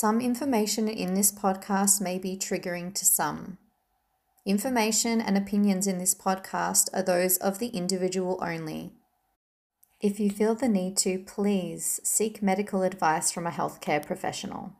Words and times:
Some 0.00 0.20
information 0.20 0.86
in 0.86 1.14
this 1.14 1.32
podcast 1.32 2.00
may 2.00 2.20
be 2.20 2.36
triggering 2.36 2.94
to 2.94 3.04
some. 3.04 3.58
Information 4.46 5.20
and 5.20 5.36
opinions 5.36 5.88
in 5.88 5.98
this 5.98 6.14
podcast 6.14 6.88
are 6.92 7.02
those 7.02 7.36
of 7.38 7.58
the 7.58 7.66
individual 7.70 8.38
only. 8.40 8.92
If 10.00 10.20
you 10.20 10.30
feel 10.30 10.54
the 10.54 10.68
need 10.68 10.96
to, 10.98 11.18
please 11.18 11.98
seek 12.04 12.40
medical 12.40 12.84
advice 12.84 13.32
from 13.32 13.44
a 13.44 13.50
healthcare 13.50 14.06
professional. 14.06 14.72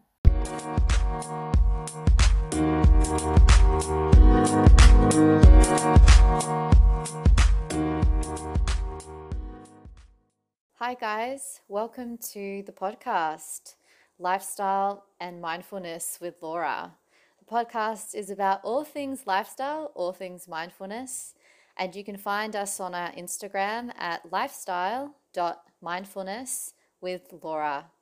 Hi, 10.74 10.94
guys. 10.94 11.60
Welcome 11.66 12.18
to 12.30 12.62
the 12.64 12.72
podcast, 12.72 13.74
Lifestyle 14.20 15.04
and 15.20 15.40
Mindfulness 15.40 16.18
with 16.20 16.42
Laura. 16.42 16.94
The 17.38 17.44
podcast 17.44 18.16
is 18.16 18.30
about 18.30 18.58
all 18.64 18.82
things 18.82 19.28
lifestyle, 19.28 19.92
all 19.94 20.12
things 20.12 20.48
mindfulness, 20.48 21.36
and 21.76 21.94
you 21.94 22.02
can 22.02 22.16
find 22.16 22.56
us 22.56 22.80
on 22.80 22.96
our 22.96 23.12
Instagram 23.12 23.92
at 23.96 24.32
lifestyle.mindfulness 24.32 26.74
with 27.00 27.32
Laura. 27.42 27.92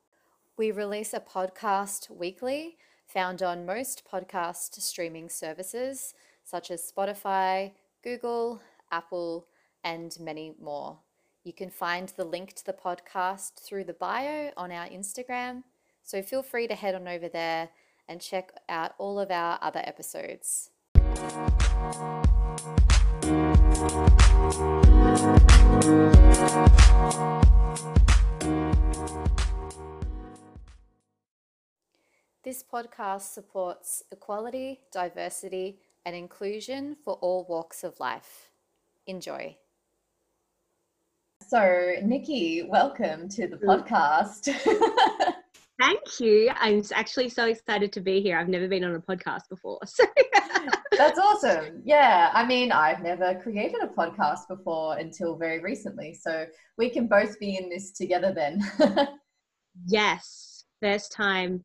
We 0.57 0.71
release 0.71 1.13
a 1.13 1.19
podcast 1.19 2.09
weekly 2.09 2.77
found 3.05 3.43
on 3.43 3.67
most 3.67 4.01
podcast 4.11 4.81
streaming 4.81 5.29
services 5.29 6.15
such 6.43 6.71
as 6.71 6.91
Spotify, 6.91 7.73
Google, 8.03 8.59
Apple, 8.91 9.45
and 9.83 10.17
many 10.19 10.55
more. 10.59 10.97
You 11.43 11.53
can 11.53 11.69
find 11.69 12.09
the 12.09 12.25
link 12.25 12.53
to 12.53 12.65
the 12.65 12.73
podcast 12.73 13.61
through 13.61 13.83
the 13.83 13.93
bio 13.93 14.49
on 14.57 14.71
our 14.71 14.87
Instagram. 14.87 15.61
So 16.07 16.21
feel 16.21 16.41
free 16.41 16.67
to 16.67 16.73
head 16.73 16.95
on 16.95 17.05
over 17.05 17.27
there 17.27 17.67
and 18.07 18.21
check 18.21 18.53
out 18.69 18.93
all 18.97 19.19
of 19.19 19.29
our 19.29 19.59
other 19.61 19.81
episodes. 19.83 20.69
This 32.45 32.63
podcast 32.63 33.33
supports 33.33 34.03
equality, 34.09 34.79
diversity, 34.93 35.81
and 36.05 36.15
inclusion 36.15 36.95
for 37.03 37.15
all 37.15 37.45
walks 37.49 37.83
of 37.83 37.99
life. 37.99 38.49
Enjoy. 39.07 39.57
So, 41.45 41.95
Nikki, 42.01 42.63
welcome 42.63 43.27
to 43.29 43.47
the 43.47 43.57
podcast. 43.57 44.53
Thank 45.79 46.19
you. 46.19 46.51
I'm 46.55 46.83
actually 46.93 47.29
so 47.29 47.45
excited 47.45 47.91
to 47.93 48.01
be 48.01 48.21
here. 48.21 48.37
I've 48.37 48.47
never 48.47 48.67
been 48.67 48.83
on 48.83 48.95
a 48.95 48.99
podcast 48.99 49.43
before. 49.49 49.79
So 50.89 51.03
That's 51.03 51.19
awesome. 51.19 51.83
Yeah. 51.85 52.31
I 52.33 52.43
mean, 52.43 52.71
I've 52.71 53.03
never 53.03 53.35
created 53.35 53.83
a 53.83 53.87
podcast 53.87 54.47
before 54.49 54.97
until 54.97 55.37
very 55.37 55.59
recently. 55.59 56.15
So 56.15 56.47
we 56.79 56.89
can 56.89 57.07
both 57.07 57.39
be 57.39 57.55
in 57.55 57.69
this 57.69 57.91
together 57.91 58.33
then. 58.33 58.63
yes. 59.85 60.65
First 60.81 61.11
time. 61.11 61.63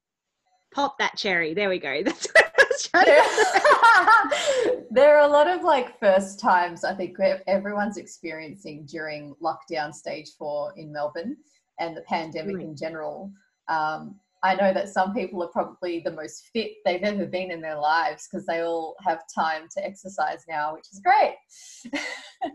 Pop 0.74 0.98
that 0.98 1.16
cherry. 1.16 1.54
There 1.54 1.70
we 1.70 1.78
go. 1.78 2.02
That's 2.04 2.26
what 2.26 2.52
I 2.58 2.64
was 2.68 2.82
trying 2.82 3.06
to 3.06 4.82
there 4.92 5.16
are 5.16 5.26
a 5.26 5.32
lot 5.32 5.48
of 5.48 5.62
like 5.62 5.98
first 5.98 6.38
times 6.38 6.84
I 6.84 6.94
think 6.94 7.16
everyone's 7.46 7.96
experiencing 7.96 8.84
during 8.84 9.34
lockdown 9.42 9.94
stage 9.94 10.32
four 10.38 10.74
in 10.76 10.92
Melbourne 10.92 11.36
and 11.80 11.96
the 11.96 12.02
pandemic 12.02 12.60
in 12.60 12.76
general. 12.76 13.32
Um, 13.68 14.20
I 14.44 14.56
know 14.56 14.72
that 14.72 14.88
some 14.88 15.14
people 15.14 15.42
are 15.42 15.48
probably 15.48 16.00
the 16.00 16.10
most 16.10 16.48
fit 16.52 16.72
they've 16.84 17.02
ever 17.02 17.26
been 17.26 17.52
in 17.52 17.60
their 17.60 17.78
lives 17.78 18.26
because 18.28 18.44
they 18.44 18.60
all 18.60 18.96
have 19.06 19.22
time 19.32 19.68
to 19.76 19.84
exercise 19.84 20.44
now, 20.48 20.74
which 20.74 20.86
is 20.92 21.00
great. 21.00 21.36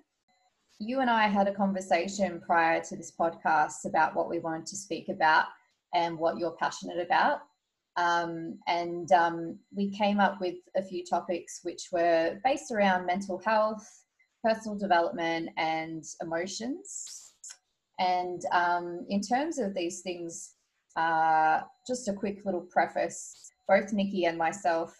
you 0.79 0.99
and 0.99 1.09
I 1.09 1.27
had 1.27 1.47
a 1.47 1.53
conversation 1.53 2.41
prior 2.45 2.81
to 2.83 2.95
this 2.97 3.13
podcast 3.17 3.85
about 3.85 4.15
what 4.15 4.29
we 4.29 4.39
wanted 4.39 4.65
to 4.67 4.75
speak 4.75 5.07
about 5.07 5.45
and 5.93 6.19
what 6.19 6.37
you're 6.37 6.57
passionate 6.59 6.99
about. 6.99 7.39
Um, 7.95 8.59
and 8.67 9.11
um, 9.13 9.57
we 9.75 9.89
came 9.89 10.19
up 10.19 10.39
with 10.39 10.55
a 10.75 10.83
few 10.83 11.03
topics 11.03 11.61
which 11.63 11.87
were 11.91 12.39
based 12.43 12.71
around 12.71 13.05
mental 13.05 13.39
health, 13.39 13.87
personal 14.43 14.77
development, 14.77 15.49
and 15.57 16.03
emotions. 16.21 17.33
And 17.97 18.41
um, 18.51 19.05
in 19.09 19.21
terms 19.21 19.57
of 19.57 19.73
these 19.73 20.01
things, 20.01 20.56
uh, 20.97 21.61
just 21.87 22.07
a 22.09 22.13
quick 22.13 22.41
little 22.45 22.67
preface 22.69 23.47
both 23.67 23.91
Nikki 23.91 24.25
and 24.25 24.37
myself, 24.37 24.97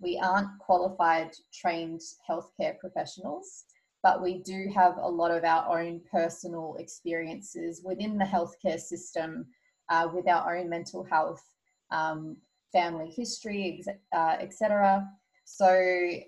we 0.00 0.18
aren't 0.22 0.58
qualified 0.58 1.30
trained 1.52 2.00
healthcare 2.28 2.78
professionals, 2.78 3.64
but 4.02 4.22
we 4.22 4.38
do 4.42 4.70
have 4.74 4.96
a 4.98 5.08
lot 5.08 5.30
of 5.30 5.44
our 5.44 5.80
own 5.80 6.00
personal 6.10 6.76
experiences 6.78 7.82
within 7.84 8.18
the 8.18 8.24
healthcare 8.24 8.78
system 8.78 9.46
uh, 9.88 10.08
with 10.12 10.28
our 10.28 10.56
own 10.56 10.68
mental 10.68 11.04
health 11.04 11.42
um, 11.90 12.36
family 12.72 13.10
history, 13.16 13.82
uh, 14.14 14.36
etc. 14.40 15.06
So, 15.44 15.66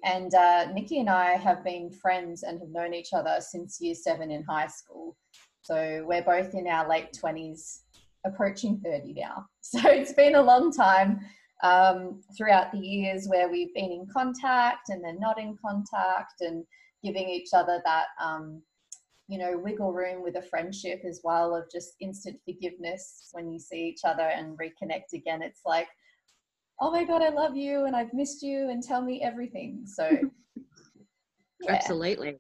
and 0.05 0.33
uh, 0.35 0.73
Nikki 0.73 1.01
and 1.01 1.11
I 1.11 1.33
have 1.33 1.63
been 1.63 1.91
friends 1.91 2.43
and 2.43 2.59
have 2.61 2.71
known 2.71 2.95
each 2.95 3.13
other 3.13 3.37
since 3.41 3.79
year 3.81 3.95
seven 3.95 4.31
in 4.31 4.43
high 4.45 4.69
school. 4.69 5.17
So, 5.63 6.05
we're 6.09 6.23
both 6.23 6.55
in 6.55 6.67
our 6.67 6.89
late 6.89 7.13
20s, 7.23 7.83
approaching 8.27 8.81
30 8.85 9.15
now. 9.15 9.47
So, 9.63 9.81
it's 9.85 10.13
been 10.13 10.35
a 10.35 10.43
long 10.43 10.73
time 10.73 11.21
um, 11.63 12.23
throughout 12.37 12.73
the 12.73 12.79
years 12.79 13.27
where 13.29 13.51
we've 13.51 13.75
been 13.75 13.93
in 13.93 14.07
contact 14.13 14.89
and 14.89 15.05
then 15.05 15.19
not 15.21 15.39
in 15.39 15.57
contact 15.65 16.41
and 16.41 16.65
giving 17.05 17.29
each 17.29 17.51
other 17.55 17.81
that. 17.85 18.07
Um, 18.23 18.63
you 19.29 19.39
know, 19.39 19.57
wiggle 19.57 19.93
room 19.93 20.25
with 20.25 20.35
a 20.35 20.43
friendship 20.43 21.03
as 21.09 21.21
well 21.23 21.55
of 21.55 21.71
just 21.73 21.91
instant 22.01 22.37
forgiveness 22.45 23.29
when 23.31 23.49
you 23.49 23.61
see 23.61 23.87
each 23.87 24.01
other 24.05 24.25
and 24.25 24.59
reconnect 24.59 25.13
again. 25.15 25.41
It's 25.41 25.61
like, 25.65 25.87
oh 26.81 26.91
my 26.91 27.05
god 27.05 27.23
i 27.23 27.29
love 27.29 27.57
you 27.57 27.85
and 27.85 27.95
i've 27.95 28.13
missed 28.13 28.43
you 28.43 28.71
and 28.71 28.83
tell 28.83 29.03
me 29.03 29.23
everything 29.23 29.83
so 29.85 30.09
yeah. 31.63 31.73
absolutely 31.73 32.39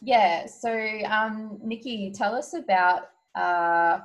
yeah 0.00 0.46
so 0.46 0.70
um, 1.06 1.58
nikki 1.62 2.12
tell 2.14 2.34
us 2.34 2.54
about 2.54 3.02
uh, 3.34 4.00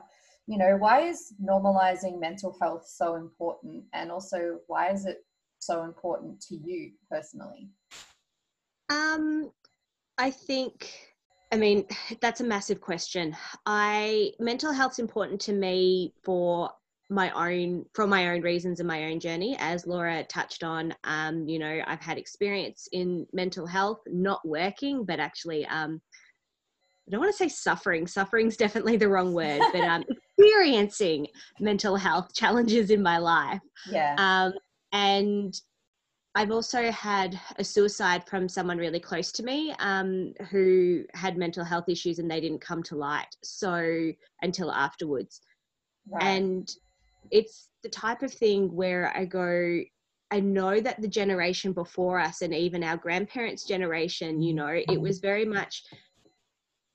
you 0.48 0.58
know 0.58 0.76
why 0.78 1.02
is 1.02 1.34
normalizing 1.44 2.20
mental 2.20 2.56
health 2.62 2.86
so 2.88 3.16
important? 3.16 3.84
And 3.94 4.12
also 4.12 4.60
why 4.68 4.92
is 4.92 5.06
it 5.06 5.26
so 5.60 5.84
important 5.84 6.42
to 6.42 6.56
you 6.56 6.92
personally? 7.10 7.70
Um 8.90 9.52
i 10.18 10.30
think 10.30 10.92
I 11.54 11.58
mean, 11.58 11.86
that's 12.20 12.42
a 12.42 12.44
massive 12.44 12.82
question. 12.82 13.36
I 13.66 14.32
mental 14.40 14.74
health's 14.74 15.00
important 15.00 15.40
to 15.42 15.54
me 15.54 16.14
for 16.24 16.72
my 17.10 17.30
own 17.32 17.86
for 17.94 18.08
my 18.08 18.30
own 18.34 18.42
reasons 18.42 18.80
and 18.80 18.88
my 18.88 19.06
own 19.06 19.20
journey. 19.20 19.56
As 19.60 19.86
laura 19.86 20.24
touched 20.24 20.64
on 20.64 20.96
um, 21.04 21.48
you 21.48 21.60
know 21.60 21.82
i've 21.86 22.02
had 22.02 22.18
experience 22.18 22.88
in 22.92 23.28
mental 23.34 23.68
health 23.68 24.02
not 24.08 24.46
working 24.48 25.06
but 25.06 25.20
actually 25.20 25.66
um, 25.68 26.02
i 27.08 27.12
don't 27.12 27.20
want 27.20 27.32
to 27.32 27.38
say 27.38 27.50
suffering. 27.50 28.08
Suffering's 28.08 28.58
definitely 28.66 28.98
the 28.98 29.10
wrong 29.10 29.34
word 29.34 29.62
but 29.72 29.82
um, 29.82 30.04
experiencing 30.44 31.28
mental 31.60 31.96
health 31.96 32.34
challenges 32.34 32.90
in 32.90 33.02
my 33.02 33.18
life 33.18 33.62
yeah 33.90 34.16
um, 34.18 34.54
and 34.92 35.62
I've 36.36 36.52
also 36.52 36.90
had 36.92 37.40
a 37.58 37.64
suicide 37.64 38.28
from 38.28 38.50
someone 38.50 38.78
really 38.78 39.00
close 39.00 39.32
to 39.34 39.44
me 39.44 39.74
um, 39.78 40.34
who 40.50 41.04
had 41.14 41.38
mental 41.38 41.64
health 41.64 41.88
issues 41.88 42.18
and 42.18 42.30
they 42.30 42.42
didn't 42.42 42.62
come 42.62 42.82
to 42.84 42.96
light 42.96 43.28
so 43.44 44.12
until 44.42 44.72
afterwards. 44.72 45.42
Right. 46.10 46.24
And 46.24 46.72
it's 47.30 47.70
the 47.84 47.90
type 47.90 48.24
of 48.24 48.34
thing 48.34 48.74
where 48.76 49.16
I 49.16 49.26
go, 49.26 49.82
I 50.32 50.40
know 50.40 50.82
that 50.82 51.00
the 51.00 51.08
generation 51.08 51.72
before 51.72 52.20
us 52.20 52.42
and 52.42 52.54
even 52.54 52.84
our 52.84 52.98
grandparents' 52.98 53.66
generation, 53.66 54.42
you 54.42 54.56
know, 54.56 54.82
it 54.90 55.00
was 55.00 55.20
very 55.20 55.46
much 55.46 55.84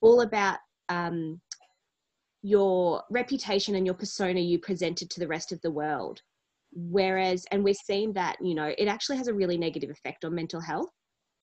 all 0.00 0.22
about 0.22 0.58
um, 0.88 1.40
your 2.42 3.02
reputation 3.10 3.74
and 3.74 3.84
your 3.84 3.94
persona 3.94 4.40
you 4.40 4.58
presented 4.58 5.10
to 5.10 5.20
the 5.20 5.28
rest 5.28 5.52
of 5.52 5.60
the 5.62 5.70
world. 5.70 6.20
Whereas, 6.72 7.46
and 7.50 7.64
we're 7.64 7.74
seeing 7.74 8.12
that, 8.12 8.36
you 8.42 8.54
know, 8.54 8.72
it 8.76 8.86
actually 8.86 9.16
has 9.16 9.28
a 9.28 9.34
really 9.34 9.58
negative 9.58 9.90
effect 9.90 10.24
on 10.24 10.34
mental 10.34 10.60
health. 10.60 10.90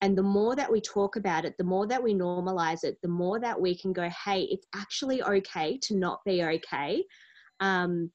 And 0.02 0.16
the 0.16 0.22
more 0.22 0.54
that 0.54 0.70
we 0.70 0.80
talk 0.80 1.16
about 1.16 1.44
it, 1.44 1.54
the 1.58 1.64
more 1.64 1.86
that 1.86 2.02
we 2.02 2.14
normalize 2.14 2.84
it, 2.84 2.96
the 3.02 3.08
more 3.08 3.40
that 3.40 3.60
we 3.60 3.76
can 3.76 3.92
go, 3.92 4.08
hey, 4.24 4.42
it's 4.50 4.66
actually 4.74 5.22
okay 5.22 5.78
to 5.82 5.96
not 5.96 6.20
be 6.24 6.44
okay. 6.44 7.02
Um, 7.60 8.12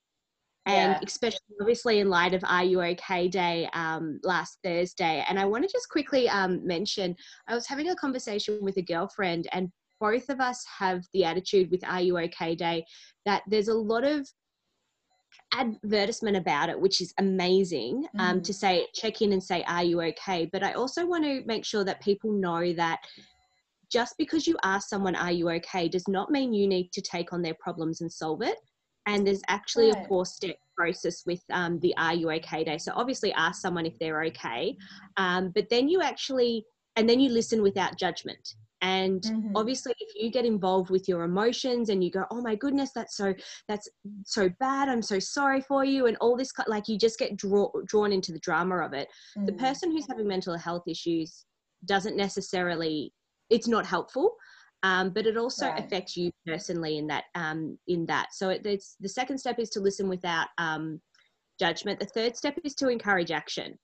and 0.68 0.92
yeah. 0.92 1.00
especially 1.04 1.40
obviously 1.60 2.00
in 2.00 2.08
light 2.08 2.36
of 2.36 2.44
Are 2.46 2.64
You 2.64 2.82
OK 2.84 3.28
Day 3.30 3.68
um, 3.74 4.20
last 4.24 4.60
Thursday. 4.64 5.26
And 5.28 5.40
I 5.40 5.46
want 5.46 5.64
to 5.64 5.72
just 5.72 5.90
quickly 5.90 6.30
um, 6.30 6.66
mention 6.66 7.16
I 7.48 7.56
was 7.56 7.68
having 7.68 7.90
a 7.90 7.96
conversation 7.96 8.60
with 8.62 8.78
a 8.78 8.84
girlfriend, 8.84 9.48
and 9.52 9.70
both 10.02 10.28
of 10.30 10.42
us 10.42 10.66
have 10.80 11.06
the 11.14 11.24
attitude 11.24 11.70
with 11.72 11.88
Are 11.88 12.02
You 12.02 12.18
OK 12.18 12.56
Day 12.56 12.84
that 13.26 13.44
there's 13.48 13.70
a 13.70 13.74
lot 13.74 14.04
of 14.04 14.28
advertisement 15.54 16.36
about 16.36 16.70
it, 16.70 16.80
which 16.80 17.00
is 17.00 17.14
amazing 17.20 18.08
um, 18.20 18.40
Mm. 18.40 18.44
to 18.44 18.54
say, 18.54 18.88
check 18.94 19.22
in 19.22 19.32
and 19.32 19.44
say, 19.44 19.64
Are 19.64 19.84
you 19.84 20.02
okay? 20.02 20.50
But 20.52 20.64
I 20.64 20.74
also 20.74 21.06
want 21.06 21.24
to 21.24 21.44
make 21.46 21.64
sure 21.64 21.86
that 21.86 22.02
people 22.02 22.32
know 22.32 22.74
that 22.74 23.00
just 23.90 24.16
because 24.18 24.48
you 24.48 24.58
ask 24.64 24.90
someone, 24.90 25.16
Are 25.16 25.32
you 25.32 25.50
okay? 25.52 25.88
does 25.88 26.08
not 26.08 26.32
mean 26.32 26.54
you 26.54 26.68
need 26.68 26.92
to 26.94 27.02
take 27.02 27.32
on 27.32 27.42
their 27.42 27.56
problems 27.60 28.02
and 28.02 28.12
solve 28.12 28.42
it. 28.42 28.58
And 29.06 29.26
there's 29.26 29.42
actually 29.48 29.90
a 29.90 30.06
four 30.08 30.26
step 30.26 30.56
process 30.78 31.24
with 31.26 31.44
um, 31.52 31.80
the 31.80 31.94
Are 31.98 32.14
You 32.14 32.32
Okay 32.32 32.64
Day. 32.64 32.78
So 32.78 32.92
obviously, 32.96 33.32
ask 33.34 33.62
someone 33.62 33.86
if 33.86 33.98
they're 34.00 34.24
okay. 34.26 34.76
Um, 35.18 35.52
but 35.54 35.70
then 35.70 35.88
you 35.90 36.02
actually, 36.02 36.66
and 36.96 37.08
then 37.10 37.20
you 37.20 37.30
listen 37.30 37.62
without 37.62 37.98
judgment. 37.98 38.56
And 38.82 39.24
Mhm. 39.24 39.56
obviously, 39.56 39.94
if 40.00 40.10
you 40.16 40.32
get 40.32 40.44
involved 40.46 40.90
with 40.90 41.08
your 41.08 41.24
emotions 41.24 41.90
and 41.90 42.04
you 42.04 42.10
go, 42.10 42.26
"Oh 42.32 42.42
my 42.42 42.56
goodness, 42.56 42.92
that's 42.94 43.16
so 43.16 43.34
that's 43.68 43.88
so 44.26 44.50
bad. 44.60 44.90
I'm 44.90 45.04
so 45.04 45.20
sorry 45.20 45.62
for 45.62 45.86
you," 45.86 46.08
and 46.08 46.18
all 46.18 46.36
this, 46.36 46.52
like 46.68 46.88
you 46.88 46.98
just 46.98 47.20
get 47.20 47.36
draw, 47.38 47.72
drawn 47.86 48.12
into 48.12 48.32
the 48.32 48.40
drama 48.40 48.78
of 48.80 48.94
it. 48.94 49.08
The 49.46 49.52
Mm. 49.52 49.60
person 49.60 49.92
who's 49.92 50.08
having 50.08 50.28
mental 50.28 50.58
health 50.58 50.84
issues 50.88 51.46
doesn't 51.86 52.16
necessarily. 52.16 53.14
It's 53.52 53.68
not 53.68 53.86
helpful, 53.86 54.36
um, 54.84 55.12
but 55.12 55.28
it 55.28 55.38
also 55.38 55.68
Right. 55.68 55.78
affects 55.78 56.18
you 56.18 56.32
personally 56.48 56.98
in 56.98 57.08
that. 57.08 57.26
Um, 57.36 57.78
in 57.88 58.06
that, 58.08 58.34
so 58.34 58.50
it, 58.50 58.66
it's 58.66 58.96
the 59.00 59.10
second 59.10 59.38
step 59.38 59.60
is 59.60 59.70
to 59.72 59.80
listen 59.80 60.10
without 60.10 60.48
um, 60.58 61.02
judgment. 61.60 62.00
The 62.00 62.06
third 62.08 62.36
step 62.36 62.58
is 62.64 62.74
to 62.76 62.88
encourage 62.90 63.30
action. 63.32 63.78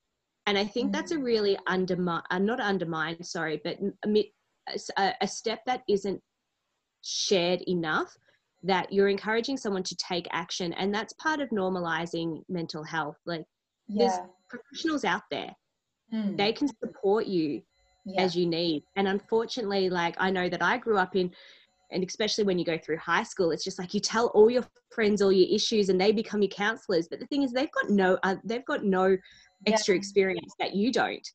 And 0.47 0.57
I 0.57 0.65
think 0.65 0.93
that's 0.93 1.11
a 1.11 1.17
Mm. 1.17 1.23
really 1.23 1.57
undermine, 1.67 2.23
uh, 2.31 2.39
not 2.39 2.61
undermine, 2.61 3.21
sorry, 3.23 3.59
but 3.63 3.77
m- 3.81 3.93
a, 4.67 4.71
a 4.71 4.75
s- 4.75 4.89
a, 4.97 5.13
a 5.21 5.27
step 5.27 5.59
that 5.65 5.81
isn't 5.87 6.21
shared 7.03 7.61
enough 7.67 8.15
that 8.63 8.91
you're 8.91 9.07
encouraging 9.07 9.55
someone 9.57 9.83
to 9.83 9.95
take 9.95 10.27
action. 10.31 10.73
And 10.73 10.93
that's 10.93 11.13
part 11.13 11.39
of 11.39 11.49
normalizing 11.49 12.41
mental 12.49 12.83
health. 12.83 13.17
Like 13.25 13.45
there's 13.87 14.13
professionals 14.49 15.03
out 15.05 15.23
there, 15.31 15.55
Mm. 16.13 16.37
they 16.37 16.53
can 16.53 16.69
support 16.81 17.27
you 17.27 17.61
yeah. 18.05 18.21
as 18.21 18.33
you 18.33 18.45
need. 18.45 18.83
And 18.95 19.09
unfortunately, 19.09 19.89
like 19.89 20.15
I 20.19 20.31
know 20.31 20.47
that 20.47 20.63
I 20.63 20.77
grew 20.77 20.97
up 20.97 21.17
in, 21.17 21.29
and 21.91 22.01
especially 22.01 22.45
when 22.45 22.57
you 22.57 22.63
go 22.63 22.77
through 22.77 22.97
high 22.97 23.23
school, 23.23 23.51
it's 23.51 23.63
just 23.65 23.77
like 23.77 23.93
you 23.93 23.99
tell 23.99 24.27
all 24.27 24.49
your 24.49 24.63
friends 24.93 25.21
all 25.21 25.33
your 25.33 25.53
issues 25.53 25.89
and 25.89 25.99
they 25.99 26.13
become 26.13 26.41
your 26.41 26.49
counselors. 26.49 27.09
But 27.09 27.19
the 27.19 27.27
thing 27.27 27.43
is, 27.43 27.51
they've 27.51 27.71
got 27.71 27.89
no, 27.89 28.17
uh, 28.23 28.35
they've 28.45 28.63
got 28.65 28.85
no 28.85 29.17
extra 29.65 29.95
experience 29.95 30.53
that 30.59 30.73
you 30.73 30.93
don't. 30.93 31.27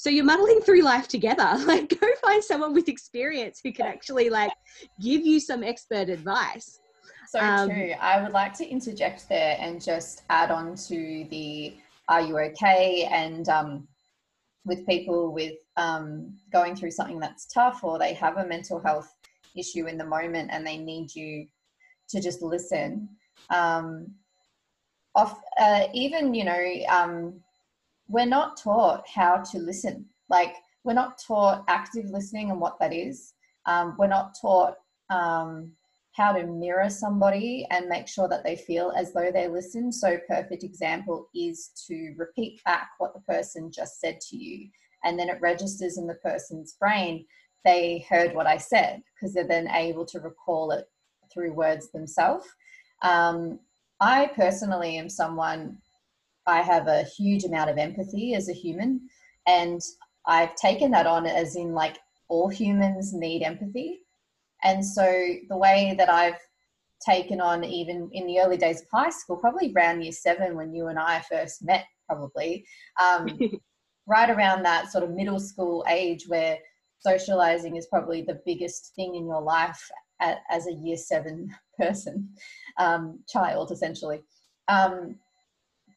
So 0.00 0.08
you're 0.08 0.24
muddling 0.24 0.62
through 0.62 0.80
life 0.80 1.08
together. 1.08 1.58
Like 1.66 2.00
go 2.00 2.06
find 2.24 2.42
someone 2.42 2.72
with 2.72 2.88
experience 2.88 3.60
who 3.62 3.70
can 3.70 3.84
actually 3.84 4.30
like 4.30 4.50
give 4.98 5.26
you 5.26 5.38
some 5.38 5.62
expert 5.62 6.08
advice. 6.08 6.80
So 7.28 7.38
Um, 7.38 7.68
true. 7.68 7.92
I 8.00 8.22
would 8.22 8.32
like 8.32 8.54
to 8.54 8.66
interject 8.66 9.28
there 9.28 9.58
and 9.60 9.78
just 9.78 10.22
add 10.30 10.50
on 10.50 10.74
to 10.88 11.26
the 11.30 11.76
"Are 12.08 12.22
you 12.22 12.38
okay?" 12.38 13.10
and 13.12 13.46
um, 13.50 13.88
with 14.64 14.86
people 14.86 15.34
with 15.34 15.58
um, 15.76 16.34
going 16.50 16.76
through 16.76 16.92
something 16.92 17.20
that's 17.20 17.44
tough 17.52 17.84
or 17.84 17.98
they 17.98 18.14
have 18.14 18.38
a 18.38 18.46
mental 18.46 18.80
health 18.80 19.14
issue 19.54 19.86
in 19.86 19.98
the 19.98 20.06
moment 20.16 20.48
and 20.50 20.66
they 20.66 20.78
need 20.78 21.14
you 21.14 21.46
to 22.08 22.22
just 22.22 22.40
listen. 22.40 23.06
Um, 23.50 24.14
off, 25.14 25.42
uh, 25.58 25.88
even 25.92 26.32
you 26.32 26.44
know, 26.44 26.64
um, 26.88 27.42
we're 28.10 28.26
not 28.26 28.56
taught 28.56 29.08
how 29.08 29.36
to 29.36 29.58
listen. 29.58 30.04
Like 30.28 30.54
we're 30.84 30.94
not 30.94 31.20
taught 31.26 31.64
active 31.68 32.06
listening 32.10 32.50
and 32.50 32.60
what 32.60 32.78
that 32.80 32.92
is. 32.92 33.34
Um, 33.66 33.96
we're 33.98 34.08
not 34.08 34.34
taught 34.40 34.74
um, 35.10 35.72
how 36.12 36.32
to 36.32 36.44
mirror 36.44 36.90
somebody 36.90 37.66
and 37.70 37.88
make 37.88 38.08
sure 38.08 38.28
that 38.28 38.42
they 38.44 38.56
feel 38.56 38.92
as 38.96 39.12
though 39.12 39.30
they 39.32 39.48
listen. 39.48 39.92
So, 39.92 40.18
perfect 40.28 40.64
example 40.64 41.28
is 41.34 41.70
to 41.86 42.14
repeat 42.16 42.62
back 42.64 42.90
what 42.98 43.14
the 43.14 43.20
person 43.20 43.70
just 43.70 44.00
said 44.00 44.20
to 44.28 44.36
you, 44.36 44.68
and 45.04 45.18
then 45.18 45.28
it 45.28 45.40
registers 45.40 45.98
in 45.98 46.06
the 46.06 46.14
person's 46.14 46.74
brain. 46.80 47.26
They 47.64 48.06
heard 48.08 48.34
what 48.34 48.46
I 48.46 48.56
said 48.56 49.02
because 49.14 49.34
they're 49.34 49.46
then 49.46 49.68
able 49.68 50.06
to 50.06 50.20
recall 50.20 50.72
it 50.72 50.86
through 51.32 51.52
words 51.52 51.90
themselves. 51.90 52.46
Um, 53.02 53.60
I 54.00 54.30
personally 54.34 54.96
am 54.96 55.10
someone, 55.10 55.76
I 56.46 56.62
have 56.62 56.86
a 56.86 57.02
huge 57.02 57.44
amount 57.44 57.70
of 57.70 57.78
empathy 57.78 58.34
as 58.34 58.48
a 58.48 58.54
human, 58.54 59.00
and 59.46 59.80
I've 60.26 60.54
taken 60.56 60.90
that 60.92 61.06
on 61.06 61.26
as 61.26 61.56
in 61.56 61.72
like 61.72 61.98
all 62.28 62.48
humans 62.48 63.12
need 63.12 63.42
empathy. 63.42 64.00
And 64.62 64.84
so 64.84 65.04
the 65.48 65.56
way 65.56 65.94
that 65.98 66.10
I've 66.10 66.38
taken 67.04 67.40
on, 67.40 67.64
even 67.64 68.10
in 68.12 68.26
the 68.26 68.40
early 68.40 68.56
days 68.56 68.82
of 68.82 68.86
high 68.92 69.10
school, 69.10 69.36
probably 69.36 69.72
around 69.74 70.02
year 70.02 70.12
seven 70.12 70.56
when 70.56 70.74
you 70.74 70.88
and 70.88 70.98
I 70.98 71.20
first 71.30 71.64
met, 71.64 71.84
probably, 72.06 72.64
um, 73.00 73.38
right 74.06 74.30
around 74.30 74.62
that 74.62 74.90
sort 74.92 75.04
of 75.04 75.10
middle 75.10 75.40
school 75.40 75.84
age 75.88 76.24
where 76.28 76.58
socializing 76.98 77.76
is 77.76 77.86
probably 77.86 78.22
the 78.22 78.40
biggest 78.44 78.92
thing 78.94 79.14
in 79.14 79.26
your 79.26 79.42
life 79.42 79.80
as 80.50 80.66
a 80.66 80.72
year 80.72 80.96
seven 80.96 81.54
person, 81.78 82.28
um, 82.78 83.20
child, 83.28 83.70
essentially. 83.70 84.22
Um, 84.68 85.16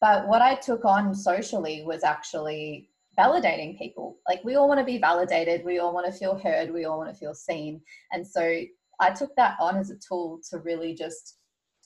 but 0.00 0.28
what 0.28 0.42
I 0.42 0.54
took 0.54 0.84
on 0.84 1.14
socially 1.14 1.82
was 1.84 2.04
actually 2.04 2.90
validating 3.18 3.78
people. 3.78 4.18
Like 4.28 4.42
we 4.44 4.56
all 4.56 4.68
want 4.68 4.80
to 4.80 4.84
be 4.84 4.98
validated, 4.98 5.64
we 5.64 5.78
all 5.78 5.94
want 5.94 6.06
to 6.06 6.12
feel 6.12 6.36
heard, 6.36 6.72
we 6.72 6.84
all 6.84 6.98
want 6.98 7.12
to 7.12 7.18
feel 7.18 7.34
seen. 7.34 7.80
And 8.12 8.26
so 8.26 8.62
I 9.00 9.10
took 9.10 9.34
that 9.36 9.56
on 9.60 9.76
as 9.76 9.90
a 9.90 9.96
tool 9.96 10.40
to 10.50 10.58
really 10.58 10.94
just 10.94 11.38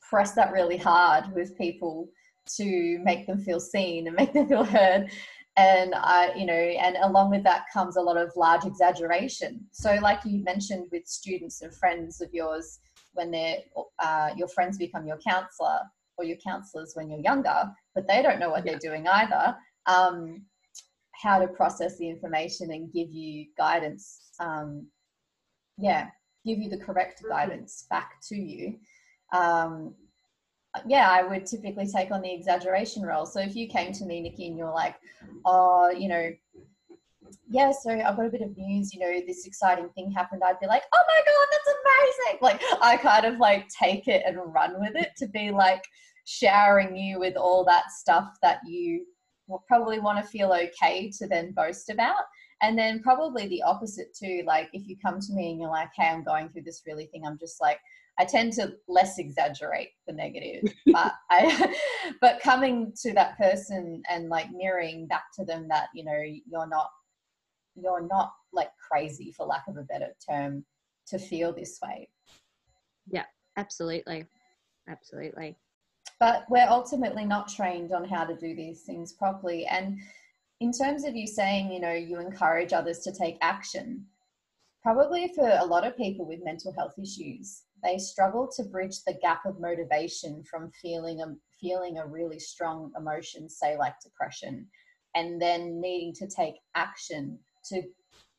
press 0.09 0.33
that 0.33 0.53
really 0.53 0.77
hard 0.77 1.33
with 1.35 1.57
people 1.59 2.09
to 2.57 2.99
make 3.05 3.27
them 3.27 3.39
feel 3.39 3.61
seen 3.61 4.07
and 4.07 4.17
make 4.17 4.33
them 4.33 4.49
feel 4.49 4.65
heard. 4.65 5.11
And 5.57 5.93
I, 5.95 6.33
you 6.37 6.47
know, 6.47 6.55
and 6.55 6.97
along 7.03 7.31
with 7.31 7.43
that 7.43 7.65
comes 7.73 7.97
a 7.97 8.01
lot 8.01 8.17
of 8.17 8.31
large 8.37 8.65
exaggeration. 8.65 9.67
So, 9.73 9.99
like 10.01 10.21
you 10.25 10.43
mentioned 10.45 10.87
with 10.93 11.05
students 11.07 11.63
and 11.63 11.75
friends 11.75 12.21
of 12.21 12.33
yours, 12.33 12.79
when 13.15 13.33
they're 13.33 13.59
uh, 13.99 14.31
your 14.37 14.47
friends 14.47 14.79
become 14.79 15.05
your 15.05 15.19
counselor 15.19 15.81
or 16.19 16.25
your 16.25 16.37
counselors 16.39 16.93
when 16.95 17.09
you're 17.11 17.21
younger, 17.21 17.73
but 17.95 18.07
they 18.07 18.21
don't 18.23 18.39
know 18.41 18.51
what 18.51 18.67
Yeah. 18.67 18.73
they're 18.73 18.91
doing 18.91 19.07
either. 19.07 19.57
Um, 19.87 20.45
how 21.15 21.39
to 21.39 21.49
process 21.49 21.97
the 21.99 22.09
information 22.09 22.73
and 22.73 22.93
give 22.93 23.11
you 23.11 23.47
guidance. 23.57 24.31
Um, 24.39 24.89
yeah, 25.77 26.11
give 26.45 26.59
you 26.59 26.69
the 26.69 26.79
correct 26.79 27.23
guidance 27.29 27.87
back 27.91 28.21
to 28.29 28.37
you. 28.37 28.79
Um, 29.33 29.95
yeah, 30.87 31.11
I 31.11 31.23
would 31.23 31.47
typically 31.47 31.87
take 31.87 32.11
on 32.13 32.23
the 32.23 32.33
exaggeration 32.33 33.03
role. 33.03 33.27
So 33.27 33.41
if 33.41 33.57
you 33.57 33.67
came 33.69 33.93
to 33.95 34.05
me, 34.05 34.21
Nikki, 34.21 34.47
and 34.49 34.57
you're 34.57 34.71
like, 34.73 34.97
oh, 35.45 35.91
you 35.91 36.09
know, 36.09 36.31
yeah, 37.51 37.71
so 37.73 37.91
I've 37.91 38.17
got 38.17 38.27
a 38.27 38.31
bit 38.31 38.43
of 38.43 38.57
news, 38.57 38.93
you 38.93 39.01
know, 39.01 39.21
this 39.27 39.47
exciting 39.47 39.89
thing 39.91 40.11
happened, 40.11 40.43
I'd 40.45 40.61
be 40.61 40.67
like, 40.67 40.83
oh 40.95 41.03
my 41.07 41.21
God, 41.25 41.47
that's 41.51 41.77
amazing. 41.79 42.39
Like, 42.43 42.83
I 42.83 42.97
kind 42.97 43.25
of 43.25 43.39
like 43.39 43.69
take 43.69 44.07
it 44.07 44.23
and 44.27 44.39
run 44.53 44.79
with 44.79 44.95
it 44.95 45.11
to 45.19 45.27
be 45.27 45.51
like 45.51 45.85
showering 46.25 46.97
you 46.97 47.19
with 47.19 47.37
all 47.37 47.65
that 47.65 47.91
stuff 47.91 48.37
that 48.43 48.61
you 48.67 49.07
will 49.47 49.65
probably 49.67 49.99
want 49.99 50.23
to 50.23 50.31
feel 50.31 50.53
okay 50.53 51.11
to 51.19 51.27
then 51.27 51.53
boast 51.53 51.89
about. 51.91 52.23
And 52.61 52.77
then 52.77 53.01
probably 53.03 53.47
the 53.47 53.63
opposite 53.63 54.15
too. 54.15 54.43
Like, 54.47 54.69
if 54.73 54.87
you 54.87 54.97
come 55.01 55.21
to 55.21 55.33
me 55.33 55.53
and 55.53 55.61
you're 55.61 55.71
like, 55.71 55.91
hey, 55.97 56.09
I'm 56.09 56.25
going 56.25 56.49
through 56.51 56.63
this 56.63 56.83
really 56.87 57.07
thing, 57.07 57.25
I'm 57.25 57.39
just 57.39 57.61
like, 57.61 57.79
I 58.19 58.25
tend 58.25 58.53
to 58.55 58.73
less 58.89 59.19
exaggerate 59.19 59.91
the 60.07 60.13
negative, 60.13 60.65
but 60.87 61.13
I, 61.31 61.75
but 62.21 62.41
coming 62.41 62.93
to 63.03 63.15
that 63.15 63.39
person 63.39 64.03
and 64.11 64.29
like 64.29 64.49
mirroring 64.53 65.07
back 65.07 65.25
to 65.39 65.45
them 65.45 65.69
that 65.69 65.89
you 65.95 66.05
know 66.05 66.21
you're 66.21 66.69
not, 66.69 66.89
you're 67.83 68.07
not 68.07 68.33
like 68.53 68.71
crazy 68.77 69.33
for 69.33 69.47
lack 69.47 69.65
of 69.69 69.77
a 69.77 69.83
better 69.83 70.15
term 70.29 70.65
to 71.09 71.19
feel 71.19 71.53
this 71.53 71.79
way. 71.83 72.09
Yeah, 73.11 73.25
absolutely. 73.57 74.27
Absolutely. 74.89 75.57
But 76.21 76.45
we're 76.49 76.69
ultimately 76.69 77.25
not 77.25 77.49
trained 77.49 77.93
on 77.93 78.05
how 78.05 78.25
to 78.25 78.35
do 78.35 78.55
these 78.55 78.83
things 78.83 79.13
properly. 79.13 79.67
And 79.67 79.99
in 80.61 80.73
terms 80.73 81.05
of 81.05 81.15
you 81.15 81.27
saying, 81.27 81.71
you 81.73 81.81
know, 81.81 81.93
you 81.93 82.19
encourage 82.19 82.73
others 82.73 83.01
to 83.01 83.13
take 83.13 83.39
action, 83.41 84.07
probably 84.83 85.31
for 85.35 85.49
a 85.61 85.65
lot 85.65 85.87
of 85.87 85.97
people 85.97 86.27
with 86.27 86.45
mental 86.45 86.73
health 86.73 86.95
issues, 87.01 87.63
they 87.85 87.99
struggle 87.99 88.49
to 88.57 88.65
bridge 88.65 89.05
the 89.07 89.19
gap 89.23 89.47
of 89.47 89.61
motivation 89.61 90.43
from 90.43 90.73
feeling 90.83 91.21
a 91.21 91.35
feeling 91.61 91.99
a 91.99 92.07
really 92.07 92.39
strong 92.39 92.93
emotion, 92.97 93.49
say 93.49 93.77
like 93.77 93.95
depression, 94.01 94.67
and 95.15 95.41
then 95.41 95.81
needing 95.81 96.13
to 96.15 96.27
take 96.27 96.55
action 96.75 97.39
to 97.65 97.83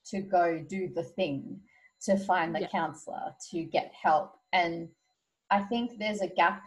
to 0.06 0.22
go 0.22 0.60
do 0.68 0.90
the 0.96 1.04
thing, 1.04 1.60
to 2.02 2.18
find 2.18 2.56
the 2.56 2.62
Yeah. 2.62 2.70
counselor, 2.70 3.36
to 3.52 3.64
get 3.64 3.94
help. 3.94 4.40
And 4.54 4.90
I 5.52 5.64
think 5.64 6.00
there's 6.00 6.22
a 6.22 6.28
gap. 6.28 6.64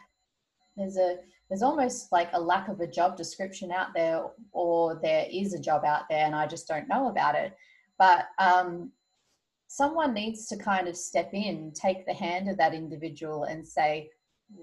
There's 0.76 0.96
a 0.96 1.18
there's 1.48 1.62
almost 1.62 2.12
like 2.12 2.30
a 2.32 2.40
lack 2.40 2.68
of 2.68 2.80
a 2.80 2.86
job 2.86 3.16
description 3.16 3.72
out 3.72 3.88
there, 3.94 4.24
or 4.52 5.00
there 5.02 5.26
is 5.30 5.52
a 5.54 5.60
job 5.60 5.84
out 5.84 6.04
there, 6.08 6.24
and 6.24 6.34
I 6.34 6.46
just 6.46 6.68
don't 6.68 6.88
know 6.88 7.08
about 7.08 7.34
it. 7.34 7.54
But 7.98 8.28
um, 8.38 8.92
someone 9.68 10.14
needs 10.14 10.46
to 10.48 10.56
kind 10.56 10.88
of 10.88 10.96
step 10.96 11.30
in, 11.34 11.72
take 11.74 12.06
the 12.06 12.14
hand 12.14 12.48
of 12.48 12.56
that 12.58 12.74
individual, 12.74 13.44
and 13.44 13.66
say, 13.66 14.10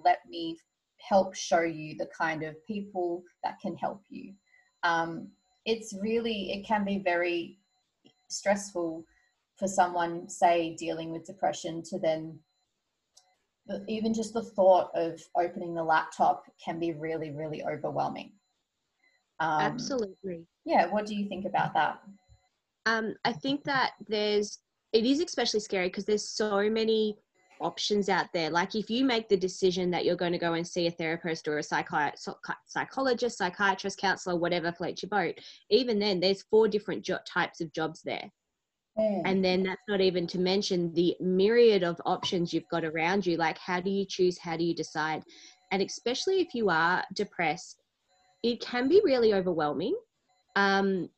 "Let 0.03 0.27
me 0.27 0.58
help 1.00 1.36
show 1.36 1.62
you 1.62 1.96
the 1.98 2.08
kind 2.08 2.43
of 2.43 2.63
people 2.65 3.24
that 3.43 3.60
can 3.62 3.75
help 3.75 4.03
you. 4.10 4.34
Um, 4.84 5.29
it's 5.65 5.93
really, 6.01 6.51
it 6.51 6.65
can 6.65 6.86
be 6.86 7.00
very 7.00 7.59
stressful 8.29 9.05
for 9.57 9.67
someone, 9.67 10.29
say, 10.29 10.75
dealing 10.75 11.12
with 11.12 11.25
depression 11.25 11.83
to 11.83 12.00
then 12.00 12.39
even 13.88 14.13
just 14.13 14.33
the 14.33 14.41
thought 14.41 14.89
of 14.95 15.21
opening 15.38 15.75
the 15.75 15.83
laptop 15.83 16.45
can 16.63 16.79
be 16.79 16.93
really, 16.93 17.31
really 17.31 17.63
overwhelming. 17.63 18.31
Um, 19.39 19.62
Absolutely. 19.62 20.45
Yeah. 20.65 20.88
What 20.88 21.05
do 21.05 21.15
you 21.15 21.27
think 21.27 21.45
about 21.45 21.74
that? 21.74 22.00
Um, 22.86 23.15
I 23.25 23.33
think 23.33 23.63
that 23.65 23.91
there's, 24.07 24.59
it 24.93 25.05
is 25.05 25.21
especially 25.21 25.59
scary 25.59 25.88
because 25.88 26.05
there's 26.05 26.27
so 26.27 26.69
many 26.69 27.17
options 27.60 28.10
out 28.10 28.28
there. 28.34 28.50
Like 28.50 28.75
if 28.75 28.89
you 28.89 29.04
make 29.04 29.30
the 29.30 29.38
decision 29.38 29.92
that 29.92 30.06
you're 30.06 30.16
going 30.16 30.32
to 30.32 30.38
go 30.38 30.54
and 30.54 30.68
see 30.68 30.88
a 30.88 30.92
therapist 30.92 31.48
or 31.48 31.58
a 31.58 31.62
psychi- 31.62 32.13
psychologist, 32.66 33.38
psychiatrist, 33.38 34.00
counselor, 34.00 34.36
whatever 34.36 34.72
floats 34.72 35.04
your 35.04 35.10
boat, 35.10 35.36
even 35.70 36.00
then 36.00 36.20
there's 36.20 36.44
four 36.44 36.68
different 36.68 37.04
jo- 37.04 37.20
types 37.28 37.62
of 37.62 37.74
jobs 37.74 38.01
there. 38.04 38.30
Mm. 38.98 39.22
And 39.25 39.46
then 39.46 39.63
that's 39.63 39.82
not 39.88 40.01
even 40.01 40.28
to 40.28 40.39
mention 40.39 40.94
the 40.94 41.16
myriad 41.20 41.84
of 41.84 42.01
options 42.06 42.54
you've 42.54 42.68
got 42.70 42.84
around 42.84 43.25
you. 43.25 43.38
Like, 43.38 43.58
how 43.58 43.80
do 43.80 43.89
you 43.89 44.06
choose? 44.06 44.38
How 44.38 44.58
do 44.58 44.63
you 44.63 44.75
decide? 44.75 45.24
And 45.72 45.82
especially 45.82 46.42
if 46.42 46.54
you 46.54 46.70
are 46.70 47.04
depressed, 47.13 47.82
it 48.44 48.60
can 48.62 48.88
be 48.88 49.01
really 49.04 49.34
overwhelming. 49.34 49.96
Um, 50.56 51.10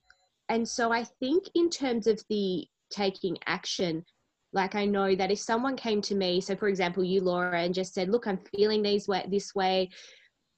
and 0.49 0.67
so 0.67 0.91
I 0.91 1.05
think, 1.19 1.45
in 1.55 1.69
terms 1.69 2.07
of 2.07 2.21
the 2.29 2.65
taking 2.91 3.37
action, 3.47 4.03
like 4.53 4.75
I 4.75 4.85
know 4.85 5.15
that 5.15 5.31
if 5.31 5.39
someone 5.39 5.75
came 5.75 6.01
to 6.01 6.15
me, 6.15 6.41
so 6.41 6.55
for 6.55 6.67
example, 6.67 7.03
you, 7.03 7.21
Laura, 7.21 7.61
and 7.61 7.73
just 7.73 7.93
said, 7.93 8.09
Look, 8.09 8.27
I'm 8.27 8.39
feeling 8.55 8.81
these 8.81 9.07
way, 9.07 9.25
this 9.29 9.55
way, 9.55 9.89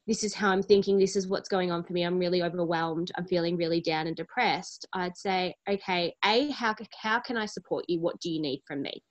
this 0.08 0.24
is 0.24 0.34
how 0.34 0.50
I'm 0.50 0.64
thinking, 0.64 0.98
this 0.98 1.16
is 1.16 1.28
what's 1.28 1.48
going 1.48 1.72
on 1.72 1.84
for 1.84 1.94
me. 1.94 2.04
I'm 2.04 2.20
really 2.20 2.44
overwhelmed. 2.44 3.12
I'm 3.18 3.26
feeling 3.26 3.56
really 3.56 3.80
down 3.80 4.08
and 4.08 4.16
depressed. 4.16 4.86
I'd 4.94 5.18
say, 5.18 5.56
okay, 5.70 6.14
A, 6.26 6.50
how, 6.52 6.76
how 7.02 7.20
can 7.22 7.38
I 7.38 7.46
support 7.46 7.86
you? 7.88 8.02
What 8.02 8.20
do 8.20 8.30
you 8.30 8.42
need 8.42 8.62
from 8.68 8.82
me? 8.82 9.02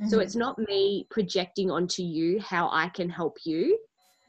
Mm-hmm. 0.00 0.08
So 0.08 0.20
it's 0.20 0.36
not 0.36 0.58
me 0.58 1.06
projecting 1.10 1.70
onto 1.70 2.02
you 2.02 2.40
how 2.40 2.68
I 2.70 2.88
can 2.90 3.08
help 3.08 3.36
you. 3.44 3.76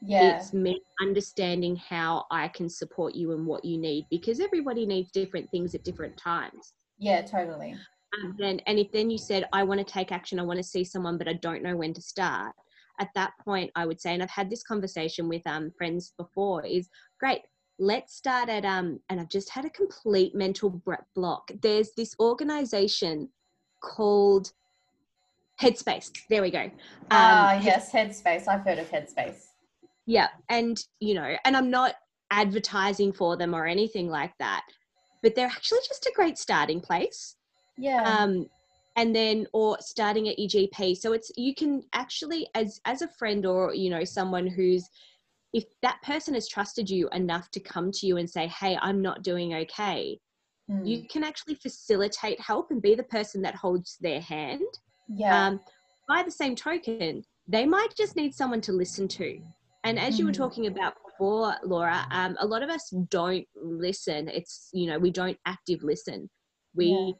Yeah. 0.02 0.36
It's 0.36 0.52
me 0.52 0.80
understanding 1.00 1.76
how 1.76 2.26
I 2.30 2.48
can 2.48 2.68
support 2.68 3.14
you 3.14 3.32
and 3.32 3.46
what 3.46 3.64
you 3.64 3.78
need 3.78 4.06
because 4.10 4.40
everybody 4.40 4.86
needs 4.86 5.10
different 5.10 5.50
things 5.50 5.74
at 5.74 5.84
different 5.84 6.16
times. 6.16 6.74
Yeah, 6.98 7.22
totally. 7.22 7.76
And 8.22 8.36
then, 8.38 8.60
and 8.66 8.78
if 8.78 8.90
then 8.92 9.10
you 9.10 9.18
said, 9.18 9.48
I 9.52 9.62
want 9.62 9.78
to 9.78 9.92
take 9.92 10.12
action, 10.12 10.38
I 10.38 10.42
want 10.42 10.58
to 10.58 10.62
see 10.64 10.84
someone, 10.84 11.18
but 11.18 11.28
I 11.28 11.34
don't 11.34 11.62
know 11.62 11.76
when 11.76 11.92
to 11.94 12.02
start, 12.02 12.54
at 12.98 13.08
that 13.14 13.32
point, 13.44 13.70
I 13.74 13.86
would 13.86 14.00
say, 14.00 14.14
and 14.14 14.22
I've 14.22 14.30
had 14.30 14.50
this 14.50 14.62
conversation 14.62 15.28
with 15.28 15.46
um, 15.46 15.70
friends 15.76 16.14
before, 16.16 16.64
is 16.64 16.88
great. 17.20 17.40
Let's 17.78 18.14
start 18.16 18.48
at 18.48 18.64
um, 18.64 19.00
and 19.10 19.20
I've 19.20 19.28
just 19.28 19.50
had 19.50 19.66
a 19.66 19.70
complete 19.70 20.34
mental 20.34 20.82
block. 21.14 21.50
There's 21.60 21.90
this 21.94 22.14
organization 22.18 23.28
called 23.82 24.50
Headspace. 25.60 26.10
There 26.30 26.40
we 26.40 26.50
go. 26.50 26.70
Ah, 27.10 27.52
um, 27.52 27.58
uh, 27.58 27.62
yes, 27.62 27.92
Headspace. 27.92 28.48
I've 28.48 28.62
heard 28.62 28.78
of 28.78 28.90
Headspace. 28.90 29.48
Yeah, 30.06 30.28
and 30.48 30.82
you 31.00 31.14
know, 31.14 31.36
and 31.44 31.56
I'm 31.56 31.70
not 31.70 31.94
advertising 32.30 33.12
for 33.12 33.36
them 33.36 33.54
or 33.54 33.66
anything 33.66 34.08
like 34.08 34.32
that, 34.38 34.62
but 35.22 35.34
they're 35.34 35.46
actually 35.46 35.80
just 35.86 36.06
a 36.06 36.12
great 36.14 36.38
starting 36.38 36.80
place. 36.80 37.35
Yeah. 37.78 38.02
Um, 38.02 38.48
and 38.96 39.14
then 39.14 39.46
or 39.52 39.76
starting 39.80 40.28
at 40.28 40.38
a 40.38 40.48
GP 40.48 40.96
so 40.96 41.12
it's 41.12 41.30
you 41.36 41.54
can 41.54 41.82
actually 41.92 42.48
as 42.54 42.80
as 42.84 43.02
a 43.02 43.08
friend 43.08 43.46
or 43.46 43.74
you 43.74 43.90
know 43.90 44.04
someone 44.04 44.46
who's 44.46 44.88
if 45.52 45.64
that 45.82 46.00
person 46.02 46.34
has 46.34 46.48
trusted 46.48 46.90
you 46.90 47.08
enough 47.12 47.50
to 47.50 47.60
come 47.60 47.92
to 47.92 48.06
you 48.06 48.16
and 48.16 48.28
say 48.28 48.46
hey 48.48 48.76
i'm 48.82 49.00
not 49.00 49.22
doing 49.22 49.54
okay 49.54 50.18
mm. 50.70 50.86
you 50.86 51.06
can 51.08 51.22
actually 51.22 51.54
facilitate 51.54 52.40
help 52.40 52.70
and 52.70 52.82
be 52.82 52.94
the 52.94 53.02
person 53.04 53.40
that 53.40 53.54
holds 53.54 53.96
their 54.00 54.20
hand 54.20 54.66
yeah 55.08 55.46
um, 55.46 55.60
by 56.08 56.22
the 56.22 56.30
same 56.30 56.56
token 56.56 57.22
they 57.46 57.64
might 57.64 57.94
just 57.96 58.16
need 58.16 58.34
someone 58.34 58.60
to 58.60 58.72
listen 58.72 59.06
to 59.06 59.38
and 59.84 59.98
as 59.98 60.16
mm. 60.16 60.18
you 60.20 60.24
were 60.24 60.32
hmm. 60.32 60.42
talking 60.42 60.66
about 60.66 60.94
before 61.06 61.54
laura 61.64 62.06
um, 62.10 62.36
a 62.40 62.46
lot 62.46 62.62
of 62.62 62.70
us 62.70 62.90
don't 63.10 63.46
listen 63.54 64.28
it's 64.28 64.68
you 64.72 64.88
know 64.88 64.98
we 64.98 65.10
don't 65.10 65.38
active 65.46 65.82
listen 65.82 66.28
we 66.74 66.86
yeah 66.86 67.12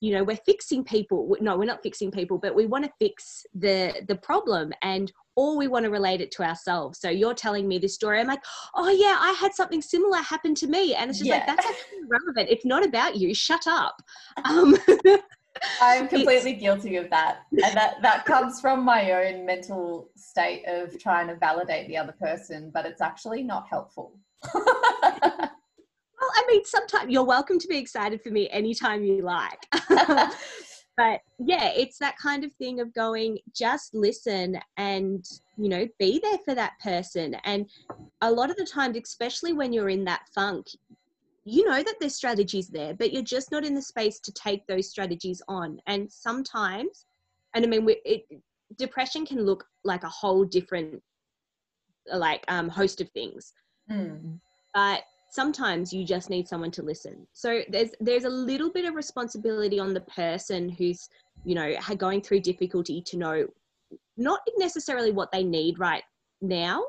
you 0.00 0.12
know 0.12 0.24
we're 0.24 0.36
fixing 0.36 0.84
people. 0.84 1.36
No 1.40 1.56
we're 1.56 1.64
not 1.64 1.82
fixing 1.82 2.10
people 2.10 2.38
but 2.38 2.54
we 2.54 2.66
want 2.66 2.84
to 2.84 2.90
fix 2.98 3.44
the 3.54 4.04
the 4.08 4.16
problem 4.16 4.72
and 4.82 5.12
or 5.36 5.56
we 5.58 5.68
want 5.68 5.84
to 5.84 5.90
relate 5.90 6.20
it 6.20 6.30
to 6.32 6.42
ourselves. 6.42 6.98
So 7.00 7.10
you're 7.10 7.34
telling 7.34 7.68
me 7.68 7.78
this 7.78 7.94
story. 7.94 8.20
I'm 8.20 8.26
like 8.26 8.44
oh 8.74 8.90
yeah 8.90 9.16
i 9.20 9.32
had 9.32 9.54
something 9.54 9.82
similar 9.82 10.18
happen 10.18 10.54
to 10.56 10.66
me. 10.66 10.94
And 10.94 11.10
it's 11.10 11.18
just 11.18 11.28
yeah. 11.28 11.38
like 11.38 11.46
that's 11.46 11.66
actually 11.66 11.98
relevant 12.08 12.48
it's 12.50 12.64
not 12.64 12.84
about 12.84 13.16
you. 13.16 13.34
Shut 13.34 13.66
up. 13.66 13.96
Um, 14.44 14.76
i'm 15.80 16.06
completely 16.06 16.52
guilty 16.52 16.96
of 16.96 17.08
that. 17.10 17.38
And 17.52 17.76
that 17.76 18.02
that 18.02 18.24
comes 18.26 18.60
from 18.60 18.84
my 18.84 19.12
own 19.12 19.46
mental 19.46 20.10
state 20.16 20.64
of 20.66 20.98
trying 20.98 21.28
to 21.28 21.36
validate 21.36 21.88
the 21.88 21.96
other 21.96 22.12
person 22.12 22.70
but 22.72 22.84
it's 22.84 23.00
actually 23.00 23.42
not 23.42 23.66
helpful 23.68 24.18
well, 26.26 26.44
I 26.44 26.44
mean, 26.50 26.64
sometimes 26.64 27.10
you're 27.10 27.24
welcome 27.24 27.58
to 27.58 27.68
be 27.68 27.78
excited 27.78 28.22
for 28.22 28.30
me 28.30 28.48
anytime 28.50 29.04
you 29.04 29.22
like. 29.22 29.66
but 30.96 31.20
yeah, 31.38 31.70
it's 31.76 31.98
that 31.98 32.16
kind 32.18 32.44
of 32.44 32.52
thing 32.54 32.80
of 32.80 32.92
going, 32.94 33.38
just 33.54 33.94
listen 33.94 34.58
and, 34.76 35.24
you 35.56 35.68
know, 35.68 35.86
be 35.98 36.20
there 36.22 36.38
for 36.44 36.54
that 36.54 36.72
person. 36.82 37.36
And 37.44 37.68
a 38.22 38.30
lot 38.30 38.50
of 38.50 38.56
the 38.56 38.64
times, 38.64 38.96
especially 38.96 39.52
when 39.52 39.72
you're 39.72 39.90
in 39.90 40.04
that 40.04 40.22
funk, 40.34 40.66
you 41.44 41.64
know 41.68 41.82
that 41.82 41.94
there's 42.00 42.16
strategies 42.16 42.68
there, 42.68 42.94
but 42.94 43.12
you're 43.12 43.22
just 43.22 43.52
not 43.52 43.64
in 43.64 43.74
the 43.74 43.82
space 43.82 44.18
to 44.20 44.32
take 44.32 44.66
those 44.66 44.90
strategies 44.90 45.40
on. 45.46 45.78
And 45.86 46.10
sometimes, 46.10 47.06
and 47.54 47.64
I 47.64 47.68
mean, 47.68 47.84
we, 47.84 48.00
it, 48.04 48.22
depression 48.78 49.24
can 49.24 49.44
look 49.44 49.64
like 49.84 50.02
a 50.02 50.08
whole 50.08 50.44
different, 50.44 51.00
like, 52.12 52.42
um, 52.48 52.68
host 52.68 53.00
of 53.00 53.08
things. 53.10 53.52
Mm. 53.88 54.40
But 54.74 55.04
sometimes 55.36 55.92
you 55.92 56.04
just 56.04 56.30
need 56.30 56.48
someone 56.48 56.72
to 56.72 56.82
listen. 56.82 57.26
So 57.32 57.60
there's 57.68 57.90
there's 58.00 58.24
a 58.24 58.36
little 58.50 58.72
bit 58.72 58.86
of 58.86 58.94
responsibility 58.94 59.78
on 59.78 59.94
the 59.94 60.06
person 60.22 60.68
who's 60.68 61.08
you 61.44 61.54
know 61.54 61.68
going 61.98 62.22
through 62.22 62.40
difficulty 62.40 63.02
to 63.06 63.16
know 63.16 63.46
not 64.16 64.40
necessarily 64.56 65.12
what 65.12 65.30
they 65.30 65.44
need 65.44 65.78
right 65.78 66.02
now 66.40 66.82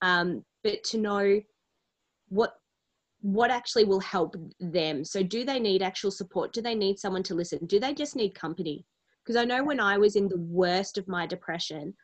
um, 0.00 0.44
but 0.64 0.82
to 0.84 0.96
know 0.96 1.40
what 2.28 2.52
what 3.20 3.50
actually 3.50 3.84
will 3.84 4.00
help 4.00 4.36
them. 4.60 5.04
So 5.04 5.24
do 5.24 5.44
they 5.44 5.58
need 5.58 5.82
actual 5.82 6.12
support? 6.12 6.52
Do 6.52 6.62
they 6.62 6.76
need 6.76 7.00
someone 7.00 7.24
to 7.24 7.34
listen? 7.34 7.66
Do 7.66 7.80
they 7.80 7.92
just 7.92 8.14
need 8.14 8.32
company? 8.46 8.86
Because 9.28 9.42
i 9.42 9.44
know 9.44 9.62
when 9.62 9.80
i 9.92 9.98
was 9.98 10.16
in 10.16 10.26
the 10.26 10.42
worst 10.60 10.96
of 10.96 11.06
my 11.16 11.26
depression 11.26 11.94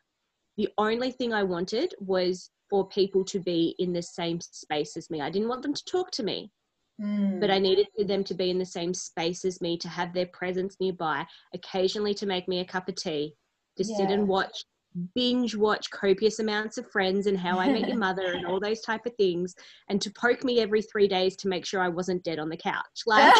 the 0.57 0.69
only 0.77 1.09
thing 1.11 1.33
i 1.33 1.41
wanted 1.41 1.89
was 1.99 2.51
for 2.69 2.87
people 2.87 3.23
to 3.25 3.39
be 3.39 3.75
in 3.79 3.93
the 3.93 4.01
same 4.01 4.39
space 4.41 4.97
as 4.97 5.09
me. 5.09 5.21
I 5.21 5.29
didn't 5.29 5.49
want 5.49 5.61
them 5.61 5.73
to 5.73 5.85
talk 5.85 6.11
to 6.11 6.23
me, 6.23 6.51
mm. 7.01 7.39
but 7.39 7.51
I 7.51 7.59
needed 7.59 7.87
them 8.07 8.23
to 8.23 8.33
be 8.33 8.49
in 8.49 8.59
the 8.59 8.65
same 8.65 8.93
space 8.93 9.45
as 9.45 9.61
me, 9.61 9.77
to 9.79 9.89
have 9.89 10.13
their 10.13 10.27
presence 10.27 10.77
nearby, 10.79 11.25
occasionally 11.53 12.13
to 12.15 12.25
make 12.25 12.47
me 12.47 12.59
a 12.59 12.65
cup 12.65 12.89
of 12.89 12.95
tea, 12.95 13.35
to 13.77 13.83
yeah. 13.83 13.97
sit 13.97 14.09
and 14.09 14.27
watch 14.27 14.63
binge 15.13 15.55
watch 15.55 15.89
copious 15.91 16.39
amounts 16.39 16.77
of 16.77 16.89
friends 16.89 17.27
and 17.27 17.37
how 17.37 17.59
I 17.59 17.69
met 17.71 17.87
your 17.87 17.97
mother 18.07 18.33
and 18.33 18.45
all 18.45 18.59
those 18.59 18.81
type 18.81 19.05
of 19.05 19.13
things 19.15 19.55
and 19.89 20.01
to 20.01 20.11
poke 20.11 20.43
me 20.43 20.61
every 20.61 20.81
three 20.81 21.07
days 21.07 21.35
to 21.37 21.47
make 21.47 21.65
sure 21.65 21.81
I 21.81 21.89
wasn't 21.89 22.23
dead 22.23 22.39
on 22.39 22.49
the 22.49 22.57
couch. 22.57 22.83
Like 23.07 23.33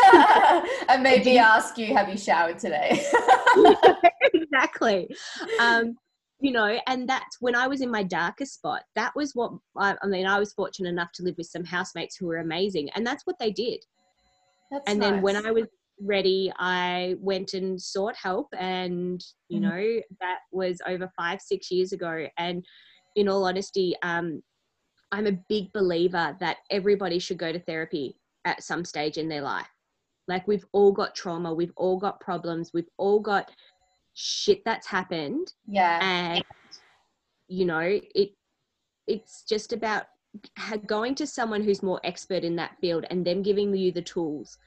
and 0.89 1.01
maybe 1.01 1.37
ask 1.37 1.77
you, 1.77 1.93
have 1.95 2.07
you 2.09 2.17
showered 2.17 2.59
today? 2.59 3.03
exactly. 4.33 5.09
Um, 5.59 5.95
you 6.45 6.51
know 6.51 6.79
and 6.85 7.09
that's 7.09 7.37
when 7.39 7.55
i 7.55 7.67
was 7.67 7.81
in 7.81 7.89
my 7.89 8.03
darkest 8.03 8.53
spot 8.53 8.83
that 8.95 9.11
was 9.15 9.33
what 9.33 9.51
I, 9.77 9.95
I, 10.03 10.05
mean 10.05 10.27
i 10.27 10.37
was 10.37 10.53
fortunate 10.53 10.89
enough 10.89 11.11
to 11.15 11.23
live 11.23 11.33
with 11.37 11.47
some 11.47 11.65
housemates 11.65 12.15
who 12.15 12.27
were 12.27 12.37
amazing 12.37 12.89
and 12.91 13.05
that's 13.05 13.25
what 13.25 13.39
they 13.39 13.49
did 13.49 13.79
that's 14.71 14.83
and 14.85 14.99
nice. 14.99 15.09
then 15.09 15.21
when 15.23 15.43
i 15.43 15.49
was 15.49 15.65
ready 15.99 16.53
i 16.59 17.15
went 17.19 17.55
and 17.55 17.81
sought 17.81 18.15
help 18.15 18.47
and 18.59 19.23
you 19.49 19.59
mm-hmm. 19.59 19.69
know 19.69 20.01
that 20.19 20.39
was 20.51 20.79
over 20.85 21.11
five 21.17 21.41
six 21.41 21.71
years 21.71 21.93
ago 21.93 22.27
and 22.37 22.63
in 23.15 23.27
all 23.27 23.45
honesty 23.45 23.95
um, 24.03 24.39
i'm 25.11 25.25
a 25.25 25.39
big 25.49 25.73
believer 25.73 26.37
that 26.39 26.57
everybody 26.69 27.17
should 27.17 27.39
go 27.39 27.51
to 27.51 27.59
therapy 27.59 28.19
at 28.45 28.61
some 28.61 28.85
stage 28.85 29.17
in 29.17 29.27
their 29.27 29.41
life 29.41 29.65
like 30.27 30.47
we've 30.47 30.65
all 30.73 30.91
got 30.91 31.15
trauma 31.15 31.51
we've 31.51 31.73
all 31.75 31.97
got 31.97 32.19
problems 32.19 32.71
we've 32.71 32.89
all 32.97 33.19
got 33.19 33.49
shit 34.15 34.63
that's 34.65 34.87
happened. 34.87 35.53
Yeah. 35.67 35.99
And 36.01 36.43
you 37.47 37.65
know 37.65 37.99
it 38.15 38.31
it's 39.07 39.43
just 39.43 39.71
about 39.71 40.05
going 40.87 41.13
to 41.15 41.27
someone 41.27 41.63
who's 41.63 41.83
more 41.83 42.01
expert 42.03 42.43
in 42.43 42.55
that 42.55 42.75
field 42.81 43.05
and 43.11 43.23
them 43.23 43.43
giving 43.43 43.75
you 43.75 43.91
the 43.91 44.01
tools. 44.01 44.57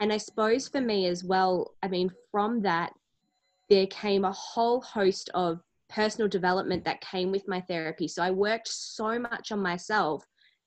And 0.00 0.12
i 0.12 0.16
suppose 0.16 0.66
for 0.68 0.80
me 0.80 1.06
as 1.06 1.22
well 1.22 1.74
i 1.82 1.88
mean 1.88 2.10
from 2.32 2.60
that 2.62 2.92
there 3.70 3.86
came 3.86 4.24
a 4.24 4.32
whole 4.32 4.80
host 4.80 5.30
of 5.34 5.60
personal 5.92 6.28
development 6.28 6.84
that 6.84 7.00
came 7.00 7.30
with 7.30 7.46
my 7.46 7.60
therapy. 7.60 8.08
So 8.08 8.22
I 8.22 8.30
worked 8.30 8.68
so 8.68 9.18
much 9.18 9.52
on 9.52 9.60
myself 9.60 10.24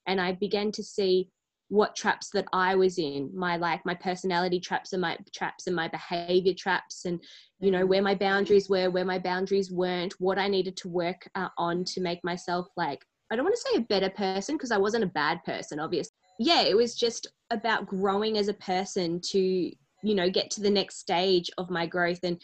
and 0.08 0.22
I 0.22 0.34
began 0.34 0.72
to 0.74 0.84
see 0.84 1.30
what 1.70 1.96
traps 1.96 2.30
that 2.32 2.46
I 2.54 2.76
was 2.76 3.00
in, 3.00 3.32
my 3.34 3.58
like 3.58 3.86
my 3.86 3.96
personality 3.96 4.60
traps 4.60 4.94
and 4.94 5.02
my 5.02 5.18
traps 5.34 5.68
and 5.68 5.76
my 5.76 5.88
behavior 5.88 6.54
traps, 6.58 7.06
and 7.06 7.22
you 7.60 7.72
know 7.72 7.86
where 7.86 8.02
my 8.02 8.16
boundaries 8.16 8.70
were, 8.70 8.90
where 8.90 9.06
my 9.06 9.20
boundaries 9.20 9.72
weren't, 9.72 10.14
what 10.20 10.38
I 10.38 10.48
needed 10.48 10.78
to 10.78 10.90
work 10.90 11.28
uh, 11.36 11.50
on 11.58 11.84
to 11.86 12.02
make 12.02 12.24
myself 12.24 12.68
like 12.78 13.04
I 13.32 13.36
don't 13.36 13.46
want 13.46 13.56
to 13.56 13.70
say 13.72 13.78
a 13.78 13.82
better 13.82 14.10
person 14.10 14.56
because 14.56 14.72
I 14.72 14.78
wasn't 14.78 15.04
a 15.04 15.08
bad 15.08 15.44
person, 15.44 15.80
obviously. 15.80 16.14
Yeah, 16.40 16.62
it 16.62 16.76
was 16.76 16.96
just 16.96 17.28
about 17.50 17.88
growing 17.88 18.38
as 18.38 18.48
a 18.48 18.54
person 18.54 19.20
to 19.32 19.72
you 20.04 20.16
know 20.16 20.30
get 20.30 20.52
to 20.52 20.62
the 20.62 20.70
next 20.70 21.00
stage 21.00 21.50
of 21.58 21.70
my 21.70 21.86
growth 21.86 22.20
and 22.24 22.40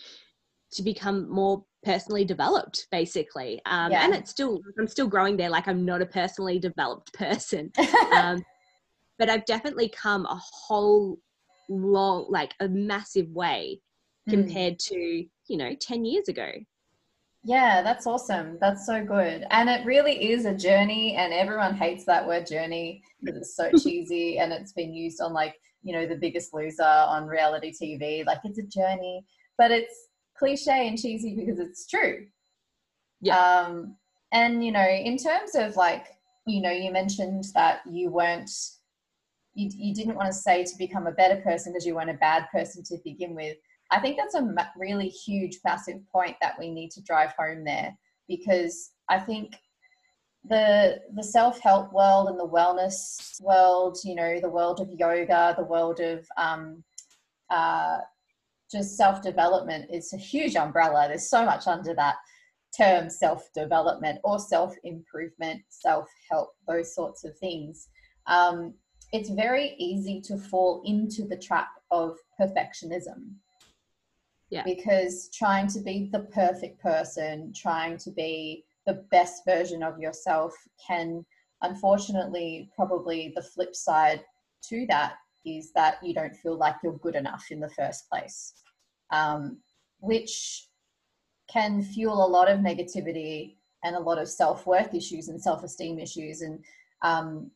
to 0.73 0.83
become 0.83 1.29
more 1.29 1.63
personally 1.83 2.23
developed 2.23 2.87
basically 2.91 3.61
um, 3.65 3.91
yeah. 3.91 4.05
and 4.05 4.13
it's 4.13 4.31
still 4.31 4.59
i'm 4.79 4.87
still 4.87 5.07
growing 5.07 5.35
there 5.35 5.49
like 5.49 5.67
i'm 5.67 5.85
not 5.85 6.01
a 6.01 6.05
personally 6.05 6.59
developed 6.59 7.13
person 7.17 7.71
um, 8.15 8.41
but 9.21 9.29
i've 9.29 9.45
definitely 9.45 9.87
come 9.89 10.25
a 10.25 10.41
whole 10.51 11.17
long 11.69 12.25
like 12.29 12.53
a 12.59 12.67
massive 12.67 13.29
way 13.29 13.79
hmm. 14.27 14.31
compared 14.31 14.73
mm. 14.73 14.87
to 14.87 15.25
you 15.47 15.57
know 15.57 15.73
10 15.79 16.03
years 16.03 16.27
ago 16.27 16.49
yeah 17.43 17.81
that's 17.81 18.05
awesome 18.05 18.57
that's 18.59 18.85
so 18.85 19.03
good 19.03 19.45
and 19.51 19.69
it 19.69 19.85
really 19.85 20.31
is 20.31 20.45
a 20.45 20.53
journey 20.53 21.15
and 21.15 21.31
everyone 21.31 21.75
hates 21.75 22.05
that 22.05 22.27
word 22.27 22.45
journey 22.45 23.01
because 23.21 23.37
it's 23.37 23.55
so 23.55 23.71
cheesy 23.83 24.39
and 24.39 24.51
it's 24.51 24.73
been 24.73 24.93
used 24.93 25.21
on 25.21 25.31
like 25.31 25.55
you 25.83 25.93
know 25.93 26.05
the 26.05 26.15
biggest 26.15 26.53
loser 26.53 26.83
on 26.83 27.25
reality 27.25 27.71
tv 27.71 28.25
like 28.25 28.39
it's 28.43 28.59
a 28.59 28.63
journey 28.63 29.23
but 29.57 29.71
it's 29.71 30.09
cliche 30.41 30.87
and 30.87 30.97
cheesy 30.97 31.35
because 31.35 31.59
it's 31.59 31.85
true. 31.85 32.25
Yeah. 33.21 33.37
Um, 33.37 33.95
and 34.33 34.65
you 34.65 34.71
know, 34.71 34.87
in 34.87 35.17
terms 35.17 35.53
of 35.53 35.75
like, 35.75 36.07
you 36.47 36.61
know, 36.61 36.71
you 36.71 36.91
mentioned 36.91 37.45
that 37.53 37.81
you 37.89 38.09
weren't, 38.09 38.49
you, 39.53 39.69
you 39.73 39.93
didn't 39.93 40.15
want 40.15 40.27
to 40.27 40.33
say 40.33 40.63
to 40.63 40.77
become 40.77 41.07
a 41.07 41.11
better 41.11 41.41
person 41.41 41.71
because 41.71 41.85
you 41.85 41.95
weren't 41.95 42.09
a 42.09 42.15
bad 42.15 42.47
person 42.51 42.83
to 42.85 42.97
begin 43.03 43.35
with. 43.35 43.57
I 43.91 43.99
think 43.99 44.17
that's 44.17 44.35
a 44.35 44.55
really 44.77 45.09
huge, 45.09 45.59
massive 45.65 45.97
point 46.11 46.37
that 46.41 46.57
we 46.57 46.71
need 46.71 46.91
to 46.91 47.01
drive 47.01 47.33
home 47.37 47.63
there 47.63 47.95
because 48.27 48.91
I 49.09 49.19
think 49.19 49.53
the 50.43 50.99
the 51.15 51.23
self-help 51.23 51.93
world 51.93 52.27
and 52.27 52.39
the 52.39 52.47
wellness 52.47 53.39
world 53.41 53.95
you 54.03 54.15
know 54.15 54.39
the 54.39 54.49
world 54.49 54.79
of 54.79 54.89
yoga 54.89 55.53
the 55.55 55.63
world 55.63 55.99
of 55.99 56.25
um, 56.35 56.83
uh, 57.51 57.99
just 58.71 58.95
self 58.95 59.21
development 59.21 59.89
is 59.91 60.13
a 60.13 60.17
huge 60.17 60.55
umbrella. 60.55 61.07
There's 61.07 61.29
so 61.29 61.45
much 61.45 61.67
under 61.67 61.93
that 61.95 62.15
term 62.75 63.09
self 63.09 63.49
development 63.53 64.19
or 64.23 64.39
self 64.39 64.73
improvement, 64.83 65.61
self 65.69 66.07
help, 66.29 66.51
those 66.67 66.95
sorts 66.95 67.25
of 67.25 67.37
things. 67.37 67.89
Um, 68.27 68.73
it's 69.11 69.29
very 69.29 69.75
easy 69.77 70.21
to 70.21 70.37
fall 70.37 70.81
into 70.85 71.25
the 71.25 71.37
trap 71.37 71.69
of 71.91 72.17
perfectionism. 72.39 73.33
Yeah. 74.49 74.63
Because 74.63 75.29
trying 75.33 75.67
to 75.67 75.79
be 75.79 76.09
the 76.11 76.21
perfect 76.21 76.81
person, 76.81 77.53
trying 77.55 77.97
to 77.99 78.11
be 78.11 78.65
the 78.85 79.05
best 79.11 79.43
version 79.45 79.83
of 79.83 79.99
yourself 79.99 80.53
can 80.85 81.25
unfortunately 81.61 82.69
probably 82.75 83.31
the 83.35 83.41
flip 83.41 83.75
side 83.75 84.23
to 84.63 84.85
that 84.87 85.13
is 85.45 85.71
that 85.73 85.95
you 86.03 86.13
don't 86.13 86.35
feel 86.35 86.57
like 86.57 86.75
you're 86.83 86.97
good 86.97 87.15
enough 87.15 87.45
in 87.51 87.59
the 87.59 87.69
first 87.69 88.09
place 88.09 88.53
um, 89.11 89.57
which 89.99 90.67
can 91.51 91.81
fuel 91.81 92.25
a 92.25 92.27
lot 92.27 92.49
of 92.49 92.59
negativity 92.59 93.55
and 93.83 93.95
a 93.95 93.99
lot 93.99 94.17
of 94.17 94.27
self-worth 94.27 94.93
issues 94.93 95.27
and 95.27 95.41
self-esteem 95.41 95.99
issues 95.99 96.41
and 96.41 96.63
um, 97.03 97.49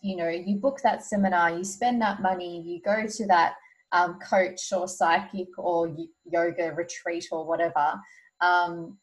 you 0.00 0.16
know 0.16 0.28
you 0.28 0.56
book 0.56 0.78
that 0.82 1.02
seminar 1.02 1.50
you 1.56 1.64
spend 1.64 2.00
that 2.00 2.20
money 2.22 2.62
you 2.64 2.80
go 2.82 3.06
to 3.06 3.26
that 3.26 3.54
um, 3.92 4.18
coach 4.18 4.60
or 4.72 4.88
psychic 4.88 5.48
or 5.58 5.94
yoga 6.24 6.72
retreat 6.74 7.26
or 7.30 7.46
whatever 7.46 7.94
um, 8.40 8.98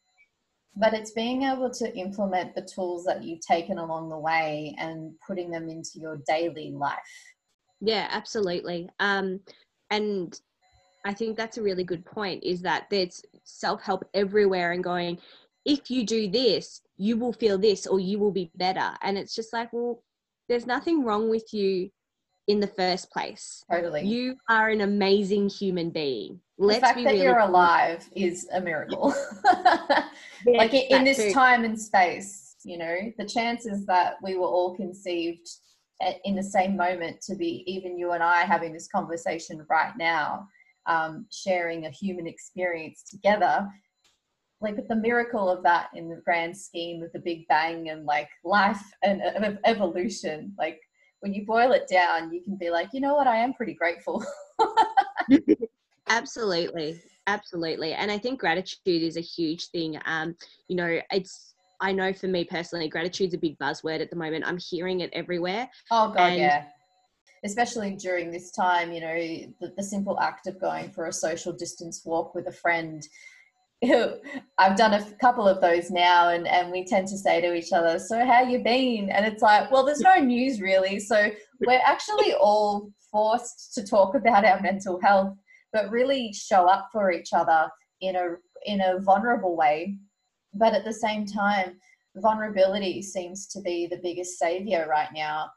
but 0.76 0.94
it's 0.94 1.12
being 1.12 1.44
able 1.44 1.70
to 1.70 1.96
implement 1.96 2.56
the 2.56 2.68
tools 2.74 3.06
that 3.06 3.24
you've 3.24 3.46
taken 3.46 3.78
along 3.78 4.10
the 4.10 4.18
way 4.18 4.76
and 4.80 5.14
putting 5.26 5.50
them 5.50 5.70
into 5.70 5.92
your 5.96 6.22
daily 6.28 6.72
life 6.72 6.98
yeah 7.82 8.08
absolutely 8.12 8.90
um, 9.00 9.40
and 9.90 10.40
I 11.06 11.14
think 11.14 11.38
that's 11.38 11.58
a 11.58 11.62
really 11.62 11.84
good 11.84 12.06
point 12.06 12.44
is 12.44 12.62
that 12.62 12.88
there's 12.90 13.22
self 13.44 13.82
help 13.82 14.06
everywhere 14.14 14.72
and 14.72 14.84
going, 14.84 15.20
if 15.66 15.90
you 15.90 16.06
do 16.06 16.30
this, 16.30 16.82
you 16.98 17.18
will 17.18 17.34
feel 17.34 17.58
this 17.58 17.88
or 17.88 18.00
you 18.00 18.20
will 18.20 18.32
be 18.32 18.52
better. 18.56 18.92
And 19.02 19.18
it's 19.18 19.36
just 19.36 19.54
like, 19.54 19.72
well, 19.74 20.02
there's 20.50 20.66
nothing 20.66 21.04
wrong 21.04 21.30
with 21.30 21.54
you 21.54 21.90
in 22.48 22.60
the 22.60 22.68
first 22.68 23.10
place. 23.12 23.64
Totally. 23.72 24.06
You 24.06 24.36
are 24.50 24.70
an 24.70 24.82
amazing 24.82 25.50
human 25.50 25.90
being. 25.90 26.40
Let's 26.58 26.80
the 26.80 26.86
fact 26.86 27.04
that 27.04 27.06
really 27.12 27.22
you're 27.24 27.40
alive 27.40 28.08
is 28.16 28.48
a 28.54 28.62
miracle. 28.62 29.14
like 30.46 30.74
in 30.74 31.04
this 31.04 31.18
too. 31.18 31.32
time 31.32 31.64
and 31.64 31.80
space, 31.80 32.56
you 32.64 32.78
know, 32.78 33.12
the 33.18 33.26
chances 33.26 33.86
that 33.86 34.16
we 34.22 34.36
were 34.36 34.48
all 34.48 34.76
conceived 34.76 35.48
in 36.26 36.36
the 36.36 36.44
same 36.44 36.76
moment 36.76 37.22
to 37.22 37.36
be 37.36 37.64
even 37.66 37.98
you 37.98 38.12
and 38.12 38.22
I 38.22 38.44
having 38.44 38.74
this 38.74 38.88
conversation 38.88 39.66
right 39.70 39.94
now 39.98 40.48
um, 40.86 41.26
sharing 41.32 41.86
a 41.86 41.90
human 41.90 42.28
experience 42.28 43.04
together 43.10 43.68
like 44.64 44.88
the 44.88 44.96
miracle 44.96 45.50
of 45.50 45.62
that 45.62 45.90
in 45.94 46.10
the 46.10 46.22
grand 46.24 46.58
scheme 46.58 47.04
of 47.04 47.12
the 47.12 47.20
big 47.20 47.46
bang 47.50 47.90
and 47.90 48.06
like 48.06 48.30
life 48.46 48.82
and 49.04 49.22
evolution 49.66 50.54
like 50.58 50.80
when 51.20 51.34
you 51.34 51.46
boil 51.46 51.74
it 51.74 51.88
down 51.88 52.34
you 52.34 52.42
can 52.42 52.56
be 52.56 52.70
like 52.70 52.88
you 52.94 53.02
know 53.02 53.14
what? 53.14 53.28
I 53.28 53.38
am 53.38 53.54
pretty 53.54 53.74
grateful. 53.74 54.26
Absolutely. 56.10 57.02
Absolutely. 57.28 57.94
And 57.94 58.10
i 58.10 58.18
think 58.18 58.40
gratitude 58.40 59.04
is 59.04 59.18
a 59.18 59.22
huge 59.22 59.68
thing. 59.68 60.00
Um 60.06 60.36
you 60.68 60.76
know 60.76 61.00
it's 61.12 61.54
i 61.82 61.92
know 61.92 62.14
for 62.14 62.28
me 62.28 62.46
personally 62.46 62.88
gratitude's 62.88 63.34
a 63.34 63.38
big 63.38 63.58
buzzword 63.60 64.02
at 64.02 64.10
the 64.10 64.16
moment. 64.16 64.48
I'm 64.48 64.58
hearing 64.58 65.02
it 65.02 65.10
everywhere. 65.14 65.70
Oh 65.92 66.14
god 66.16 66.32
and 66.32 66.38
yeah. 66.38 66.66
Especially 67.46 67.98
during 67.98 68.32
this 68.32 68.52
time, 68.52 68.94
you 68.94 69.02
know, 69.02 69.16
the, 69.60 69.74
the 69.76 69.84
simple 69.84 70.18
act 70.22 70.48
of 70.48 70.62
going 70.62 70.90
for 70.92 71.08
a 71.08 71.12
social 71.12 71.52
distance 71.52 72.02
walk 72.06 72.34
with 72.34 72.48
a 72.48 72.54
friend. 72.54 73.06
I've 74.58 74.78
done 74.78 74.94
a 74.94 75.12
couple 75.22 75.48
of 75.48 75.62
those 75.62 75.92
now, 75.92 76.30
and, 76.30 76.48
and 76.48 76.72
we 76.72 76.86
tend 76.86 77.08
to 77.10 77.18
say 77.18 77.42
to 77.42 77.54
each 77.54 77.74
other, 77.74 78.00
So, 78.00 78.26
how 78.26 78.42
you 78.42 78.60
been? 78.60 79.10
And 79.10 79.26
it's 79.26 79.42
like, 79.42 79.72
Well, 79.72 79.86
there's 79.86 80.00
no 80.00 80.16
news 80.16 80.62
really. 80.62 81.00
So, 81.00 81.30
we're 81.66 81.82
actually 81.86 82.34
all 82.34 82.92
forced 83.12 83.74
to 83.76 83.86
talk 83.86 84.16
about 84.16 84.46
our 84.46 84.62
mental 84.62 85.00
health, 85.02 85.36
but 85.72 85.90
really 85.90 86.34
show 86.34 86.68
up 86.68 86.90
for 86.92 87.12
each 87.12 87.30
other 87.34 87.70
in 88.02 88.16
a, 88.16 88.36
in 88.66 88.82
a 88.82 89.00
vulnerable 89.00 89.56
way. 89.56 89.98
But 90.54 90.74
at 90.74 90.84
the 90.84 90.94
same 90.94 91.26
time, 91.26 91.78
vulnerability 92.16 93.02
seems 93.02 93.48
to 93.48 93.62
be 93.62 93.88
the 93.88 94.00
biggest 94.02 94.38
savior 94.38 94.88
right 94.90 95.10
now 95.14 95.50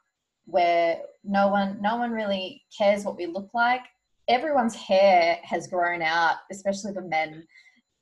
where 0.46 0.98
no 1.24 1.48
one 1.48 1.78
no 1.82 1.96
one 1.96 2.10
really 2.10 2.62
cares 2.76 3.04
what 3.04 3.16
we 3.16 3.26
look 3.26 3.50
like 3.52 3.82
everyone's 4.28 4.74
hair 4.74 5.38
has 5.42 5.66
grown 5.66 6.00
out 6.00 6.36
especially 6.50 6.92
the 6.92 7.02
men 7.02 7.44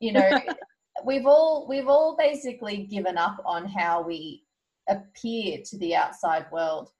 you 0.01 0.13
know 0.13 0.31
we've 1.05 1.27
all 1.27 1.67
we've 1.69 1.89
all 1.89 2.17
basically 2.17 2.87
given 2.91 3.19
up 3.19 3.37
on 3.45 3.67
how 3.67 4.03
we 4.03 4.43
appear 4.89 5.59
to 5.65 5.79
the 5.79 5.95
outside 5.95 6.47
world 6.53 6.91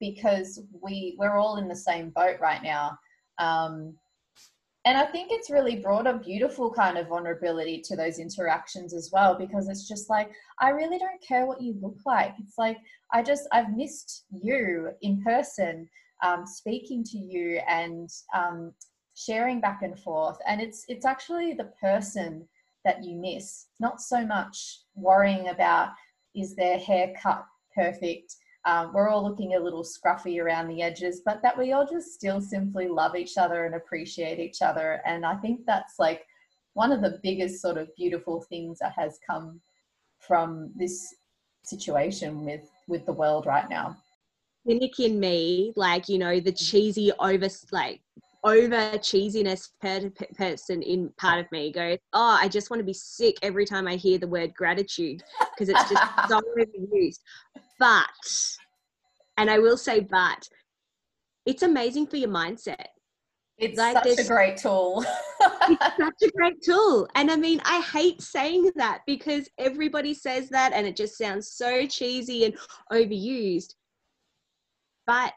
because 0.00 0.60
we 0.82 1.16
we're 1.18 1.36
all 1.36 1.56
in 1.56 1.68
the 1.68 1.76
same 1.76 2.10
boat 2.10 2.36
right 2.40 2.62
now. 2.62 2.96
Um, 3.38 3.94
and 4.84 4.96
i 4.96 5.04
think 5.04 5.28
it's 5.30 5.50
really 5.50 5.76
brought 5.76 6.06
a 6.06 6.18
beautiful 6.18 6.72
kind 6.72 6.96
of 6.96 7.08
vulnerability 7.08 7.80
to 7.80 7.96
those 7.96 8.18
interactions 8.18 8.94
as 8.94 9.10
well 9.12 9.36
because 9.36 9.68
it's 9.68 9.88
just 9.88 10.08
like 10.08 10.30
i 10.60 10.70
really 10.70 10.98
don't 10.98 11.20
care 11.20 11.46
what 11.46 11.60
you 11.60 11.74
look 11.80 11.98
like. 12.06 12.34
It's 12.38 12.56
like 12.58 12.78
i 13.12 13.22
just 13.22 13.48
i've 13.52 13.76
missed 13.76 14.24
you 14.30 14.90
in 15.02 15.22
person 15.22 15.88
um, 16.22 16.46
speaking 16.46 17.04
to 17.04 17.18
you 17.18 17.60
and 17.68 18.08
um, 18.34 18.72
sharing 19.18 19.60
back 19.60 19.82
and 19.82 19.98
forth 19.98 20.38
and 20.46 20.60
it's 20.60 20.84
it's 20.88 21.04
actually 21.04 21.52
the 21.52 21.72
person 21.80 22.46
that 22.84 23.02
you 23.02 23.16
miss 23.16 23.66
not 23.80 24.00
so 24.00 24.24
much 24.24 24.80
worrying 24.94 25.48
about 25.48 25.90
is 26.34 26.54
their 26.54 26.78
hair 26.78 27.12
cut 27.20 27.44
perfect 27.74 28.36
um, 28.64 28.92
we're 28.92 29.08
all 29.08 29.22
looking 29.22 29.54
a 29.54 29.58
little 29.58 29.82
scruffy 29.82 30.42
around 30.42 30.68
the 30.68 30.82
edges, 30.82 31.22
but 31.24 31.40
that 31.42 31.56
we 31.56 31.72
all 31.72 31.86
just 31.86 32.12
still 32.12 32.38
simply 32.38 32.86
love 32.86 33.16
each 33.16 33.38
other 33.38 33.64
and 33.64 33.74
appreciate 33.74 34.38
each 34.38 34.60
other. 34.60 35.00
And 35.06 35.24
I 35.24 35.36
think 35.36 35.60
that's 35.64 35.98
like 35.98 36.26
one 36.74 36.92
of 36.92 37.00
the 37.00 37.18
biggest 37.22 37.62
sort 37.62 37.78
of 37.78 37.94
beautiful 37.96 38.42
things 38.42 38.78
that 38.80 38.92
has 38.96 39.18
come 39.26 39.60
from 40.18 40.70
this 40.76 41.14
situation 41.62 42.44
with 42.44 42.68
with 42.88 43.06
the 43.06 43.12
world 43.12 43.46
right 43.46 43.70
now. 43.70 43.96
Nick 44.66 45.00
in 45.00 45.18
me, 45.18 45.72
like 45.74 46.08
you 46.08 46.18
know, 46.18 46.38
the 46.38 46.52
cheesy 46.52 47.10
over 47.20 47.48
like 47.72 48.02
over 48.44 48.98
cheesiness 48.98 49.70
per- 49.80 50.12
person 50.36 50.82
in 50.82 51.10
part 51.18 51.40
of 51.40 51.50
me 51.50 51.72
goes, 51.72 51.98
oh, 52.12 52.38
I 52.40 52.48
just 52.48 52.70
want 52.70 52.80
to 52.80 52.84
be 52.84 52.92
sick 52.92 53.36
every 53.42 53.64
time 53.64 53.88
I 53.88 53.96
hear 53.96 54.18
the 54.18 54.28
word 54.28 54.54
gratitude 54.54 55.22
because 55.40 55.68
it's 55.68 55.88
just 55.90 56.02
so 56.28 56.40
overused. 56.56 57.18
But, 57.78 58.58
and 59.36 59.50
I 59.50 59.58
will 59.58 59.76
say, 59.76 60.00
but 60.00 60.48
it's 61.46 61.62
amazing 61.62 62.06
for 62.06 62.16
your 62.16 62.30
mindset. 62.30 62.86
It's 63.58 63.76
like 63.76 64.04
such 64.04 64.20
a 64.20 64.28
great 64.28 64.56
tool. 64.56 65.04
it's 65.40 65.96
such 65.96 66.28
a 66.28 66.30
great 66.36 66.62
tool. 66.62 67.08
And 67.16 67.28
I 67.28 67.34
mean, 67.34 67.60
I 67.64 67.80
hate 67.80 68.22
saying 68.22 68.70
that 68.76 69.00
because 69.04 69.48
everybody 69.58 70.14
says 70.14 70.48
that 70.50 70.72
and 70.72 70.86
it 70.86 70.94
just 70.94 71.18
sounds 71.18 71.50
so 71.50 71.84
cheesy 71.86 72.44
and 72.44 72.56
overused. 72.92 73.74
But 75.08 75.32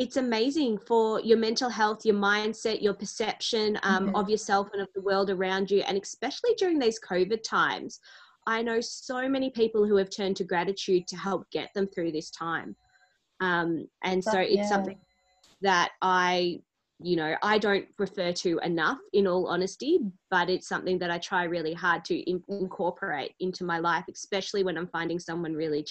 it's 0.00 0.16
amazing 0.16 0.78
for 0.78 1.20
your 1.20 1.36
mental 1.36 1.68
health, 1.68 2.06
your 2.06 2.14
mindset, 2.14 2.80
your 2.80 2.94
perception 2.94 3.78
um, 3.82 4.06
mm-hmm. 4.06 4.16
of 4.16 4.30
yourself 4.30 4.68
and 4.72 4.80
of 4.80 4.88
the 4.94 5.02
world 5.02 5.28
around 5.28 5.70
you. 5.70 5.82
And 5.82 6.00
especially 6.02 6.54
during 6.56 6.78
these 6.78 6.98
COVID 6.98 7.42
times, 7.42 8.00
I 8.46 8.62
know 8.62 8.80
so 8.80 9.28
many 9.28 9.50
people 9.50 9.86
who 9.86 9.96
have 9.96 10.08
turned 10.08 10.36
to 10.36 10.44
gratitude 10.44 11.06
to 11.08 11.16
help 11.18 11.50
get 11.50 11.68
them 11.74 11.86
through 11.86 12.12
this 12.12 12.30
time. 12.30 12.74
Um, 13.42 13.88
and 14.02 14.24
so 14.24 14.38
it's 14.38 14.54
yeah. 14.54 14.68
something 14.70 14.98
that 15.60 15.90
I, 16.00 16.60
you 17.02 17.16
know, 17.16 17.36
I 17.42 17.58
don't 17.58 17.84
refer 17.98 18.32
to 18.32 18.58
enough 18.62 18.98
in 19.12 19.26
all 19.26 19.48
honesty, 19.48 19.98
but 20.30 20.48
it's 20.48 20.66
something 20.66 20.98
that 21.00 21.10
I 21.10 21.18
try 21.18 21.44
really 21.44 21.74
hard 21.74 22.06
to 22.06 22.16
in- 22.20 22.42
incorporate 22.48 23.34
into 23.40 23.64
my 23.64 23.78
life, 23.78 24.04
especially 24.10 24.64
when 24.64 24.78
I'm 24.78 24.88
finding 24.88 25.18
someone 25.18 25.52
really 25.52 25.84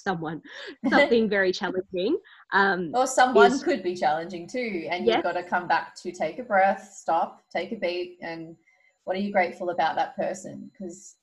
someone 0.00 0.40
something 0.88 1.28
very 1.28 1.52
challenging 1.52 2.16
um, 2.52 2.90
or 2.94 3.06
someone 3.06 3.52
is, 3.52 3.62
could 3.62 3.82
be 3.82 3.94
challenging 3.94 4.46
too 4.46 4.86
and 4.90 5.06
you've 5.06 5.22
got 5.22 5.32
to 5.32 5.42
come 5.42 5.66
back 5.66 5.94
to 5.94 6.12
take 6.12 6.38
a 6.38 6.42
breath 6.42 6.92
stop 6.94 7.42
take 7.54 7.72
a 7.72 7.76
beat 7.76 8.18
and 8.20 8.56
what 9.04 9.16
are 9.16 9.20
you 9.20 9.32
grateful 9.32 9.70
about 9.70 9.96
that 9.96 10.16
person? 10.16 10.70
Because 10.72 11.16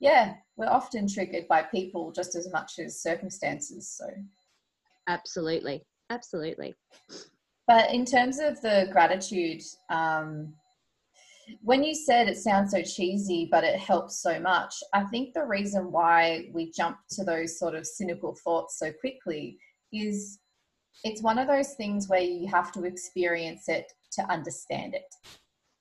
yeah 0.00 0.34
we're 0.56 0.66
often 0.66 1.06
triggered 1.06 1.46
by 1.48 1.62
people 1.62 2.12
just 2.12 2.34
as 2.34 2.50
much 2.52 2.78
as 2.78 3.02
circumstances 3.02 3.88
so. 3.88 4.06
Absolutely. 5.08 5.84
Absolutely. 6.10 6.74
But 7.66 7.90
in 7.92 8.04
terms 8.04 8.40
of 8.40 8.60
the 8.60 8.88
gratitude 8.92 9.62
um, 9.90 10.54
when 11.62 11.82
you 11.82 11.94
said 11.94 12.28
it 12.28 12.36
sounds 12.36 12.70
so 12.70 12.82
cheesy, 12.82 13.48
but 13.50 13.64
it 13.64 13.78
helps 13.78 14.22
so 14.22 14.38
much, 14.38 14.74
I 14.94 15.04
think 15.04 15.34
the 15.34 15.44
reason 15.44 15.90
why 15.90 16.48
we 16.52 16.70
jump 16.70 16.98
to 17.12 17.24
those 17.24 17.58
sort 17.58 17.74
of 17.74 17.86
cynical 17.86 18.36
thoughts 18.44 18.78
so 18.78 18.92
quickly 18.92 19.58
is 19.92 20.38
it's 21.04 21.22
one 21.22 21.38
of 21.38 21.48
those 21.48 21.74
things 21.74 22.08
where 22.08 22.20
you 22.20 22.46
have 22.48 22.72
to 22.72 22.84
experience 22.84 23.68
it 23.68 23.92
to 24.12 24.22
understand 24.30 24.94
it. 24.94 25.14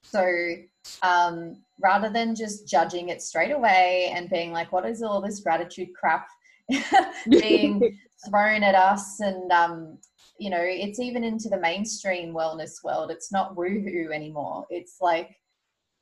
So 0.01 0.55
um, 1.01 1.57
rather 1.79 2.09
than 2.09 2.35
just 2.35 2.67
judging 2.67 3.09
it 3.09 3.21
straight 3.21 3.51
away 3.51 4.11
and 4.13 4.29
being 4.29 4.51
like, 4.51 4.71
what 4.71 4.85
is 4.85 5.03
all 5.03 5.21
this 5.21 5.41
gratitude 5.41 5.89
crap 5.93 6.27
being 7.29 7.97
thrown 8.29 8.63
at 8.63 8.75
us? 8.75 9.19
And, 9.19 9.51
um, 9.51 9.97
you 10.39 10.49
know, 10.49 10.61
it's 10.61 10.99
even 10.99 11.23
into 11.23 11.49
the 11.49 11.59
mainstream 11.59 12.33
wellness 12.33 12.83
world. 12.83 13.11
It's 13.11 13.31
not 13.31 13.55
woohoo 13.55 14.13
anymore. 14.13 14.65
It's 14.69 14.97
like, 15.01 15.35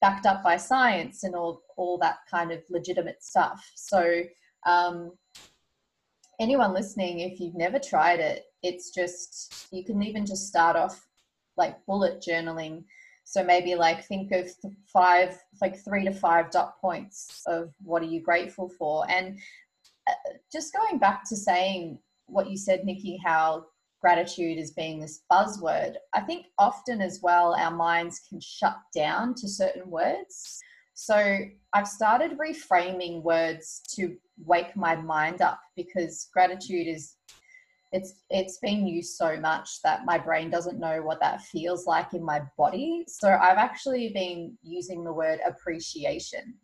backed 0.02 0.26
up 0.26 0.43
by 0.43 0.58
science 0.58 1.24
and 1.24 1.36
all 1.36 1.62
all 1.76 1.98
that 1.98 2.17
kind 2.30 2.52
of 2.52 2.60
legitimate 2.70 3.24
stuff. 3.24 3.72
So 3.76 4.24
um, 4.65 5.12
anyone 6.39 6.74
listening, 6.74 7.20
if 7.20 7.39
you've 7.39 7.56
never 7.56 7.80
tried 7.80 8.20
it, 8.20 8.46
it's 8.68 8.92
just 8.92 9.68
you 9.72 9.84
can 9.84 10.02
even 10.04 10.26
just 10.26 10.48
start 10.48 10.76
off 10.76 11.08
like 11.56 11.86
bullet 11.86 12.24
journaling. 12.28 12.84
So 13.24 13.44
maybe 13.44 13.76
like 13.76 14.06
think 14.06 14.32
of 14.32 14.50
five, 14.86 15.38
like 15.62 15.84
three 15.84 16.06
to 16.06 16.14
five 16.14 16.50
dot 16.52 16.80
points 16.80 17.42
of 17.46 17.74
what 17.84 18.02
are 18.02 18.06
you 18.06 18.22
grateful 18.22 18.70
for, 18.70 19.06
and 19.10 19.38
uh, 20.08 20.14
just 20.52 20.74
going 20.74 21.00
back 21.00 21.28
to 21.30 21.36
saying 21.36 22.00
what 22.28 22.50
you 22.50 22.58
said, 22.58 22.86
Nikki, 22.86 23.20
how 23.26 23.66
gratitude 24.00 24.60
as 24.60 24.72
being 24.72 25.00
this 25.00 25.22
buzzword, 25.32 25.96
I 26.14 26.22
think 26.22 26.46
often 26.58 27.02
as 27.02 27.20
well 27.22 27.56
our 27.56 27.72
minds 27.72 28.22
can 28.30 28.40
shut 28.40 28.78
down 28.96 29.34
to 29.36 29.48
certain 29.48 29.90
words. 29.90 30.60
So 30.94 31.40
I've 31.74 31.88
started 31.88 32.38
reframing 32.38 33.22
words 33.22 33.82
to 33.96 34.16
wake 34.46 34.76
my 34.76 34.96
mind 34.96 35.42
up 35.42 35.60
because 35.76 36.28
gratitude 36.34 36.88
is 36.88 37.16
it's 37.91 38.23
it's 38.30 38.58
been 38.60 38.86
used 38.86 39.15
so 39.15 39.39
much 39.39 39.82
that 39.84 40.06
my 40.06 40.17
brain 40.17 40.50
doesn't 40.50 40.80
know 40.80 41.02
what 41.02 41.19
that 41.21 41.41
feels 41.41 41.86
like 41.86 42.13
in 42.13 42.23
my 42.23 42.41
body. 42.58 43.06
So 43.08 43.30
I've 43.30 43.58
actually 43.58 44.10
been 44.10 44.58
using 44.62 45.04
the 45.04 45.13
word 45.13 45.39
appreciation. 45.45 46.56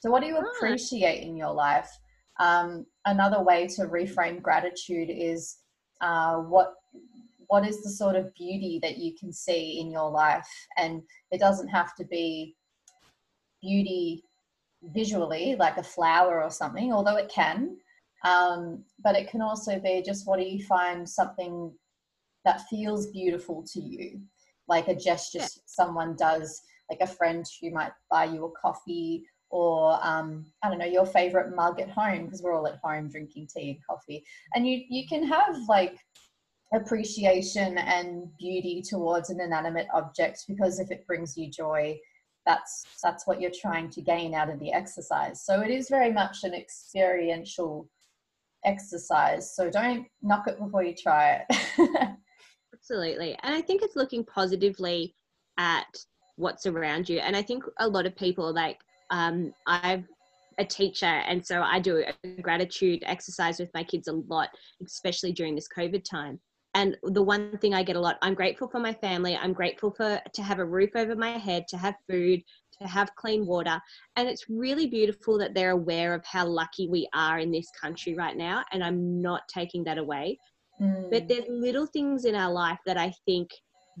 So 0.00 0.10
what 0.10 0.20
do 0.20 0.28
you 0.28 0.36
ah. 0.36 0.44
appreciate 0.56 1.22
in 1.22 1.36
your 1.36 1.52
life? 1.52 1.90
Um, 2.40 2.86
another 3.04 3.42
way 3.42 3.66
to 3.68 3.82
reframe 3.82 4.42
gratitude 4.42 5.10
is 5.10 5.58
uh, 6.00 6.36
what 6.36 6.74
what 7.48 7.66
is 7.66 7.82
the 7.82 7.90
sort 7.90 8.14
of 8.14 8.32
beauty 8.34 8.78
that 8.82 8.98
you 8.98 9.14
can 9.18 9.32
see 9.32 9.80
in 9.80 9.90
your 9.90 10.10
life 10.10 10.48
and 10.76 11.02
it 11.30 11.40
doesn't 11.40 11.68
have 11.68 11.94
to 11.94 12.04
be 12.04 12.54
beauty 13.62 14.22
visually 14.82 15.56
like 15.58 15.78
a 15.78 15.82
flower 15.82 16.42
or 16.42 16.50
something 16.50 16.92
although 16.92 17.16
it 17.16 17.30
can 17.30 17.76
um, 18.24 18.84
but 19.02 19.16
it 19.16 19.30
can 19.30 19.42
also 19.42 19.78
be 19.78 20.02
just 20.04 20.26
what 20.26 20.38
do 20.38 20.44
you 20.44 20.64
find 20.64 21.08
something 21.08 21.72
that 22.44 22.62
feels 22.68 23.08
beautiful 23.08 23.64
to 23.72 23.80
you 23.80 24.20
like 24.68 24.88
a 24.88 24.94
gesture 24.94 25.38
yeah. 25.38 25.46
someone 25.66 26.16
does 26.16 26.60
like 26.90 27.00
a 27.00 27.06
friend 27.06 27.44
who 27.60 27.70
might 27.70 27.92
buy 28.10 28.24
you 28.24 28.44
a 28.44 28.50
coffee 28.52 29.24
or 29.50 29.98
um, 30.02 30.44
I 30.62 30.68
don't 30.68 30.78
know 30.78 30.84
your 30.84 31.06
favorite 31.06 31.54
mug 31.54 31.80
at 31.80 31.90
home 31.90 32.24
because 32.24 32.42
we're 32.42 32.54
all 32.54 32.66
at 32.66 32.80
home 32.82 33.08
drinking 33.08 33.48
tea 33.54 33.70
and 33.70 33.86
coffee, 33.86 34.24
and 34.54 34.66
you 34.66 34.82
you 34.88 35.06
can 35.08 35.26
have 35.26 35.56
like 35.68 35.96
appreciation 36.74 37.78
and 37.78 38.28
beauty 38.38 38.82
towards 38.82 39.30
an 39.30 39.40
inanimate 39.40 39.86
object 39.94 40.44
because 40.48 40.80
if 40.80 40.90
it 40.90 41.06
brings 41.06 41.36
you 41.36 41.50
joy, 41.50 41.98
that's 42.44 42.84
that's 43.02 43.26
what 43.26 43.40
you're 43.40 43.50
trying 43.58 43.88
to 43.90 44.02
gain 44.02 44.34
out 44.34 44.50
of 44.50 44.60
the 44.60 44.72
exercise. 44.72 45.44
So 45.44 45.60
it 45.60 45.70
is 45.70 45.88
very 45.88 46.12
much 46.12 46.44
an 46.44 46.54
experiential 46.54 47.88
exercise. 48.68 49.54
So 49.54 49.70
don't 49.70 50.06
knock 50.22 50.46
it 50.46 50.58
before 50.58 50.84
you 50.84 50.94
try 50.94 51.44
it. 51.48 51.58
Absolutely, 52.74 53.36
and 53.42 53.54
I 53.54 53.60
think 53.60 53.82
it's 53.82 53.96
looking 53.96 54.24
positively 54.24 55.14
at 55.58 55.86
what's 56.36 56.66
around 56.66 57.08
you, 57.08 57.18
and 57.18 57.34
I 57.34 57.42
think 57.42 57.64
a 57.78 57.88
lot 57.88 58.06
of 58.06 58.14
people 58.14 58.52
like 58.52 58.78
um, 59.10 59.52
I've 59.66 60.04
a 60.58 60.64
teacher 60.64 61.06
and 61.06 61.44
so 61.44 61.62
I 61.62 61.78
do 61.78 62.04
a 62.24 62.42
gratitude 62.42 63.02
exercise 63.06 63.58
with 63.58 63.70
my 63.74 63.84
kids 63.84 64.08
a 64.08 64.12
lot, 64.12 64.48
especially 64.84 65.32
during 65.32 65.54
this 65.54 65.68
COVID 65.68 66.04
time. 66.04 66.40
And 66.78 66.96
the 67.02 67.24
one 67.24 67.58
thing 67.58 67.74
I 67.74 67.82
get 67.82 67.96
a 67.96 68.00
lot, 68.00 68.18
I'm 68.22 68.34
grateful 68.34 68.68
for 68.68 68.78
my 68.78 68.92
family. 68.92 69.36
I'm 69.36 69.52
grateful 69.52 69.90
for 69.90 70.20
to 70.32 70.42
have 70.44 70.60
a 70.60 70.64
roof 70.64 70.90
over 70.94 71.16
my 71.16 71.30
head, 71.30 71.66
to 71.70 71.76
have 71.76 71.96
food, 72.08 72.40
to 72.80 72.86
have 72.86 73.16
clean 73.16 73.46
water. 73.46 73.80
And 74.14 74.28
it's 74.28 74.48
really 74.48 74.86
beautiful 74.86 75.38
that 75.38 75.54
they're 75.54 75.72
aware 75.72 76.14
of 76.14 76.24
how 76.24 76.46
lucky 76.46 76.86
we 76.88 77.08
are 77.14 77.40
in 77.40 77.50
this 77.50 77.68
country 77.80 78.14
right 78.14 78.36
now. 78.36 78.62
And 78.72 78.84
I'm 78.84 79.20
not 79.20 79.42
taking 79.48 79.82
that 79.84 79.98
away. 79.98 80.38
Mm. 80.80 81.10
But 81.10 81.26
there's 81.26 81.46
little 81.48 81.86
things 81.86 82.24
in 82.24 82.36
our 82.36 82.52
life 82.52 82.78
that 82.86 82.96
I 82.96 83.12
think 83.26 83.50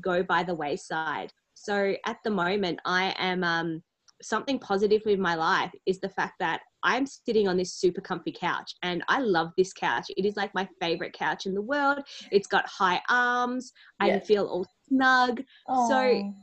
go 0.00 0.22
by 0.22 0.44
the 0.44 0.54
wayside. 0.54 1.32
So 1.54 1.96
at 2.06 2.18
the 2.22 2.30
moment, 2.30 2.78
I 2.84 3.12
am 3.18 3.42
um, 3.42 3.82
something 4.22 4.58
positive 4.58 5.02
with 5.04 5.18
my 5.18 5.34
life 5.34 5.72
is 5.86 6.00
the 6.00 6.08
fact 6.08 6.34
that 6.40 6.60
I'm 6.82 7.06
sitting 7.06 7.48
on 7.48 7.56
this 7.56 7.74
super 7.74 8.00
comfy 8.00 8.32
couch 8.32 8.74
and 8.82 9.02
I 9.08 9.20
love 9.20 9.52
this 9.56 9.72
couch. 9.72 10.06
It 10.16 10.24
is 10.24 10.36
like 10.36 10.54
my 10.54 10.68
favorite 10.80 11.12
couch 11.12 11.46
in 11.46 11.54
the 11.54 11.62
world. 11.62 12.00
It's 12.30 12.48
got 12.48 12.66
high 12.66 13.00
arms. 13.08 13.72
Yes. 14.02 14.22
I 14.22 14.26
feel 14.26 14.46
all 14.46 14.66
snug. 14.88 15.42
Aww. 15.68 15.88
So 15.88 16.34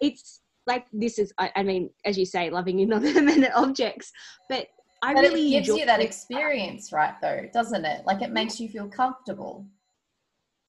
it's 0.00 0.40
like 0.66 0.86
this 0.92 1.18
is 1.18 1.32
I, 1.38 1.50
I, 1.56 1.62
mean, 1.62 1.90
as 2.04 2.18
you 2.18 2.24
say, 2.24 2.50
loving 2.50 2.80
inanimate 2.80 3.52
objects. 3.54 4.12
But 4.48 4.66
I 5.02 5.14
but 5.14 5.22
really 5.22 5.56
it 5.56 5.64
gives 5.64 5.78
you 5.78 5.86
that 5.86 6.00
experience, 6.00 6.92
right 6.92 7.14
though, 7.22 7.46
doesn't 7.52 7.84
it? 7.84 8.04
Like 8.06 8.22
it 8.22 8.30
makes 8.30 8.60
you 8.60 8.68
feel 8.68 8.88
comfortable. 8.88 9.66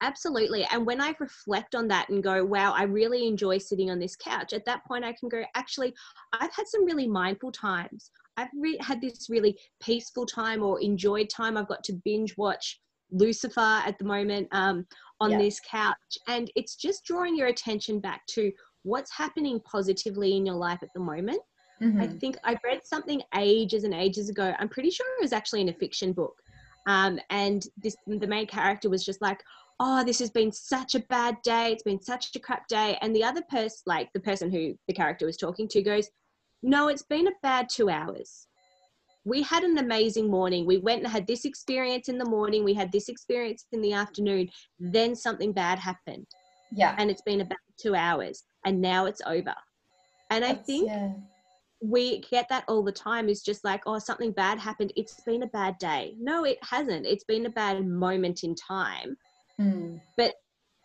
Absolutely. 0.02 0.66
And 0.72 0.84
when 0.84 1.00
I 1.00 1.14
reflect 1.20 1.76
on 1.76 1.86
that 1.88 2.08
and 2.08 2.22
go, 2.22 2.44
wow, 2.44 2.72
I 2.72 2.82
really 2.82 3.26
enjoy 3.28 3.58
sitting 3.58 3.90
on 3.90 4.00
this 4.00 4.16
couch, 4.16 4.52
at 4.52 4.64
that 4.66 4.84
point 4.84 5.04
I 5.04 5.12
can 5.12 5.28
go, 5.28 5.44
actually, 5.54 5.94
I've 6.32 6.52
had 6.52 6.66
some 6.66 6.84
really 6.84 7.06
mindful 7.06 7.52
times. 7.52 8.10
I've 8.36 8.48
re- 8.58 8.78
had 8.80 9.00
this 9.00 9.28
really 9.30 9.56
peaceful 9.80 10.26
time 10.26 10.62
or 10.62 10.80
enjoyed 10.80 11.30
time. 11.30 11.56
I've 11.56 11.68
got 11.68 11.84
to 11.84 12.00
binge 12.04 12.36
watch 12.36 12.80
Lucifer 13.12 13.60
at 13.60 13.96
the 13.98 14.04
moment 14.04 14.48
um, 14.50 14.86
on 15.20 15.32
yeah. 15.32 15.38
this 15.38 15.60
couch. 15.60 16.18
And 16.26 16.50
it's 16.56 16.74
just 16.74 17.04
drawing 17.04 17.36
your 17.36 17.48
attention 17.48 18.00
back 18.00 18.26
to 18.30 18.50
what's 18.82 19.16
happening 19.16 19.60
positively 19.60 20.36
in 20.36 20.44
your 20.44 20.56
life 20.56 20.82
at 20.82 20.92
the 20.94 21.00
moment. 21.00 21.40
Mm-hmm. 21.80 22.00
I 22.00 22.06
think 22.08 22.36
I 22.42 22.56
read 22.64 22.80
something 22.84 23.22
ages 23.36 23.84
and 23.84 23.94
ages 23.94 24.28
ago. 24.28 24.52
I'm 24.58 24.68
pretty 24.68 24.90
sure 24.90 25.06
it 25.18 25.22
was 25.22 25.32
actually 25.32 25.60
in 25.60 25.68
a 25.68 25.74
fiction 25.74 26.12
book. 26.12 26.34
Um, 26.86 27.20
and 27.30 27.64
this 27.76 27.94
the 28.06 28.26
main 28.26 28.46
character 28.46 28.90
was 28.90 29.04
just 29.04 29.22
like, 29.22 29.40
oh, 29.84 30.04
this 30.04 30.20
has 30.20 30.30
been 30.30 30.52
such 30.52 30.94
a 30.94 31.00
bad 31.00 31.36
day. 31.42 31.72
It's 31.72 31.82
been 31.82 32.00
such 32.00 32.36
a 32.36 32.38
crap 32.38 32.68
day. 32.68 32.96
And 33.02 33.14
the 33.14 33.24
other 33.24 33.42
person, 33.50 33.80
like 33.84 34.08
the 34.14 34.20
person 34.20 34.48
who 34.50 34.74
the 34.86 34.94
character 34.94 35.26
was 35.26 35.36
talking 35.36 35.66
to, 35.68 35.82
goes, 35.82 36.08
no, 36.62 36.86
it's 36.86 37.02
been 37.02 37.26
a 37.26 37.32
bad 37.42 37.68
two 37.68 37.90
hours. 37.90 38.46
We 39.24 39.42
had 39.42 39.64
an 39.64 39.78
amazing 39.78 40.30
morning. 40.30 40.66
We 40.66 40.78
went 40.78 41.02
and 41.02 41.10
had 41.10 41.26
this 41.26 41.44
experience 41.44 42.08
in 42.08 42.16
the 42.16 42.24
morning. 42.24 42.62
We 42.62 42.74
had 42.74 42.92
this 42.92 43.08
experience 43.08 43.66
in 43.72 43.82
the 43.82 43.92
afternoon. 43.92 44.48
Then 44.78 45.16
something 45.16 45.52
bad 45.52 45.80
happened. 45.80 46.26
Yeah. 46.70 46.94
And 46.96 47.10
it's 47.10 47.22
been 47.22 47.40
about 47.40 47.58
two 47.80 47.96
hours. 47.96 48.44
And 48.64 48.80
now 48.80 49.06
it's 49.06 49.20
over. 49.26 49.54
And 50.30 50.44
I 50.44 50.54
think 50.54 50.86
yeah. 50.86 51.10
we 51.80 52.20
get 52.30 52.48
that 52.50 52.64
all 52.68 52.84
the 52.84 52.92
time 52.92 53.28
is 53.28 53.42
just 53.42 53.64
like 53.64 53.82
oh 53.86 53.98
something 53.98 54.30
bad 54.32 54.58
happened 54.58 54.92
it's 54.96 55.20
been 55.26 55.42
a 55.42 55.48
bad 55.48 55.76
day 55.78 56.14
no 56.18 56.44
it 56.44 56.56
hasn't 56.62 57.04
it's 57.04 57.24
been 57.24 57.44
a 57.44 57.50
bad 57.50 57.84
moment 57.84 58.44
in 58.44 58.54
time 58.54 59.16
Mm. 59.60 60.00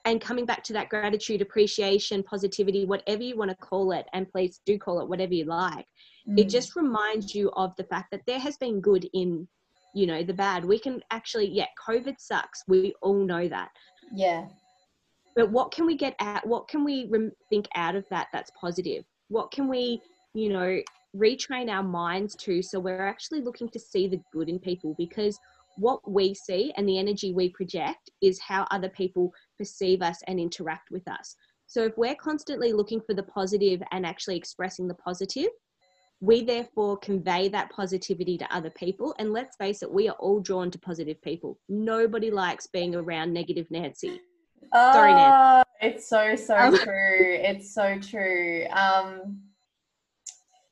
and 0.05 0.21
coming 0.21 0.45
back 0.45 0.63
to 0.63 0.73
that 0.73 0.87
gratitude 0.87 1.41
appreciation 1.41 2.23
positivity 2.23 2.85
whatever 2.85 3.23
you 3.23 3.35
want 3.37 3.51
to 3.51 3.57
call 3.57 3.91
it 3.91 4.05
and 4.13 4.29
please 4.29 4.61
do 4.65 4.77
call 4.77 5.01
it 5.01 5.09
whatever 5.09 5.33
you 5.33 5.45
like 5.45 5.85
it 6.37 6.47
Mm. 6.47 6.49
just 6.49 6.75
reminds 6.75 7.35
you 7.35 7.51
of 7.51 7.75
the 7.77 7.83
fact 7.83 8.11
that 8.11 8.21
there 8.25 8.39
has 8.39 8.57
been 8.57 8.79
good 8.81 9.07
in 9.13 9.47
you 9.93 10.05
know 10.05 10.23
the 10.23 10.33
bad 10.33 10.63
we 10.65 10.79
can 10.79 11.01
actually 11.11 11.47
yeah 11.49 11.67
covid 11.87 12.15
sucks 12.19 12.63
we 12.67 12.93
all 13.01 13.23
know 13.25 13.47
that 13.47 13.69
yeah. 14.13 14.45
but 15.35 15.49
what 15.51 15.71
can 15.71 15.85
we 15.85 15.95
get 15.95 16.15
at 16.19 16.45
what 16.45 16.67
can 16.67 16.83
we 16.83 17.07
rem- 17.09 17.31
think 17.49 17.67
out 17.75 17.95
of 17.95 18.05
that 18.09 18.27
that's 18.33 18.51
positive 18.59 19.03
what 19.29 19.51
can 19.51 19.67
we 19.67 20.01
you 20.33 20.49
know 20.49 20.79
retrain 21.15 21.69
our 21.69 21.83
minds 21.83 22.35
to 22.35 22.61
so 22.61 22.79
we're 22.79 23.07
actually 23.07 23.41
looking 23.41 23.69
to 23.69 23.79
see 23.79 24.07
the 24.07 24.21
good 24.31 24.49
in 24.49 24.59
people 24.59 24.93
because 24.97 25.39
what 25.77 25.99
we 26.09 26.33
see 26.33 26.73
and 26.77 26.87
the 26.87 26.97
energy 26.97 27.33
we 27.33 27.49
project 27.49 28.09
is 28.21 28.39
how 28.39 28.67
other 28.71 28.89
people 28.89 29.31
perceive 29.57 30.01
us 30.01 30.19
and 30.27 30.39
interact 30.39 30.89
with 30.91 31.07
us 31.07 31.35
so 31.67 31.83
if 31.83 31.97
we're 31.97 32.15
constantly 32.15 32.73
looking 32.73 33.01
for 33.01 33.13
the 33.13 33.23
positive 33.23 33.81
and 33.91 34.05
actually 34.05 34.37
expressing 34.37 34.87
the 34.87 34.95
positive 34.95 35.49
we 36.19 36.43
therefore 36.43 36.97
convey 36.97 37.47
that 37.47 37.69
positivity 37.69 38.37
to 38.37 38.55
other 38.55 38.71
people 38.71 39.15
and 39.19 39.31
let's 39.31 39.55
face 39.57 39.83
it 39.83 39.91
we 39.91 40.09
are 40.09 40.15
all 40.19 40.39
drawn 40.39 40.71
to 40.71 40.79
positive 40.79 41.21
people 41.21 41.59
nobody 41.69 42.31
likes 42.31 42.67
being 42.67 42.95
around 42.95 43.31
negative 43.31 43.67
nancy 43.69 44.19
Sorry, 44.73 45.13
Nan. 45.13 45.33
Oh, 45.33 45.63
it's 45.81 46.09
so 46.09 46.35
so 46.35 46.55
Um, 46.55 46.77
true. 46.83 47.37
It's 47.39 47.73
so 47.73 47.99
true. 47.99 48.65
Um, 48.71 49.39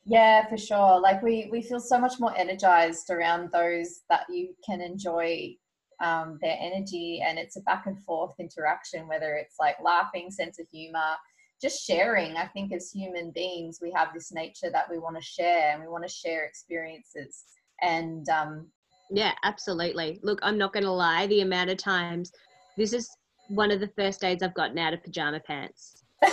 yeah, 0.05 0.47
for 0.47 0.57
sure. 0.57 0.99
Like 0.99 1.21
we 1.23 1.49
we 1.51 1.61
feel 1.61 1.79
so 1.79 1.99
much 1.99 2.19
more 2.19 2.35
energized 2.37 3.09
around 3.09 3.49
those 3.51 4.01
that 4.09 4.25
you 4.29 4.55
can 4.63 4.79
enjoy 4.79 5.55
um, 5.99 6.37
their 6.41 6.57
energy, 6.59 7.23
and 7.25 7.39
it's 7.39 7.57
a 7.57 7.61
back 7.61 7.87
and 7.87 8.01
forth 8.03 8.35
interaction. 8.39 9.07
Whether 9.07 9.33
it's 9.35 9.55
like 9.59 9.77
laughing, 9.83 10.29
sense 10.29 10.59
of 10.59 10.67
humor, 10.71 11.15
just 11.59 11.83
sharing. 11.83 12.37
I 12.37 12.45
think 12.45 12.71
as 12.71 12.91
human 12.91 13.31
beings, 13.31 13.79
we 13.81 13.91
have 13.95 14.09
this 14.13 14.31
nature 14.31 14.69
that 14.71 14.89
we 14.89 14.99
want 14.99 15.15
to 15.15 15.23
share, 15.23 15.71
and 15.73 15.81
we 15.81 15.87
want 15.87 16.03
to 16.03 16.13
share 16.13 16.45
experiences. 16.45 17.43
And 17.81 18.29
um, 18.29 18.67
Yeah, 19.09 19.33
absolutely. 19.43 20.19
Look, 20.21 20.39
I'm 20.43 20.57
not 20.57 20.71
going 20.71 20.85
to 20.85 20.91
lie. 20.91 21.25
The 21.27 21.41
amount 21.41 21.71
of 21.71 21.77
times, 21.77 22.31
this 22.77 22.93
is 22.93 23.09
one 23.47 23.71
of 23.71 23.79
the 23.79 23.89
first 23.97 24.21
days 24.21 24.43
I've 24.43 24.53
gotten 24.53 24.77
out 24.77 24.93
of 24.93 25.03
pajama 25.03 25.39
pants. 25.39 26.03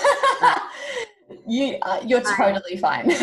you 1.46 1.76
uh, 1.82 2.00
you're 2.06 2.20
totally 2.20 2.76
fine. 2.76 3.06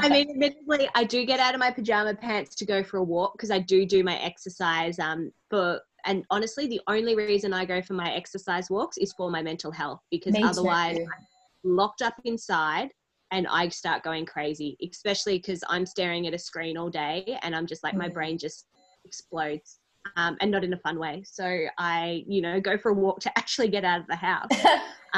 I 0.00 0.08
mean, 0.10 0.30
admittedly, 0.30 0.88
I 0.94 1.04
do 1.04 1.24
get 1.24 1.40
out 1.40 1.54
of 1.54 1.60
my 1.60 1.70
pajama 1.70 2.14
pants 2.14 2.54
to 2.56 2.64
go 2.66 2.82
for 2.82 2.98
a 2.98 3.02
walk 3.02 3.32
because 3.34 3.50
I 3.50 3.58
do 3.58 3.84
do 3.86 4.04
my 4.04 4.18
exercise. 4.18 4.98
Um, 4.98 5.32
for 5.50 5.80
and 6.04 6.24
honestly, 6.30 6.66
the 6.66 6.80
only 6.86 7.16
reason 7.16 7.52
I 7.52 7.64
go 7.64 7.82
for 7.82 7.94
my 7.94 8.12
exercise 8.12 8.70
walks 8.70 8.96
is 8.98 9.12
for 9.12 9.30
my 9.30 9.42
mental 9.42 9.70
health 9.72 10.00
because 10.10 10.34
Me 10.34 10.42
otherwise, 10.44 10.96
too. 10.96 11.04
I'm 11.04 11.76
locked 11.76 12.02
up 12.02 12.14
inside 12.24 12.90
and 13.30 13.46
I 13.48 13.68
start 13.68 14.02
going 14.02 14.24
crazy. 14.24 14.76
Especially 14.90 15.38
because 15.38 15.62
I'm 15.68 15.84
staring 15.84 16.26
at 16.26 16.34
a 16.34 16.38
screen 16.38 16.76
all 16.76 16.90
day 16.90 17.38
and 17.42 17.54
I'm 17.54 17.66
just 17.66 17.82
like 17.82 17.94
my 17.94 18.08
Mm. 18.08 18.14
brain 18.14 18.38
just 18.38 18.66
explodes. 19.04 19.80
Um, 20.16 20.36
and 20.40 20.50
not 20.50 20.64
in 20.64 20.72
a 20.72 20.78
fun 20.78 20.98
way. 20.98 21.22
So 21.26 21.66
I, 21.76 22.24
you 22.26 22.40
know, 22.40 22.60
go 22.60 22.78
for 22.78 22.90
a 22.90 22.94
walk 22.94 23.20
to 23.20 23.32
actually 23.38 23.68
get 23.68 23.84
out 23.84 24.00
of 24.00 24.06
the 24.06 24.16
house 24.16 24.48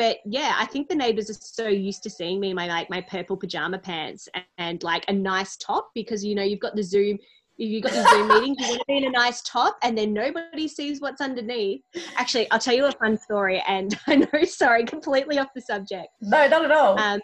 but 0.00 0.16
yeah, 0.24 0.54
I 0.56 0.64
think 0.64 0.88
the 0.88 0.94
neighbors 0.94 1.28
are 1.28 1.34
so 1.34 1.68
used 1.68 2.02
to 2.04 2.08
seeing 2.10 2.40
me 2.40 2.48
in 2.48 2.56
my 2.56 2.66
like 2.66 2.88
my 2.88 3.02
purple 3.02 3.36
pajama 3.36 3.78
pants 3.78 4.30
and, 4.32 4.44
and 4.56 4.82
like 4.82 5.04
a 5.08 5.12
nice 5.12 5.58
top 5.58 5.90
because 5.94 6.24
you 6.24 6.34
know 6.34 6.42
you've 6.42 6.58
got 6.58 6.74
the 6.74 6.82
Zoom, 6.82 7.18
you've 7.58 7.82
got 7.82 7.92
your 7.92 8.08
Zoom 8.08 8.28
meetings, 8.28 8.56
you 8.60 8.66
want 8.68 8.78
to 8.78 8.84
be 8.88 8.96
in 8.96 9.04
a 9.04 9.10
nice 9.10 9.42
top, 9.42 9.76
and 9.82 9.98
then 9.98 10.14
nobody 10.14 10.68
sees 10.68 11.02
what's 11.02 11.20
underneath. 11.20 11.82
Actually, 12.16 12.50
I'll 12.50 12.58
tell 12.58 12.72
you 12.72 12.86
a 12.86 12.92
fun 12.92 13.18
story, 13.18 13.62
and 13.68 13.94
I 14.06 14.16
know, 14.16 14.44
sorry, 14.44 14.86
completely 14.86 15.38
off 15.38 15.48
the 15.54 15.60
subject. 15.60 16.08
no, 16.22 16.48
not 16.48 16.64
at 16.64 16.72
all. 16.72 16.98
Um, 16.98 17.20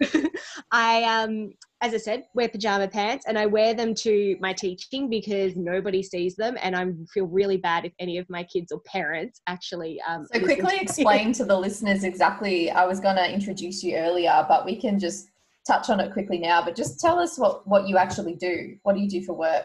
I 0.72 1.02
um 1.04 1.52
as 1.82 1.94
I 1.94 1.96
said, 1.96 2.24
wear 2.34 2.48
pajama 2.48 2.88
pants 2.88 3.24
and 3.26 3.38
I 3.38 3.46
wear 3.46 3.72
them 3.72 3.94
to 3.96 4.36
my 4.38 4.52
teaching 4.52 5.08
because 5.08 5.56
nobody 5.56 6.02
sees 6.02 6.36
them 6.36 6.58
and 6.60 6.76
I 6.76 6.86
feel 7.12 7.24
really 7.26 7.56
bad 7.56 7.86
if 7.86 7.92
any 7.98 8.18
of 8.18 8.28
my 8.28 8.44
kids 8.44 8.70
or 8.70 8.80
parents 8.80 9.40
actually 9.46 10.00
um 10.08 10.26
So 10.32 10.40
quickly 10.40 10.76
to- 10.76 10.82
explain 10.82 11.32
to 11.40 11.44
the 11.44 11.58
listeners 11.58 12.04
exactly. 12.04 12.70
I 12.70 12.84
was 12.86 13.00
going 13.00 13.16
to 13.16 13.32
introduce 13.32 13.82
you 13.82 13.96
earlier, 13.96 14.44
but 14.48 14.64
we 14.66 14.76
can 14.76 14.98
just 14.98 15.28
touch 15.66 15.88
on 15.90 16.00
it 16.00 16.12
quickly 16.12 16.38
now. 16.38 16.62
But 16.62 16.76
just 16.76 17.00
tell 17.00 17.18
us 17.18 17.38
what 17.38 17.66
what 17.66 17.88
you 17.88 17.96
actually 17.96 18.34
do. 18.34 18.76
What 18.82 18.94
do 18.94 19.00
you 19.00 19.08
do 19.08 19.22
for 19.24 19.34
work? 19.34 19.64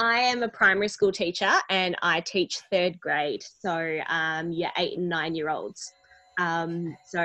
I 0.00 0.20
am 0.20 0.44
a 0.44 0.48
primary 0.48 0.88
school 0.88 1.10
teacher 1.10 1.50
and 1.70 1.96
I 2.02 2.20
teach 2.20 2.60
third 2.70 3.00
grade. 3.00 3.42
So, 3.58 3.98
um, 4.08 4.52
yeah, 4.52 4.70
eight 4.78 4.96
and 4.96 5.08
nine 5.08 5.34
year 5.34 5.48
olds. 5.50 5.90
Um, 6.38 6.96
so, 7.06 7.22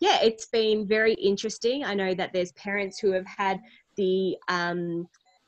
yeah, 0.00 0.18
it's 0.22 0.46
been 0.46 0.86
very 0.86 1.14
interesting. 1.14 1.84
I 1.84 1.94
know 1.94 2.14
that 2.14 2.32
there's 2.32 2.52
parents 2.52 2.98
who 2.98 3.12
have 3.12 3.26
had 3.26 3.60
the 3.96 4.36
um, 4.48 5.06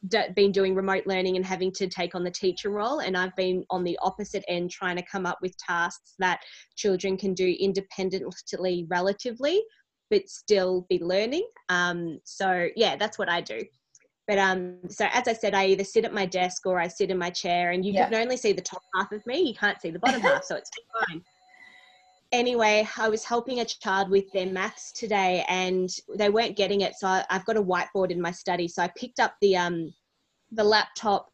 d- 0.08 0.28
been 0.34 0.52
doing 0.52 0.74
remote 0.74 1.06
learning 1.06 1.36
and 1.36 1.44
having 1.44 1.72
to 1.72 1.88
take 1.88 2.14
on 2.14 2.24
the 2.24 2.30
teacher 2.30 2.70
role, 2.70 3.00
and 3.00 3.16
I've 3.16 3.34
been 3.36 3.64
on 3.70 3.84
the 3.84 3.98
opposite 4.02 4.44
end 4.48 4.70
trying 4.70 4.96
to 4.96 5.04
come 5.10 5.26
up 5.26 5.38
with 5.42 5.56
tasks 5.58 6.14
that 6.18 6.40
children 6.76 7.16
can 7.16 7.34
do 7.34 7.56
independently, 7.60 8.86
relatively, 8.88 9.62
but 10.08 10.28
still 10.28 10.86
be 10.88 11.02
learning. 11.02 11.46
Um, 11.68 12.20
so, 12.24 12.68
yeah, 12.76 12.96
that's 12.96 13.18
what 13.18 13.28
I 13.28 13.40
do. 13.40 13.60
But 14.28 14.38
um, 14.38 14.76
so 14.88 15.08
as 15.12 15.26
I 15.26 15.32
said, 15.32 15.54
I 15.54 15.66
either 15.66 15.82
sit 15.82 16.04
at 16.04 16.14
my 16.14 16.24
desk 16.24 16.64
or 16.64 16.78
I 16.78 16.86
sit 16.86 17.10
in 17.10 17.18
my 17.18 17.30
chair, 17.30 17.72
and 17.72 17.84
you 17.84 17.92
Yeah. 17.92 18.04
can 18.04 18.14
only 18.14 18.36
see 18.36 18.52
the 18.52 18.62
top 18.62 18.82
half 18.94 19.10
of 19.10 19.26
me. 19.26 19.40
You 19.40 19.54
can't 19.54 19.80
see 19.80 19.90
the 19.90 19.98
bottom 19.98 20.20
half, 20.20 20.44
so 20.44 20.54
it's 20.54 20.70
fine. 21.08 21.24
Anyway, 22.32 22.88
I 22.96 23.08
was 23.08 23.24
helping 23.24 23.60
a 23.60 23.64
child 23.64 24.08
with 24.08 24.30
their 24.32 24.46
maths 24.46 24.92
today, 24.92 25.44
and 25.48 25.88
they 26.16 26.30
weren't 26.30 26.56
getting 26.56 26.82
it. 26.82 26.94
So 26.94 27.08
I, 27.08 27.24
I've 27.28 27.44
got 27.44 27.56
a 27.56 27.62
whiteboard 27.62 28.10
in 28.10 28.20
my 28.20 28.30
study. 28.30 28.68
So 28.68 28.82
I 28.82 28.90
picked 28.96 29.18
up 29.18 29.34
the 29.40 29.56
um, 29.56 29.92
the 30.52 30.64
laptop 30.64 31.28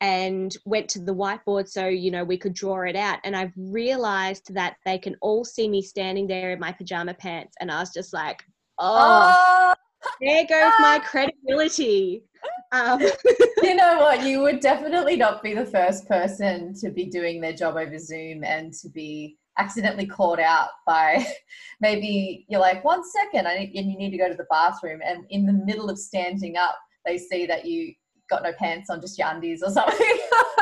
and 0.00 0.56
went 0.64 0.88
to 0.88 0.98
the 0.98 1.14
whiteboard 1.14 1.68
so 1.68 1.86
you 1.86 2.10
know 2.10 2.24
we 2.24 2.38
could 2.38 2.54
draw 2.54 2.82
it 2.82 2.96
out. 2.96 3.18
And 3.22 3.36
I've 3.36 3.52
realised 3.56 4.52
that 4.54 4.76
they 4.84 4.98
can 4.98 5.14
all 5.20 5.44
see 5.44 5.68
me 5.68 5.82
standing 5.82 6.26
there 6.26 6.50
in 6.50 6.60
my 6.60 6.72
pajama 6.72 7.14
pants, 7.14 7.54
and 7.60 7.70
I 7.70 7.80
was 7.80 7.92
just 7.92 8.12
like, 8.12 8.42
oh, 8.78 9.30
Oh, 9.32 9.74
there 10.20 10.44
goes 10.46 10.72
my 10.80 10.98
credibility. 11.04 12.24
Um, 12.72 13.00
you 13.62 13.74
know 13.74 13.98
what? 13.98 14.22
You 14.24 14.40
would 14.40 14.60
definitely 14.60 15.16
not 15.16 15.42
be 15.42 15.54
the 15.54 15.66
first 15.66 16.08
person 16.08 16.74
to 16.80 16.90
be 16.90 17.06
doing 17.06 17.40
their 17.40 17.52
job 17.52 17.76
over 17.76 17.98
Zoom 17.98 18.44
and 18.44 18.72
to 18.74 18.88
be 18.88 19.36
accidentally 19.60 20.06
caught 20.06 20.40
out 20.40 20.70
by 20.86 21.24
maybe 21.80 22.46
you're 22.48 22.60
like 22.60 22.82
one 22.84 23.02
second 23.08 23.46
I 23.46 23.58
need, 23.58 23.76
and 23.76 23.90
you 23.90 23.98
need 23.98 24.10
to 24.10 24.18
go 24.18 24.28
to 24.28 24.34
the 24.34 24.46
bathroom 24.50 25.00
and 25.04 25.24
in 25.30 25.46
the 25.46 25.52
middle 25.52 25.90
of 25.90 25.98
standing 25.98 26.56
up 26.56 26.76
they 27.04 27.18
see 27.18 27.46
that 27.46 27.66
you 27.66 27.92
got 28.28 28.42
no 28.42 28.52
pants 28.58 28.90
on 28.90 29.00
just 29.00 29.18
your 29.18 29.28
undies 29.28 29.62
or 29.62 29.70
something 29.70 30.18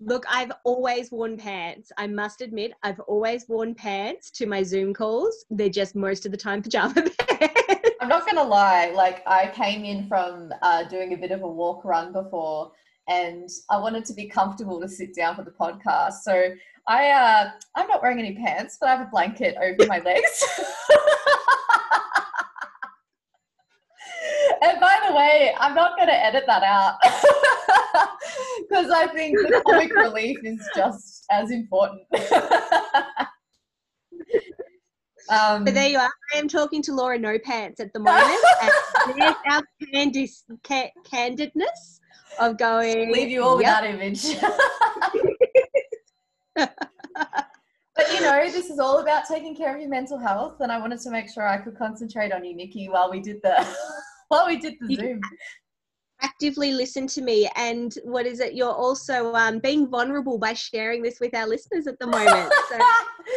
Look, 0.01 0.25
I've 0.29 0.51
always 0.65 1.09
worn 1.09 1.37
pants. 1.37 1.89
I 1.97 2.05
must 2.05 2.41
admit, 2.41 2.73
I've 2.83 2.99
always 3.01 3.47
worn 3.47 3.73
pants 3.73 4.29
to 4.31 4.45
my 4.45 4.61
Zoom 4.61 4.93
calls. 4.93 5.45
They're 5.49 5.69
just 5.69 5.95
most 5.95 6.25
of 6.25 6.31
the 6.33 6.37
time 6.37 6.61
pajama 6.61 6.93
pants. 7.19 7.89
I'm 8.01 8.09
not 8.09 8.25
gonna 8.25 8.43
lie. 8.43 8.91
Like 8.93 9.23
I 9.25 9.47
came 9.55 9.85
in 9.85 10.07
from 10.07 10.51
uh, 10.61 10.83
doing 10.83 11.13
a 11.13 11.17
bit 11.17 11.31
of 11.31 11.43
a 11.43 11.47
walk 11.47 11.85
run 11.85 12.11
before, 12.11 12.73
and 13.07 13.49
I 13.69 13.77
wanted 13.77 14.05
to 14.05 14.13
be 14.13 14.27
comfortable 14.27 14.79
to 14.81 14.87
sit 14.89 15.15
down 15.15 15.35
for 15.35 15.43
the 15.43 15.51
podcast. 15.51 16.21
So 16.23 16.53
I, 16.87 17.09
uh, 17.09 17.51
I'm 17.75 17.87
not 17.87 18.01
wearing 18.01 18.19
any 18.19 18.35
pants, 18.35 18.77
but 18.79 18.89
I 18.89 18.95
have 18.95 19.07
a 19.07 19.09
blanket 19.09 19.55
over 19.61 19.85
my 19.87 19.99
legs. 19.99 20.43
and 24.61 24.79
by 24.79 24.97
the 25.07 25.13
way, 25.15 25.53
I'm 25.59 25.75
not 25.75 25.97
gonna 25.97 26.11
edit 26.11 26.45
that 26.47 26.63
out 26.63 26.95
because 28.69 28.89
I 28.91 29.07
think 29.07 29.37
the 29.37 29.61
comic 29.65 29.93
relief 29.95 30.37
is 30.43 30.67
just 30.75 31.25
as 31.31 31.51
important. 31.51 32.01
um, 35.29 35.63
But 35.63 35.73
there 35.73 35.89
you 35.89 35.97
are. 35.97 36.11
I 36.33 36.37
am 36.37 36.47
talking 36.47 36.81
to 36.83 36.93
Laura 36.93 37.19
No 37.19 37.37
Pants 37.39 37.79
at 37.79 37.93
the 37.93 37.99
moment. 37.99 38.43
and 38.61 38.71
there's 39.15 39.35
our 39.47 39.63
candis, 39.93 40.43
ca- 40.63 40.91
candidness 41.03 41.99
of 42.39 42.57
going. 42.57 43.11
leave 43.11 43.29
you 43.29 43.43
all 43.43 43.57
with 43.57 43.65
that 43.65 43.83
image. 43.83 44.39
but 46.55 48.13
you 48.13 48.21
know, 48.21 48.49
this 48.51 48.69
is 48.69 48.79
all 48.79 48.99
about 48.99 49.25
taking 49.27 49.55
care 49.55 49.73
of 49.73 49.81
your 49.81 49.89
mental 49.89 50.17
health, 50.17 50.61
and 50.61 50.71
I 50.71 50.79
wanted 50.79 50.99
to 51.01 51.09
make 51.09 51.29
sure 51.29 51.47
I 51.47 51.57
could 51.57 51.77
concentrate 51.77 52.31
on 52.31 52.45
you, 52.45 52.55
Nikki, 52.55 52.89
while 52.89 53.09
we 53.09 53.19
did 53.19 53.41
the 53.41 53.67
while 54.29 54.47
we 54.47 54.57
did 54.57 54.75
the 54.81 54.95
Zoom. 54.95 55.21
Actively 56.21 56.71
listen 56.71 57.07
to 57.07 57.21
me, 57.21 57.49
and 57.55 57.93
what 58.03 58.25
is 58.25 58.39
it? 58.39 58.53
You're 58.53 58.73
also 58.73 59.33
um, 59.33 59.59
being 59.59 59.87
vulnerable 59.87 60.37
by 60.37 60.53
sharing 60.53 61.01
this 61.01 61.19
with 61.19 61.35
our 61.35 61.47
listeners 61.47 61.87
at 61.87 61.99
the 61.99 62.07
moment. 62.07 62.51
So 62.69 62.77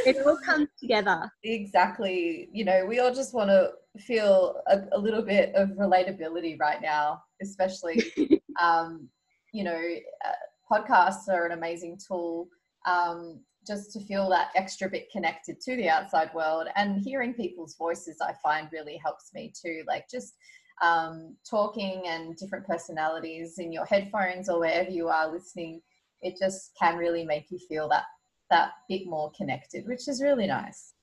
it 0.07 0.27
all 0.27 0.39
comes 0.45 0.69
together. 0.79 1.31
Exactly. 1.45 2.49
You 2.53 2.65
know, 2.65 2.85
we 2.87 3.01
all 3.01 3.13
just 3.13 3.35
want 3.35 3.51
to 3.51 3.73
feel 4.01 4.61
a, 4.67 4.81
a 4.93 4.99
little 4.99 5.23
bit 5.23 5.55
of 5.55 5.71
relatability 5.71 6.59
right 6.59 6.81
now, 6.81 7.23
especially. 7.43 8.03
um, 8.61 9.09
you 9.53 9.65
know, 9.65 9.81
uh, 10.25 10.33
podcasts 10.71 11.29
are 11.29 11.47
an 11.47 11.53
amazing 11.53 11.99
tool. 12.07 12.49
Um, 12.87 13.41
just 13.67 13.93
to 13.93 14.01
feel 14.01 14.29
that 14.31 14.51
extra 14.55 14.89
bit 14.89 15.11
connected 15.11 15.61
to 15.61 15.77
the 15.77 15.89
outside 15.89 16.33
world 16.35 16.69
and 16.77 17.03
hearing 17.05 17.35
people's 17.35 17.77
voices 17.77 18.17
i 18.23 18.33
find 18.43 18.69
really 18.73 18.99
helps 19.05 19.31
me 19.35 19.53
too 19.55 19.83
like 19.87 20.05
just 20.11 20.35
um, 20.83 21.37
talking 21.49 22.03
and 22.07 22.37
different 22.37 22.67
personalities 22.67 23.59
in 23.59 23.73
your 23.73 23.85
headphones 23.85 24.49
or 24.49 24.61
wherever 24.61 24.91
you 24.91 25.09
are 25.09 25.31
listening 25.31 25.81
it 26.21 26.37
just 26.39 26.73
can 26.81 26.97
really 26.97 27.25
make 27.25 27.51
you 27.51 27.59
feel 27.69 27.89
that 27.89 28.05
that 28.51 28.71
bit 28.89 29.07
more 29.07 29.31
connected 29.37 29.87
which 29.87 30.09
is 30.09 30.23
really 30.23 30.47
nice. 30.47 30.95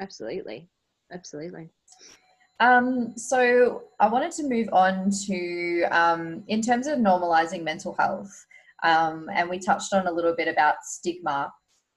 Absolutely. 0.00 0.68
Absolutely. 1.12 1.68
Um, 2.60 3.16
so 3.16 3.84
i 4.00 4.06
wanted 4.06 4.32
to 4.32 4.42
move 4.48 4.68
on 4.72 5.10
to 5.26 5.82
um, 5.90 6.44
in 6.48 6.60
terms 6.60 6.86
of 6.86 6.98
normalizing 6.98 7.62
mental 7.62 7.94
health 7.98 8.46
um, 8.82 9.28
and 9.32 9.48
we 9.48 9.58
touched 9.58 9.92
on 9.92 10.06
a 10.06 10.12
little 10.12 10.34
bit 10.34 10.48
about 10.48 10.76
stigma. 10.82 11.52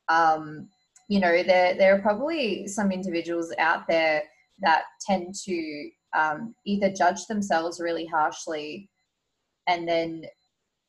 Um, 0.09 0.69
you 1.07 1.19
know, 1.19 1.43
there 1.43 1.75
there 1.75 1.95
are 1.95 2.01
probably 2.01 2.67
some 2.67 2.91
individuals 2.91 3.53
out 3.57 3.87
there 3.87 4.23
that 4.61 4.83
tend 5.05 5.35
to 5.45 5.89
um, 6.13 6.55
either 6.65 6.91
judge 6.91 7.25
themselves 7.27 7.79
really 7.79 8.05
harshly, 8.05 8.89
and 9.67 9.87
then 9.87 10.25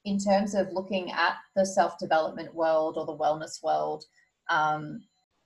in 0.04 0.18
terms 0.18 0.54
of 0.54 0.72
looking 0.72 1.10
at 1.12 1.36
the 1.56 1.64
self 1.64 1.98
development 1.98 2.54
world 2.54 2.96
or 2.96 3.06
the 3.06 3.16
wellness 3.16 3.62
world, 3.62 4.04
um, 4.50 5.00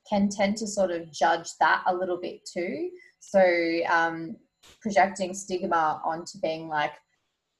can 0.08 0.28
tend 0.28 0.56
to 0.56 0.66
sort 0.66 0.90
of 0.90 1.12
judge 1.12 1.48
that 1.60 1.82
a 1.86 1.94
little 1.94 2.20
bit 2.20 2.40
too. 2.44 2.90
So 3.20 3.80
um, 3.90 4.36
projecting 4.80 5.34
stigma 5.34 6.00
onto 6.04 6.38
being 6.40 6.68
like, 6.68 6.92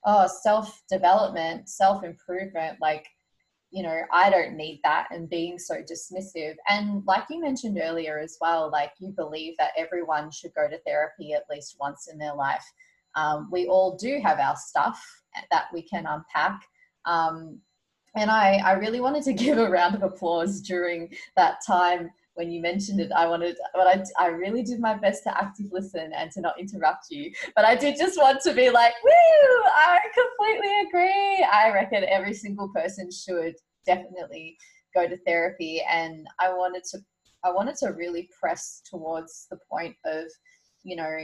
oh, 0.05 0.29
self 0.43 0.83
development, 0.91 1.69
self 1.69 2.05
improvement, 2.05 2.79
like 2.81 3.07
you 3.71 3.83
know, 3.83 4.01
I 4.13 4.31
don't 4.31 4.57
need 4.57 4.81
that 4.83 5.09
and 5.11 5.29
being 5.29 5.59
so 5.59 5.77
dismissive. 5.77 6.55
And 6.69 7.05
like 7.07 7.25
you 7.29 7.41
mentioned 7.41 7.79
earlier 7.83 8.19
as 8.19 8.39
well, 8.41 8.71
like 8.71 8.93
you 8.99 9.11
believe 9.11 9.55
that 9.59 9.73
everyone 9.77 10.31
should 10.31 10.55
go 10.55 10.69
to 10.69 10.79
therapy 10.87 11.35
at 11.35 11.45
least 11.51 11.77
once 11.79 12.09
in 12.11 12.19
their 12.19 12.35
life. 12.35 12.65
Um, 13.15 13.49
we 13.51 13.67
all 13.67 13.97
do 13.97 14.21
have 14.23 14.39
our 14.39 14.57
stuff 14.57 15.03
that 15.51 15.67
we 15.73 15.83
can 15.83 16.07
unpack. 16.07 16.63
Um, 17.05 17.61
and 18.17 18.31
I, 18.31 18.57
I 18.65 18.73
really 18.73 19.01
wanted 19.01 19.23
to 19.25 19.33
give 19.45 19.59
a 19.59 19.69
round 19.69 19.95
of 19.95 20.03
applause 20.03 20.61
during 20.61 21.13
that 21.37 21.59
time 21.67 22.11
when 22.39 22.53
you 22.53 22.63
mentioned 22.63 23.01
it, 23.01 23.11
I 23.11 23.27
wanted, 23.27 23.57
but 23.75 23.89
I, 23.89 24.05
I 24.17 24.29
really 24.29 24.63
did 24.63 24.79
my 24.79 24.95
best 24.95 25.25
to 25.25 25.37
active 25.37 25.67
listen 25.73 26.13
and 26.17 26.31
to 26.31 26.41
not 26.41 26.59
interrupt 26.59 27.07
you. 27.11 27.33
But 27.57 27.65
I 27.65 27.75
did 27.75 27.97
just 27.99 28.17
want 28.17 28.41
to 28.43 28.55
be 28.55 28.71
like, 28.71 28.93
woo, 29.03 29.11
I 29.75 29.99
completely 30.15 30.73
agree. 30.87 31.45
I 31.53 31.73
reckon 31.75 32.05
every 32.09 32.35
single 32.35 32.69
person 32.69 33.11
should 33.11 33.57
definitely 33.85 34.57
go 34.95 35.09
to 35.09 35.17
therapy. 35.27 35.83
And 35.91 36.29
I 36.39 36.51
wanted 36.51 36.85
to, 36.93 36.99
I 37.43 37.51
wanted 37.51 37.75
to 37.79 37.89
really 37.89 38.31
press 38.39 38.83
towards 38.89 39.49
the 39.51 39.59
point 39.69 39.97
of, 40.05 40.27
you 40.85 40.95
know, 40.95 41.19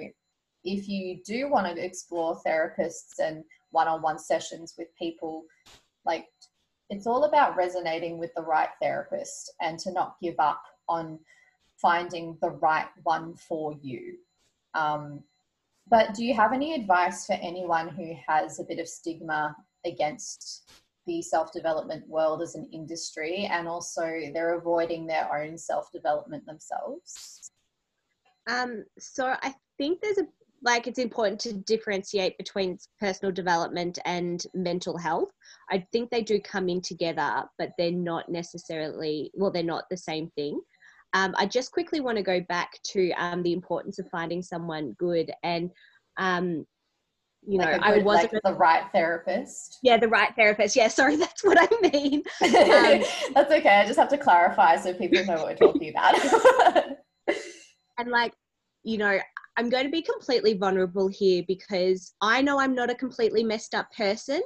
if 0.64 0.88
you 0.88 1.20
do 1.24 1.48
want 1.48 1.76
to 1.76 1.84
explore 1.84 2.40
therapists 2.44 3.20
and 3.22 3.44
one-on-one 3.70 4.18
sessions 4.18 4.74
with 4.76 4.88
people, 4.98 5.44
like 6.04 6.26
it's 6.90 7.06
all 7.06 7.22
about 7.22 7.56
resonating 7.56 8.18
with 8.18 8.32
the 8.34 8.42
right 8.42 8.70
therapist 8.82 9.52
and 9.60 9.78
to 9.78 9.92
not 9.92 10.16
give 10.20 10.34
up 10.40 10.60
on 10.88 11.18
finding 11.80 12.36
the 12.40 12.50
right 12.50 12.88
one 13.02 13.34
for 13.34 13.74
you. 13.82 14.16
Um, 14.74 15.22
but 15.88 16.14
do 16.14 16.24
you 16.24 16.34
have 16.34 16.52
any 16.52 16.74
advice 16.74 17.26
for 17.26 17.34
anyone 17.34 17.88
who 17.88 18.14
has 18.26 18.58
a 18.58 18.64
bit 18.64 18.78
of 18.78 18.88
stigma 18.88 19.54
against 19.84 20.70
the 21.06 21.20
self 21.20 21.52
development 21.52 22.08
world 22.08 22.40
as 22.40 22.54
an 22.54 22.68
industry 22.72 23.46
and 23.50 23.68
also 23.68 24.02
they're 24.32 24.54
avoiding 24.54 25.06
their 25.06 25.34
own 25.36 25.58
self 25.58 25.90
development 25.92 26.46
themselves? 26.46 27.50
Um, 28.48 28.84
so 28.98 29.36
I 29.42 29.54
think 29.78 30.00
there's 30.00 30.18
a 30.18 30.26
like 30.62 30.86
it's 30.86 30.98
important 30.98 31.38
to 31.40 31.52
differentiate 31.52 32.38
between 32.38 32.78
personal 32.98 33.30
development 33.30 33.98
and 34.06 34.46
mental 34.54 34.96
health. 34.96 35.28
I 35.70 35.86
think 35.92 36.10
they 36.10 36.22
do 36.22 36.40
come 36.40 36.70
in 36.70 36.80
together, 36.80 37.44
but 37.58 37.72
they're 37.76 37.92
not 37.92 38.30
necessarily 38.30 39.30
well, 39.34 39.50
they're 39.50 39.62
not 39.62 39.84
the 39.90 39.96
same 39.96 40.30
thing. 40.36 40.60
Um, 41.14 41.34
I 41.38 41.46
just 41.46 41.72
quickly 41.72 42.00
want 42.00 42.18
to 42.18 42.22
go 42.22 42.40
back 42.40 42.78
to 42.92 43.12
um, 43.12 43.42
the 43.42 43.52
importance 43.52 43.98
of 43.98 44.08
finding 44.10 44.42
someone 44.42 44.92
good 44.98 45.30
and 45.44 45.70
um, 46.18 46.66
you 47.46 47.58
like 47.58 47.68
know, 47.68 47.78
good, 47.78 47.82
I 47.82 47.98
wasn't 47.98 48.32
like 48.32 48.42
the 48.42 48.54
right 48.54 48.84
therapist. 48.92 49.78
Yeah, 49.82 49.96
the 49.96 50.08
right 50.08 50.34
therapist. 50.34 50.76
Yeah, 50.76 50.88
sorry, 50.88 51.16
that's 51.24 51.44
what 51.44 51.58
I 51.60 51.88
mean. 51.88 52.22
Um, 52.42 53.02
that's 53.34 53.52
okay. 53.52 53.68
I 53.68 53.86
just 53.86 53.98
have 53.98 54.08
to 54.08 54.18
clarify 54.18 54.76
so 54.76 54.92
people 54.94 55.24
know 55.24 55.34
what 55.34 55.60
we're 55.60 55.72
talking 55.72 55.90
about. 55.90 56.14
and 57.98 58.10
like, 58.10 58.32
you 58.82 58.98
know, 58.98 59.18
I'm 59.56 59.70
going 59.70 59.84
to 59.84 59.90
be 59.90 60.02
completely 60.02 60.54
vulnerable 60.54 61.08
here 61.08 61.44
because 61.46 62.14
I 62.20 62.42
know 62.42 62.58
I'm 62.58 62.74
not 62.74 62.90
a 62.90 62.94
completely 62.94 63.44
messed 63.44 63.74
up 63.74 63.90
person. 63.96 64.42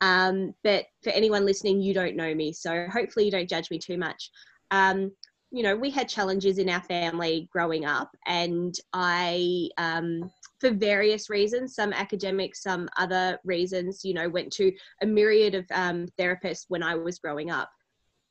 Um, 0.00 0.54
but 0.64 0.86
for 1.02 1.10
anyone 1.10 1.44
listening, 1.44 1.80
you 1.80 1.94
don't 1.94 2.16
know 2.16 2.34
me, 2.34 2.52
so 2.52 2.86
hopefully 2.92 3.26
you 3.26 3.30
don't 3.30 3.48
judge 3.48 3.70
me 3.70 3.78
too 3.78 3.98
much. 3.98 4.30
Um, 4.70 5.12
you 5.52 5.62
know, 5.62 5.76
we 5.76 5.90
had 5.90 6.08
challenges 6.08 6.56
in 6.56 6.70
our 6.70 6.80
family 6.80 7.46
growing 7.52 7.84
up, 7.84 8.16
and 8.26 8.74
I, 8.94 9.68
um, 9.76 10.30
for 10.58 10.70
various 10.70 11.28
reasons, 11.28 11.74
some 11.74 11.92
academic, 11.92 12.56
some 12.56 12.88
other 12.96 13.38
reasons, 13.44 14.02
you 14.02 14.14
know, 14.14 14.30
went 14.30 14.50
to 14.54 14.72
a 15.02 15.06
myriad 15.06 15.54
of 15.54 15.66
um, 15.74 16.08
therapists 16.18 16.64
when 16.68 16.82
I 16.82 16.94
was 16.94 17.18
growing 17.18 17.50
up. 17.50 17.70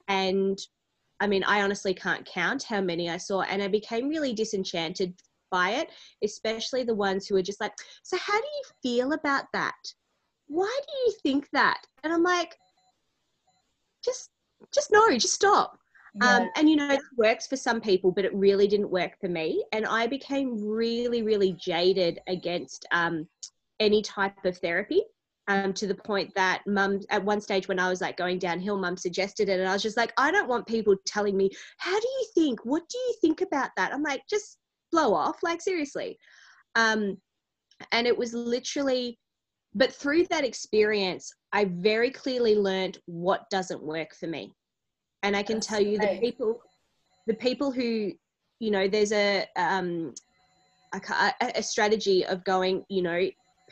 And 0.08 0.58
I 1.20 1.28
mean, 1.28 1.44
I 1.44 1.62
honestly 1.62 1.94
can't 1.94 2.26
count 2.26 2.64
how 2.64 2.82
many 2.82 3.08
I 3.08 3.18
saw, 3.18 3.42
and 3.42 3.62
I 3.62 3.68
became 3.68 4.10
really 4.10 4.34
disenchanted 4.34 5.14
by 5.52 5.72
it, 5.72 5.90
especially 6.24 6.84
the 6.84 6.96
ones 6.96 7.28
who 7.28 7.36
were 7.36 7.44
just 7.44 7.62
like, 7.62 7.74
So, 8.02 8.18
how 8.18 8.40
do 8.40 8.48
you 8.48 8.64
feel 8.82 9.14
about 9.14 9.46
that? 9.54 9.76
Why 10.48 10.80
do 10.88 10.94
you 11.06 11.14
think 11.22 11.50
that? 11.54 11.86
And 12.04 12.12
I'm 12.12 12.24
like, 12.24 12.58
just, 14.04 14.32
just 14.74 14.92
no, 14.92 15.16
just 15.18 15.36
stop 15.36 15.78
Um, 16.20 16.50
and 16.58 16.70
you 16.70 16.76
know, 16.76 16.92
it 16.92 17.00
works 17.18 17.48
for 17.48 17.56
some 17.56 17.80
people, 17.80 18.12
but 18.12 18.26
it 18.26 18.36
really 18.36 18.68
didn't 18.68 18.90
work 18.90 19.14
for 19.22 19.30
me. 19.30 19.64
And 19.72 19.86
I 19.86 20.08
became 20.08 20.62
really, 20.62 21.24
really 21.24 21.54
jaded 21.54 22.20
against 22.28 22.86
um, 22.92 23.28
any 23.80 24.02
type 24.02 24.44
of 24.46 24.58
therapy. 24.58 25.04
Um, 25.48 25.74
to 25.74 25.88
the 25.88 25.96
point 25.96 26.32
that 26.36 26.62
mum 26.68 27.02
at 27.10 27.26
one 27.26 27.42
stage 27.42 27.68
when 27.68 27.80
I 27.80 27.90
was 27.90 28.00
like 28.00 28.16
going 28.16 28.38
downhill, 28.38 28.78
mum 28.78 28.96
suggested 28.96 29.50
it, 29.50 29.60
and 29.60 29.68
I 29.68 29.74
was 29.74 29.82
just 29.82 29.98
like, 29.98 30.14
I 30.18 30.32
don't 30.32 30.48
want 30.48 30.68
people 30.68 30.96
telling 31.06 31.36
me, 31.36 31.50
how 31.78 32.00
do 32.00 32.08
you 32.08 32.28
think? 32.36 32.64
What 32.64 32.84
do 32.88 32.98
you 32.98 33.16
think 33.22 33.42
about 33.42 33.72
that? 33.76 33.92
I'm 33.92 34.04
like, 34.04 34.22
just 34.30 34.60
blow 34.92 35.14
off, 35.14 35.38
like 35.42 35.60
seriously. 35.60 36.18
Um, 36.76 37.18
and 37.92 38.06
it 38.06 38.18
was 38.18 38.34
literally, 38.34 39.18
but 39.74 39.92
through 39.92 40.28
that 40.30 40.46
experience, 40.46 41.34
I 41.52 41.66
very 41.66 42.12
clearly 42.12 42.56
learned 42.56 43.00
what 43.08 43.50
doesn't 43.50 43.84
work 43.84 44.16
for 44.16 44.28
me 44.28 44.54
and 45.24 45.36
i 45.36 45.44
can 45.44 45.56
That's 45.56 45.68
tell 45.68 45.82
you 45.82 46.00
great. 46.00 46.20
the 46.22 46.28
people 46.28 46.62
the 47.28 47.34
people 47.36 47.72
who 47.72 48.12
you 48.60 48.72
know 48.72 48.88
there's 48.88 49.12
a 49.12 49.46
um 49.56 50.14
a, 50.94 51.34
a 51.56 51.64
strategy 51.64 52.26
of 52.26 52.44
going 52.44 52.84
you 52.90 53.02
know 53.02 53.30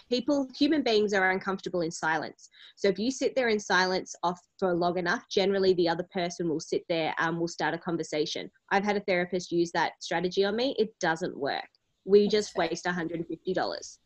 people 0.09 0.47
human 0.57 0.81
beings 0.81 1.13
are 1.13 1.31
uncomfortable 1.31 1.81
in 1.81 1.91
silence. 1.91 2.49
So 2.77 2.87
if 2.87 2.97
you 2.97 3.11
sit 3.11 3.35
there 3.35 3.49
in 3.49 3.59
silence 3.59 4.15
off 4.23 4.39
for 4.57 4.73
long 4.73 4.97
enough 4.97 5.23
generally 5.29 5.73
the 5.73 5.89
other 5.89 6.07
person 6.13 6.47
will 6.47 6.61
sit 6.61 6.83
there 6.87 7.13
and 7.17 7.37
will 7.37 7.49
start 7.49 7.73
a 7.73 7.77
conversation. 7.77 8.49
I've 8.71 8.85
had 8.85 8.95
a 8.95 9.01
therapist 9.01 9.51
use 9.51 9.71
that 9.73 9.93
strategy 9.99 10.45
on 10.45 10.55
me. 10.55 10.75
It 10.79 10.89
doesn't 11.01 11.37
work. 11.37 11.67
We 12.05 12.29
just 12.29 12.55
waste 12.55 12.85
$150 12.85 13.97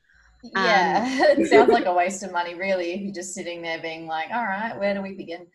yeah 0.55 0.97
um, 0.97 1.39
it 1.39 1.47
sounds 1.47 1.71
like 1.71 1.85
a 1.85 1.93
waste 1.95 2.21
of 2.21 2.29
money 2.33 2.53
really 2.53 2.91
if 2.91 3.01
you're 3.01 3.13
just 3.13 3.33
sitting 3.33 3.61
there 3.61 3.81
being 3.81 4.07
like 4.07 4.27
all 4.33 4.43
right 4.43 4.77
where 4.77 4.93
do 4.93 5.01
we 5.01 5.13
begin? 5.13 5.47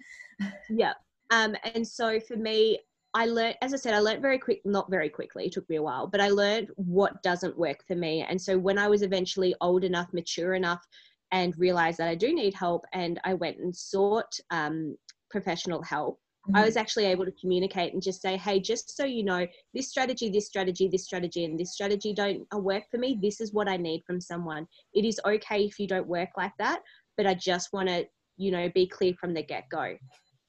Yeah 0.70 0.94
um, 1.30 1.56
and 1.74 1.86
so 1.86 2.18
for 2.20 2.36
me, 2.36 2.78
I 3.14 3.26
learned, 3.26 3.56
as 3.62 3.72
I 3.72 3.76
said, 3.76 3.94
I 3.94 4.00
learned 4.00 4.22
very 4.22 4.38
quick, 4.38 4.60
not 4.64 4.90
very 4.90 5.08
quickly, 5.08 5.46
it 5.46 5.52
took 5.52 5.68
me 5.68 5.76
a 5.76 5.82
while, 5.82 6.06
but 6.06 6.20
I 6.20 6.28
learned 6.28 6.68
what 6.76 7.22
doesn't 7.22 7.58
work 7.58 7.82
for 7.86 7.94
me. 7.94 8.24
And 8.28 8.40
so 8.40 8.58
when 8.58 8.78
I 8.78 8.88
was 8.88 9.02
eventually 9.02 9.54
old 9.60 9.84
enough, 9.84 10.12
mature 10.12 10.54
enough, 10.54 10.86
and 11.32 11.58
realized 11.58 11.98
that 11.98 12.08
I 12.08 12.14
do 12.14 12.34
need 12.34 12.54
help, 12.54 12.84
and 12.92 13.18
I 13.24 13.34
went 13.34 13.58
and 13.58 13.74
sought 13.74 14.38
um, 14.50 14.96
professional 15.30 15.82
help, 15.82 16.20
mm-hmm. 16.46 16.56
I 16.56 16.64
was 16.64 16.76
actually 16.76 17.06
able 17.06 17.24
to 17.24 17.32
communicate 17.32 17.94
and 17.94 18.02
just 18.02 18.20
say, 18.20 18.36
hey, 18.36 18.60
just 18.60 18.96
so 18.96 19.04
you 19.04 19.24
know, 19.24 19.46
this 19.74 19.88
strategy, 19.88 20.28
this 20.28 20.46
strategy, 20.46 20.88
this 20.88 21.04
strategy, 21.04 21.44
and 21.44 21.58
this 21.58 21.72
strategy 21.72 22.12
don't 22.12 22.46
uh, 22.54 22.58
work 22.58 22.84
for 22.90 22.98
me. 22.98 23.18
This 23.20 23.40
is 23.40 23.52
what 23.52 23.68
I 23.68 23.78
need 23.78 24.02
from 24.06 24.20
someone. 24.20 24.66
It 24.92 25.04
is 25.04 25.20
okay 25.26 25.64
if 25.64 25.78
you 25.78 25.86
don't 25.86 26.06
work 26.06 26.30
like 26.36 26.52
that, 26.58 26.82
but 27.16 27.26
I 27.26 27.34
just 27.34 27.72
want 27.72 27.88
to, 27.88 28.06
you 28.36 28.50
know, 28.50 28.68
be 28.74 28.86
clear 28.86 29.14
from 29.14 29.34
the 29.34 29.42
get 29.42 29.64
go. 29.70 29.96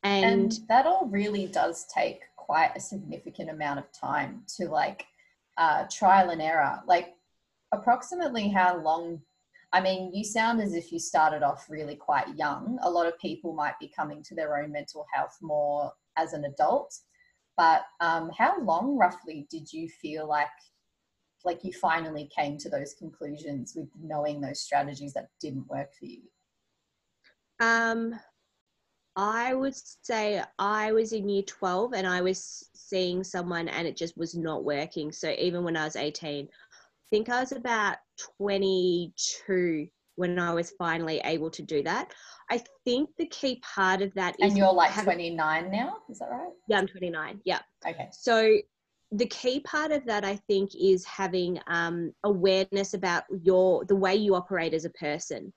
And, 0.03 0.25
and 0.25 0.59
that 0.69 0.85
all 0.85 1.07
really 1.07 1.47
does 1.47 1.85
take 1.93 2.21
quite 2.35 2.71
a 2.75 2.79
significant 2.79 3.49
amount 3.49 3.79
of 3.79 3.91
time 3.91 4.43
to 4.57 4.67
like 4.67 5.05
uh, 5.57 5.85
trial 5.91 6.29
and 6.29 6.41
error. 6.41 6.81
Like, 6.87 7.15
approximately 7.71 8.47
how 8.47 8.77
long 8.77 9.21
I 9.71 9.81
mean, 9.81 10.11
you 10.13 10.23
sound 10.23 10.61
as 10.61 10.73
if 10.73 10.91
you 10.91 10.99
started 10.99 11.43
off 11.43 11.67
really 11.69 11.95
quite 11.95 12.35
young. 12.35 12.79
A 12.81 12.89
lot 12.89 13.05
of 13.05 13.19
people 13.19 13.53
might 13.53 13.77
be 13.79 13.87
coming 13.95 14.23
to 14.23 14.33
their 14.33 14.57
own 14.57 14.71
mental 14.71 15.05
health 15.13 15.37
more 15.41 15.93
as 16.17 16.33
an 16.33 16.45
adult. 16.45 16.97
But 17.55 17.83
um, 17.99 18.31
how 18.35 18.59
long 18.61 18.97
roughly 18.97 19.45
did 19.51 19.71
you 19.71 19.87
feel 19.87 20.27
like 20.27 20.47
like 21.45 21.63
you 21.63 21.71
finally 21.71 22.29
came 22.35 22.57
to 22.57 22.69
those 22.69 22.93
conclusions 22.95 23.73
with 23.73 23.87
knowing 24.01 24.41
those 24.41 24.59
strategies 24.59 25.13
that 25.13 25.29
didn't 25.39 25.69
work 25.69 25.93
for 25.97 26.05
you? 26.05 26.23
Um, 27.61 28.19
I 29.19 29.53
would 29.53 29.75
say 29.75 30.41
I 30.59 30.93
was 30.93 31.11
in 31.11 31.27
year 31.27 31.43
12 31.43 31.91
and 31.93 32.07
I 32.07 32.21
was 32.21 32.69
seeing 32.73 33.21
someone 33.21 33.67
and 33.67 33.85
it 33.85 33.97
just 33.97 34.17
was 34.17 34.33
not 34.33 34.63
working. 34.63 35.11
So 35.11 35.35
even 35.37 35.65
when 35.65 35.75
I 35.75 35.83
was 35.83 35.97
18, 35.97 36.47
I 36.47 36.47
think 37.09 37.27
I 37.27 37.41
was 37.41 37.51
about 37.51 37.97
22 38.37 39.89
when 40.15 40.39
I 40.39 40.53
was 40.53 40.71
finally 40.77 41.19
able 41.25 41.49
to 41.49 41.61
do 41.61 41.83
that. 41.83 42.13
I 42.49 42.63
think 42.85 43.09
the 43.17 43.25
key 43.27 43.61
part 43.61 44.01
of 44.01 44.13
that 44.13 44.37
is. 44.39 44.51
And 44.51 44.57
you're 44.57 44.71
like 44.71 44.93
29 44.93 45.69
now, 45.69 45.97
is 46.09 46.19
that 46.19 46.29
right? 46.31 46.53
Yeah, 46.69 46.77
I'm 46.77 46.87
29. 46.87 47.41
Yeah. 47.43 47.59
Okay. 47.85 48.07
So 48.13 48.57
the 49.11 49.25
key 49.25 49.59
part 49.59 49.91
of 49.91 50.05
that, 50.05 50.23
I 50.23 50.37
think, 50.47 50.71
is 50.79 51.03
having 51.03 51.59
um, 51.67 52.13
awareness 52.23 52.93
about 52.93 53.23
your 53.43 53.83
the 53.83 53.97
way 53.97 54.15
you 54.15 54.33
operate 54.33 54.73
as 54.73 54.85
a 54.85 54.91
person. 54.91 55.51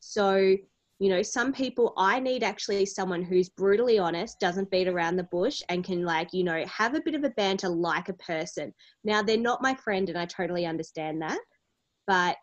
So 0.00 0.56
you 0.98 1.10
know 1.10 1.22
some 1.22 1.52
people 1.52 1.92
i 1.96 2.18
need 2.18 2.42
actually 2.42 2.86
someone 2.86 3.22
who's 3.22 3.48
brutally 3.48 3.98
honest 3.98 4.40
doesn't 4.40 4.70
beat 4.70 4.88
around 4.88 5.16
the 5.16 5.24
bush 5.24 5.62
and 5.68 5.84
can 5.84 6.04
like 6.04 6.32
you 6.32 6.44
know 6.44 6.64
have 6.66 6.94
a 6.94 7.00
bit 7.00 7.14
of 7.14 7.24
a 7.24 7.30
banter 7.30 7.68
like 7.68 8.08
a 8.08 8.14
person 8.14 8.72
now 9.04 9.22
they're 9.22 9.36
not 9.36 9.62
my 9.62 9.74
friend 9.74 10.08
and 10.08 10.18
i 10.18 10.24
totally 10.24 10.66
understand 10.66 11.20
that 11.20 11.38
but 12.06 12.36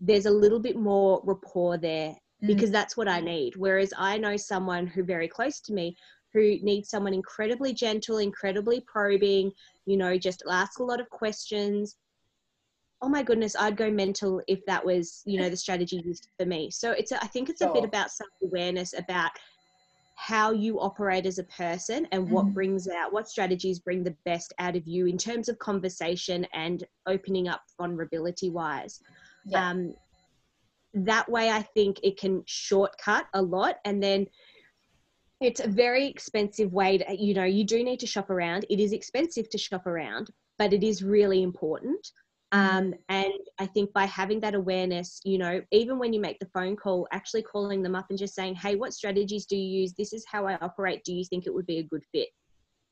there's 0.00 0.26
a 0.26 0.30
little 0.30 0.60
bit 0.60 0.76
more 0.76 1.20
rapport 1.24 1.76
there 1.76 2.10
mm. 2.42 2.46
because 2.46 2.70
that's 2.70 2.96
what 2.96 3.08
i 3.08 3.20
need 3.20 3.54
whereas 3.56 3.92
i 3.98 4.16
know 4.16 4.36
someone 4.36 4.86
who 4.86 5.02
very 5.02 5.28
close 5.28 5.60
to 5.60 5.72
me 5.72 5.94
who 6.32 6.56
needs 6.62 6.90
someone 6.90 7.14
incredibly 7.14 7.74
gentle 7.74 8.18
incredibly 8.18 8.80
probing 8.86 9.50
you 9.86 9.96
know 9.96 10.16
just 10.16 10.42
ask 10.50 10.78
a 10.78 10.84
lot 10.84 11.00
of 11.00 11.08
questions 11.10 11.96
oh 13.00 13.08
my 13.08 13.22
goodness, 13.22 13.54
I'd 13.58 13.76
go 13.76 13.90
mental 13.90 14.42
if 14.48 14.64
that 14.66 14.84
was, 14.84 15.22
you 15.24 15.40
know, 15.40 15.48
the 15.48 15.56
strategy 15.56 16.02
used 16.04 16.28
for 16.38 16.46
me. 16.46 16.70
So 16.70 16.92
it's, 16.92 17.12
a, 17.12 17.22
I 17.22 17.28
think 17.28 17.48
it's 17.48 17.60
a 17.60 17.72
bit 17.72 17.84
about 17.84 18.10
self 18.10 18.30
awareness 18.42 18.92
about 18.96 19.30
how 20.16 20.50
you 20.50 20.80
operate 20.80 21.26
as 21.26 21.38
a 21.38 21.44
person 21.44 22.08
and 22.10 22.28
what 22.28 22.44
mm-hmm. 22.44 22.54
brings 22.54 22.88
out, 22.88 23.12
what 23.12 23.28
strategies 23.28 23.78
bring 23.78 24.02
the 24.02 24.16
best 24.24 24.52
out 24.58 24.74
of 24.74 24.84
you 24.84 25.06
in 25.06 25.16
terms 25.16 25.48
of 25.48 25.56
conversation 25.60 26.44
and 26.52 26.82
opening 27.06 27.46
up 27.46 27.62
vulnerability 27.78 28.50
wise. 28.50 29.00
Yeah. 29.46 29.70
Um, 29.70 29.94
that 30.94 31.30
way, 31.30 31.50
I 31.50 31.62
think 31.62 32.00
it 32.02 32.18
can 32.18 32.42
shortcut 32.46 33.26
a 33.34 33.40
lot. 33.40 33.76
And 33.84 34.02
then 34.02 34.26
it's 35.40 35.60
a 35.60 35.68
very 35.68 36.08
expensive 36.08 36.72
way 36.72 36.98
to, 36.98 37.16
you 37.16 37.32
know, 37.32 37.44
you 37.44 37.62
do 37.62 37.84
need 37.84 38.00
to 38.00 38.06
shop 38.08 38.28
around. 38.28 38.66
It 38.68 38.80
is 38.80 38.92
expensive 38.92 39.48
to 39.50 39.58
shop 39.58 39.86
around, 39.86 40.30
but 40.58 40.72
it 40.72 40.82
is 40.82 41.04
really 41.04 41.44
important. 41.44 42.10
Um, 42.52 42.94
and 43.08 43.32
I 43.58 43.66
think 43.66 43.92
by 43.92 44.06
having 44.06 44.40
that 44.40 44.54
awareness, 44.54 45.20
you 45.24 45.36
know, 45.36 45.60
even 45.70 45.98
when 45.98 46.12
you 46.12 46.20
make 46.20 46.38
the 46.38 46.48
phone 46.54 46.76
call, 46.76 47.06
actually 47.12 47.42
calling 47.42 47.82
them 47.82 47.94
up 47.94 48.06
and 48.08 48.18
just 48.18 48.34
saying, 48.34 48.54
hey, 48.54 48.76
what 48.76 48.94
strategies 48.94 49.44
do 49.44 49.56
you 49.56 49.80
use? 49.80 49.92
This 49.92 50.12
is 50.12 50.24
how 50.26 50.46
I 50.46 50.56
operate. 50.56 51.04
Do 51.04 51.12
you 51.12 51.24
think 51.24 51.46
it 51.46 51.52
would 51.52 51.66
be 51.66 51.78
a 51.78 51.82
good 51.82 52.02
fit? 52.12 52.28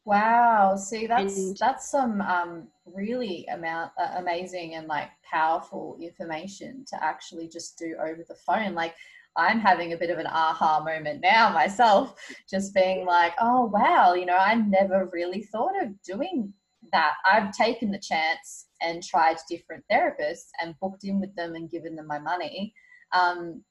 Wow. 0.04 0.76
See, 0.76 1.06
that's 1.06 1.36
and, 1.36 1.56
that's 1.56 1.90
some 1.90 2.20
um, 2.20 2.68
really 2.84 3.46
amount 3.46 3.92
uh, 3.98 4.14
amazing 4.18 4.74
and 4.74 4.86
like 4.86 5.08
powerful 5.28 5.98
information 6.00 6.84
to 6.88 7.04
actually 7.04 7.48
just 7.48 7.76
do 7.78 7.96
over 8.00 8.24
the 8.28 8.36
phone. 8.36 8.74
Like 8.74 8.94
I'm 9.36 9.58
having 9.58 9.92
a 9.92 9.96
bit 9.96 10.10
of 10.10 10.18
an 10.18 10.28
aha 10.28 10.82
moment 10.84 11.22
now 11.22 11.48
myself, 11.52 12.14
just 12.48 12.74
being 12.74 13.04
like, 13.04 13.32
oh 13.40 13.64
wow, 13.64 14.14
you 14.14 14.26
know, 14.26 14.36
I 14.36 14.54
never 14.54 15.08
really 15.12 15.42
thought 15.42 15.82
of 15.82 16.00
doing 16.02 16.52
that. 16.92 17.14
I've 17.30 17.52
taken 17.52 17.90
the 17.90 17.98
chance 17.98 18.66
and 18.82 19.02
tried 19.02 19.36
different 19.48 19.84
therapists 19.90 20.48
and 20.62 20.78
booked 20.80 21.04
in 21.04 21.20
with 21.20 21.34
them 21.34 21.54
and 21.54 21.70
given 21.70 21.96
them 21.96 22.06
my 22.06 22.18
money. 22.18 22.74
Um, 23.12 23.62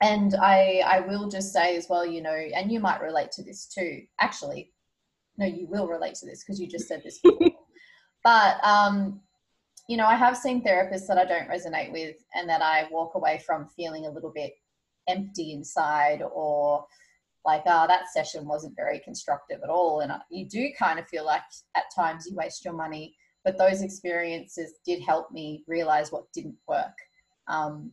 and 0.00 0.34
I, 0.36 0.82
I 0.86 1.00
will 1.00 1.28
just 1.28 1.52
say 1.52 1.76
as 1.76 1.88
well, 1.88 2.06
you 2.06 2.22
know, 2.22 2.30
and 2.30 2.70
you 2.70 2.80
might 2.80 3.00
relate 3.00 3.32
to 3.32 3.42
this 3.42 3.66
too. 3.66 4.02
Actually, 4.20 4.72
no, 5.38 5.46
you 5.46 5.66
will 5.66 5.88
relate 5.88 6.14
to 6.16 6.26
this 6.26 6.44
because 6.44 6.60
you 6.60 6.68
just 6.68 6.86
said 6.88 7.02
this. 7.04 7.18
Before. 7.22 7.50
but 8.22 8.64
um, 8.64 9.20
you 9.88 9.96
know, 9.96 10.06
I 10.06 10.14
have 10.14 10.36
seen 10.36 10.62
therapists 10.62 11.06
that 11.08 11.18
I 11.18 11.24
don't 11.24 11.48
resonate 11.48 11.92
with, 11.92 12.16
and 12.34 12.48
that 12.48 12.62
I 12.62 12.86
walk 12.90 13.14
away 13.14 13.42
from 13.44 13.68
feeling 13.76 14.06
a 14.06 14.10
little 14.10 14.32
bit 14.32 14.52
empty 15.08 15.52
inside, 15.52 16.22
or 16.22 16.86
like, 17.48 17.62
oh, 17.66 17.86
that 17.88 18.08
session 18.12 18.46
wasn't 18.46 18.76
very 18.76 19.00
constructive 19.00 19.60
at 19.62 19.70
all. 19.70 20.00
And 20.00 20.12
you 20.30 20.48
do 20.48 20.68
kind 20.78 20.98
of 20.98 21.08
feel 21.08 21.24
like 21.24 21.42
at 21.74 21.84
times 21.94 22.26
you 22.26 22.36
waste 22.36 22.64
your 22.64 22.74
money 22.74 23.14
but 23.48 23.56
those 23.56 23.80
experiences 23.80 24.74
did 24.84 25.02
help 25.02 25.30
me 25.32 25.64
realize 25.66 26.12
what 26.12 26.30
didn't 26.34 26.58
work. 26.66 26.96
Um, 27.46 27.92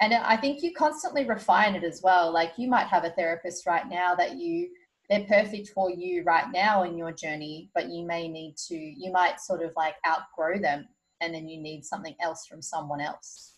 and 0.00 0.14
I 0.14 0.36
think 0.36 0.62
you 0.62 0.72
constantly 0.72 1.26
refine 1.26 1.74
it 1.74 1.84
as 1.84 2.00
well. 2.02 2.32
Like 2.32 2.52
you 2.56 2.68
might 2.68 2.86
have 2.86 3.04
a 3.04 3.10
therapist 3.10 3.66
right 3.66 3.86
now 3.86 4.14
that 4.14 4.36
you 4.36 4.70
they're 5.10 5.24
perfect 5.24 5.68
for 5.68 5.90
you 5.90 6.22
right 6.22 6.46
now 6.50 6.84
in 6.84 6.96
your 6.96 7.12
journey, 7.12 7.70
but 7.74 7.90
you 7.90 8.06
may 8.06 8.28
need 8.28 8.56
to 8.68 8.74
you 8.74 9.12
might 9.12 9.40
sort 9.40 9.62
of 9.62 9.72
like 9.76 9.96
outgrow 10.06 10.58
them, 10.58 10.88
and 11.20 11.34
then 11.34 11.48
you 11.48 11.60
need 11.60 11.84
something 11.84 12.14
else 12.22 12.46
from 12.46 12.62
someone 12.62 13.02
else. 13.02 13.56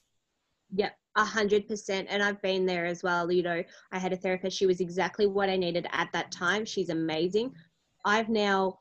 Yeah, 0.75 0.91
a 1.17 1.25
hundred 1.25 1.67
percent. 1.67 2.07
And 2.11 2.23
I've 2.23 2.41
been 2.43 2.67
there 2.67 2.87
as 2.87 3.03
well. 3.03 3.31
You 3.33 3.43
know, 3.43 3.63
I 3.93 3.99
had 3.99 4.13
a 4.13 4.17
therapist. 4.17 4.57
She 4.57 4.67
was 4.67 4.81
exactly 4.81 5.27
what 5.27 5.49
I 5.49 5.57
needed 5.57 5.87
at 5.93 6.11
that 6.13 6.31
time. 6.31 6.65
She's 6.65 6.91
amazing. 6.91 7.53
I've 8.05 8.29
now 8.29 8.79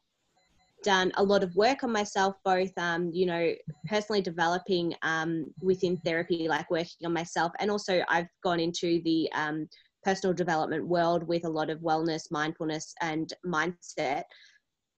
done 0.83 1.11
a 1.15 1.23
lot 1.23 1.43
of 1.43 1.55
work 1.55 1.83
on 1.83 1.91
myself, 1.91 2.35
both, 2.45 2.71
um, 2.77 3.09
you 3.11 3.25
know, 3.25 3.53
personally 3.87 4.21
developing 4.21 4.93
um, 5.01 5.51
within 5.61 5.97
therapy, 5.97 6.47
like 6.47 6.69
working 6.69 7.05
on 7.05 7.13
myself, 7.13 7.51
and 7.59 7.71
also 7.71 8.03
I've 8.07 8.27
gone 8.43 8.59
into 8.59 9.01
the 9.03 9.27
um, 9.33 9.67
personal 10.03 10.33
development 10.33 10.85
world 10.87 11.27
with 11.27 11.43
a 11.45 11.49
lot 11.49 11.71
of 11.71 11.79
wellness, 11.79 12.29
mindfulness, 12.29 12.93
and 13.01 13.33
mindset. 13.43 14.23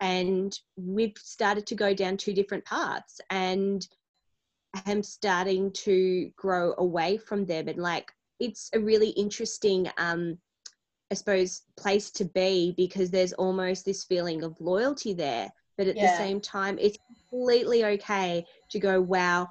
And 0.00 0.58
we've 0.76 1.16
started 1.16 1.66
to 1.68 1.76
go 1.76 1.94
down 1.94 2.16
two 2.16 2.34
different 2.34 2.64
paths, 2.64 3.20
and 3.30 3.86
I'm 4.84 5.02
starting 5.02 5.72
to 5.72 6.30
grow 6.36 6.74
away 6.78 7.16
from 7.16 7.46
them. 7.46 7.68
And 7.68 7.78
like, 7.78 8.12
it's 8.40 8.70
a 8.74 8.80
really 8.80 9.10
interesting 9.10 9.90
um, 9.96 10.38
I 11.10 11.14
suppose, 11.14 11.62
place 11.76 12.10
to 12.12 12.24
be 12.24 12.74
because 12.76 13.10
there's 13.10 13.32
almost 13.34 13.84
this 13.84 14.04
feeling 14.04 14.42
of 14.42 14.60
loyalty 14.60 15.14
there 15.14 15.50
but 15.76 15.86
at 15.86 15.96
yeah. 15.96 16.10
the 16.10 16.16
same 16.16 16.40
time 16.40 16.78
it's 16.80 16.98
completely 17.06 17.84
okay 17.84 18.44
to 18.70 18.78
go 18.78 19.00
wow 19.00 19.48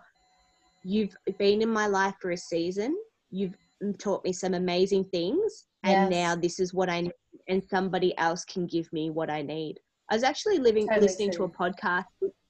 you've 0.84 1.16
been 1.38 1.62
in 1.62 1.70
my 1.70 1.88
life 1.88 2.16
for 2.20 2.32
a 2.32 2.38
season 2.38 2.98
you've 3.32 3.56
taught 3.98 4.24
me 4.24 4.32
some 4.32 4.54
amazing 4.54 5.04
things 5.06 5.66
and 5.84 6.12
yes. 6.12 6.24
now 6.24 6.36
this 6.36 6.60
is 6.60 6.74
what 6.74 6.90
i 6.90 7.02
need 7.02 7.12
and 7.48 7.64
somebody 7.64 8.18
else 8.18 8.44
can 8.46 8.66
give 8.66 8.92
me 8.92 9.10
what 9.10 9.30
i 9.30 9.42
need 9.42 9.80
i 10.10 10.16
was 10.16 10.24
actually 10.24 10.58
living 10.58 10.88
totally 10.88 11.08
listening 11.08 11.32
true. 11.32 11.48
to 11.48 11.54
a 11.54 11.72
podcast 11.72 12.06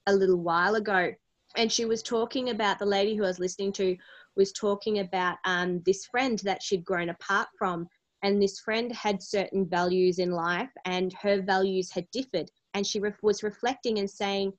a 0.06 0.12
little 0.12 0.40
while 0.40 0.76
ago 0.76 1.12
and 1.56 1.70
she 1.70 1.84
was 1.84 2.02
talking 2.02 2.50
about 2.50 2.78
the 2.78 2.86
lady 2.86 3.14
who 3.14 3.24
i 3.24 3.28
was 3.28 3.38
listening 3.38 3.72
to 3.72 3.96
was 4.36 4.52
talking 4.52 4.98
about 4.98 5.38
um, 5.44 5.80
this 5.86 6.04
friend 6.04 6.40
that 6.40 6.62
she'd 6.62 6.84
grown 6.84 7.08
apart 7.08 7.48
from 7.58 7.88
and 8.22 8.40
this 8.40 8.60
friend 8.60 8.92
had 8.92 9.22
certain 9.22 9.66
values 9.68 10.18
in 10.18 10.30
life 10.30 10.70
and 10.84 11.12
her 11.14 11.40
values 11.40 11.90
had 11.90 12.10
differed 12.10 12.50
and 12.74 12.86
she 12.86 13.00
was 13.22 13.42
reflecting 13.42 13.98
and 13.98 14.10
saying 14.10 14.52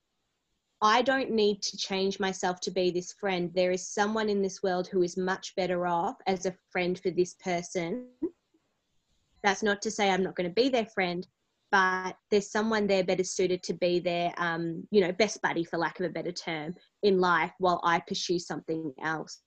I 0.80 1.02
don't 1.02 1.32
need 1.32 1.60
to 1.62 1.76
change 1.76 2.20
myself 2.20 2.60
to 2.60 2.70
be 2.70 2.90
this 2.90 3.12
friend. 3.12 3.50
There 3.52 3.72
is 3.72 3.88
someone 3.88 4.28
in 4.28 4.42
this 4.42 4.62
world 4.62 4.86
who 4.86 5.02
is 5.02 5.16
much 5.16 5.56
better 5.56 5.88
off 5.88 6.16
as 6.28 6.46
a 6.46 6.54
friend 6.70 6.98
for 6.98 7.10
this 7.10 7.34
person. 7.34 8.06
That's 9.42 9.62
not 9.62 9.82
to 9.82 9.90
say 9.90 10.08
I'm 10.08 10.22
not 10.22 10.36
going 10.36 10.48
to 10.48 10.54
be 10.54 10.68
their 10.68 10.86
friend, 10.86 11.26
but 11.70 12.16
there's 12.30 12.50
someone 12.50 12.86
there 12.86 13.04
better 13.04 13.24
suited 13.24 13.62
to 13.64 13.74
be 13.74 13.98
their, 13.98 14.32
um, 14.38 14.86
you 14.90 15.00
know, 15.00 15.12
best 15.12 15.42
buddy, 15.42 15.64
for 15.64 15.76
lack 15.76 16.00
of 16.00 16.06
a 16.06 16.10
better 16.10 16.32
term, 16.32 16.74
in 17.02 17.20
life 17.20 17.52
while 17.58 17.80
I 17.84 18.00
pursue 18.00 18.38
something 18.38 18.92
else. 19.02 19.40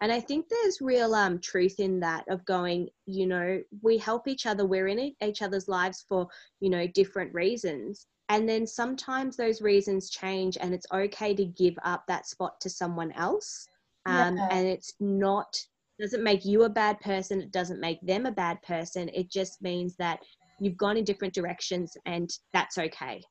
And 0.00 0.12
I 0.12 0.20
think 0.20 0.46
there's 0.48 0.80
real 0.80 1.14
um, 1.14 1.38
truth 1.38 1.78
in 1.78 2.00
that 2.00 2.24
of 2.28 2.44
going, 2.44 2.88
you 3.06 3.26
know, 3.26 3.62
we 3.82 3.96
help 3.96 4.28
each 4.28 4.44
other, 4.44 4.66
we're 4.66 4.88
in 4.88 5.14
each 5.22 5.42
other's 5.42 5.68
lives 5.68 6.04
for, 6.08 6.26
you 6.60 6.68
know, 6.68 6.86
different 6.88 7.32
reasons. 7.32 8.06
And 8.28 8.48
then 8.48 8.66
sometimes 8.66 9.36
those 9.36 9.62
reasons 9.62 10.10
change, 10.10 10.58
and 10.60 10.74
it's 10.74 10.86
okay 10.92 11.34
to 11.34 11.44
give 11.44 11.74
up 11.84 12.04
that 12.08 12.26
spot 12.26 12.60
to 12.62 12.70
someone 12.70 13.12
else. 13.12 13.66
Um, 14.06 14.36
yeah. 14.36 14.48
And 14.50 14.66
it's 14.66 14.94
not, 15.00 15.56
doesn't 16.00 16.22
make 16.22 16.44
you 16.44 16.64
a 16.64 16.68
bad 16.68 17.00
person, 17.00 17.40
it 17.40 17.52
doesn't 17.52 17.80
make 17.80 18.00
them 18.02 18.26
a 18.26 18.32
bad 18.32 18.60
person. 18.62 19.08
It 19.14 19.30
just 19.30 19.62
means 19.62 19.94
that 19.96 20.20
you've 20.60 20.76
gone 20.76 20.96
in 20.96 21.04
different 21.04 21.34
directions, 21.34 21.96
and 22.06 22.30
that's 22.52 22.78
okay. 22.78 23.22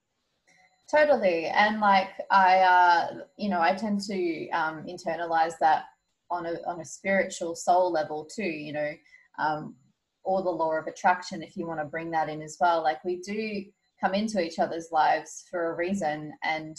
Totally. 0.92 1.46
And 1.46 1.80
like 1.80 2.10
i 2.30 2.58
uh 2.60 3.22
you 3.38 3.50
know 3.50 3.62
i 3.62 3.74
tend 3.74 4.02
to 4.02 4.50
um 4.50 4.86
internalize 4.86 5.54
that 5.60 5.86
on 6.30 6.46
a 6.46 6.56
on 6.68 6.82
a 6.82 6.86
spiritual 6.86 7.56
soul 7.56 7.92
level 7.92 8.26
too 8.26 8.44
you 8.44 8.74
know 8.74 8.92
um 9.40 9.76
or 10.24 10.42
the 10.42 10.50
law 10.50 10.74
of 10.74 10.88
attraction 10.88 11.44
if 11.44 11.58
you 11.58 11.68
want 11.68 11.80
to 11.80 11.86
bring 11.86 12.10
that 12.12 12.30
in 12.30 12.42
as 12.42 12.58
well. 12.60 12.82
Like 12.82 13.04
we 13.04 13.18
do 13.18 13.64
come 14.00 14.14
into 14.14 14.42
each 14.42 14.60
other's 14.60 14.90
lives 14.92 15.46
for 15.50 15.72
a 15.72 15.76
reason 15.76 16.34
and 16.44 16.78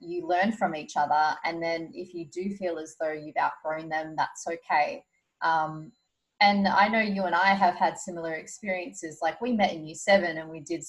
you 0.00 0.26
learn 0.26 0.52
from 0.52 0.74
each 0.74 0.96
other. 0.96 1.36
And 1.44 1.62
then 1.62 1.90
if 1.94 2.14
you 2.14 2.26
do 2.26 2.54
feel 2.56 2.78
as 2.78 2.96
though 3.00 3.12
you've 3.12 3.36
outgrown 3.36 3.88
them 3.88 4.14
that's 4.16 4.46
okay. 4.46 5.02
Um, 5.42 5.92
and 6.40 6.68
i 6.68 6.88
know 6.88 7.00
you 7.00 7.24
and 7.24 7.34
i 7.34 7.54
have 7.54 7.74
had 7.74 7.98
similar 7.98 8.34
experiences. 8.34 9.18
Like 9.22 9.40
we 9.40 9.52
met 9.52 9.72
in 9.72 9.86
year 9.86 9.94
seven 9.94 10.38
and 10.38 10.50
we 10.50 10.60
did 10.60 10.84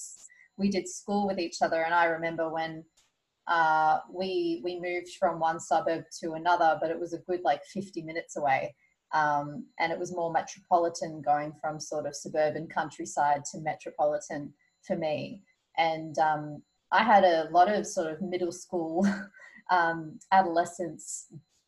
we 0.58 0.70
did 0.70 0.88
school 0.88 1.28
with 1.28 1.39
each 1.39 1.62
other. 1.62 1.84
And 1.84 1.93
i 1.93 2.06
remember 2.06 2.50
when 2.50 2.84
uh, 3.48 4.00
we 4.14 4.62
we 4.64 4.80
moved 4.80 5.12
from 5.18 5.39
one 5.39 5.60
suburb 5.60 6.04
to 6.20 6.34
another 6.34 6.78
but 6.82 6.91
it 6.91 7.00
was 7.00 7.14
a 7.14 7.20
good 7.20 7.41
like 7.43 7.64
50 7.66 8.02
minutes 8.02 8.36
away. 8.36 8.76
Um, 9.14 9.68
and 9.80 9.93
it 9.93 9.98
was 9.98 10.12
more 10.14 10.34
metropolitan 10.34 11.22
going 11.22 11.54
from 11.62 11.80
sort 11.80 12.06
of 12.06 12.14
suburban 12.14 12.68
countryside 12.68 13.45
to 13.52 13.62
metropolitan 13.62 14.54
for 14.86 14.98
me. 14.98 15.43
And 15.78 16.18
um, 16.20 16.62
i 16.91 17.04
had 17.04 17.24
a 17.24 17.48
lot 17.52 17.70
of 17.72 17.86
sort 17.86 18.12
of 18.12 18.22
middle 18.22 18.52
school 18.52 19.08
um, 19.72 20.20
adolescence 20.32 21.28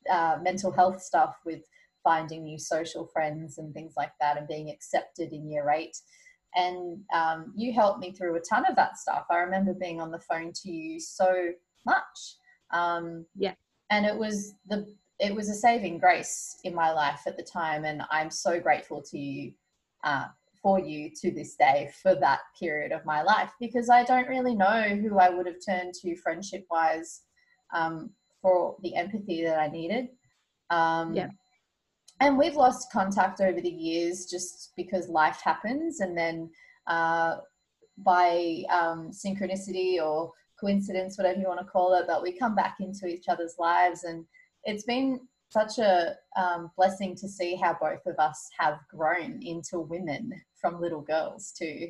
uh, 0.09 0.37
mental 0.41 0.71
health 0.71 1.01
stuff 1.01 1.35
with 1.45 1.61
finding 2.03 2.43
new 2.43 2.57
social 2.57 3.05
friends 3.05 3.57
and 3.57 3.73
things 3.73 3.93
like 3.97 4.11
that 4.19 4.37
and 4.37 4.47
being 4.47 4.69
accepted 4.69 5.31
in 5.31 5.49
year 5.49 5.69
eight 5.69 5.97
and 6.55 6.99
um, 7.13 7.53
you 7.55 7.73
helped 7.73 7.99
me 7.99 8.11
through 8.11 8.35
a 8.35 8.41
ton 8.41 8.65
of 8.65 8.75
that 8.75 8.97
stuff. 8.97 9.25
I 9.29 9.37
remember 9.37 9.73
being 9.73 10.01
on 10.01 10.11
the 10.11 10.19
phone 10.19 10.51
to 10.63 10.71
you 10.71 10.99
so 10.99 11.51
much. 11.85 12.35
Um, 12.71 13.25
yeah, 13.35 13.53
and 13.89 14.05
it 14.05 14.15
was 14.15 14.53
the 14.67 14.87
it 15.19 15.35
was 15.35 15.49
a 15.49 15.53
saving 15.53 15.97
grace 15.97 16.57
in 16.63 16.73
my 16.73 16.91
life 16.91 17.21
at 17.27 17.37
the 17.37 17.43
time, 17.43 17.85
and 17.85 18.03
I'm 18.11 18.31
so 18.31 18.59
grateful 18.59 19.01
to 19.03 19.17
you 19.17 19.53
uh, 20.03 20.25
for 20.61 20.79
you 20.79 21.11
to 21.21 21.31
this 21.31 21.55
day 21.55 21.91
for 22.01 22.15
that 22.15 22.39
period 22.59 22.91
of 22.91 23.05
my 23.05 23.21
life 23.21 23.51
because 23.59 23.89
I 23.89 24.03
don't 24.03 24.27
really 24.27 24.55
know 24.55 24.97
who 25.01 25.19
I 25.19 25.29
would 25.29 25.45
have 25.45 25.63
turned 25.65 25.93
to 26.01 26.15
friendship 26.15 26.65
wise 26.69 27.21
um, 27.73 28.11
for 28.41 28.75
the 28.81 28.95
empathy 28.95 29.43
that 29.43 29.59
I 29.59 29.67
needed. 29.67 30.09
Um, 30.69 31.15
yeah 31.15 31.29
and 32.19 32.37
we've 32.37 32.55
lost 32.55 32.91
contact 32.91 33.41
over 33.41 33.61
the 33.61 33.69
years 33.69 34.25
just 34.25 34.71
because 34.75 35.07
life 35.07 35.41
happens 35.43 35.99
and 35.99 36.17
then 36.17 36.49
uh, 36.87 37.37
by 37.97 38.63
um, 38.69 39.11
synchronicity 39.11 40.01
or 40.01 40.31
coincidence 40.59 41.17
whatever 41.17 41.39
you 41.39 41.47
want 41.47 41.59
to 41.59 41.65
call 41.65 41.93
it 41.93 42.05
but 42.07 42.21
we 42.21 42.37
come 42.37 42.55
back 42.55 42.77
into 42.79 43.07
each 43.07 43.29
other's 43.29 43.55
lives 43.57 44.03
and 44.03 44.25
it's 44.65 44.83
been 44.83 45.19
such 45.49 45.79
a 45.79 46.15
um, 46.37 46.69
blessing 46.77 47.15
to 47.15 47.27
see 47.27 47.55
how 47.55 47.75
both 47.79 48.05
of 48.05 48.15
us 48.19 48.49
have 48.59 48.77
grown 48.89 49.41
into 49.41 49.79
women 49.79 50.31
from 50.59 50.81
little 50.81 51.01
girls 51.01 51.53
too 51.57 51.89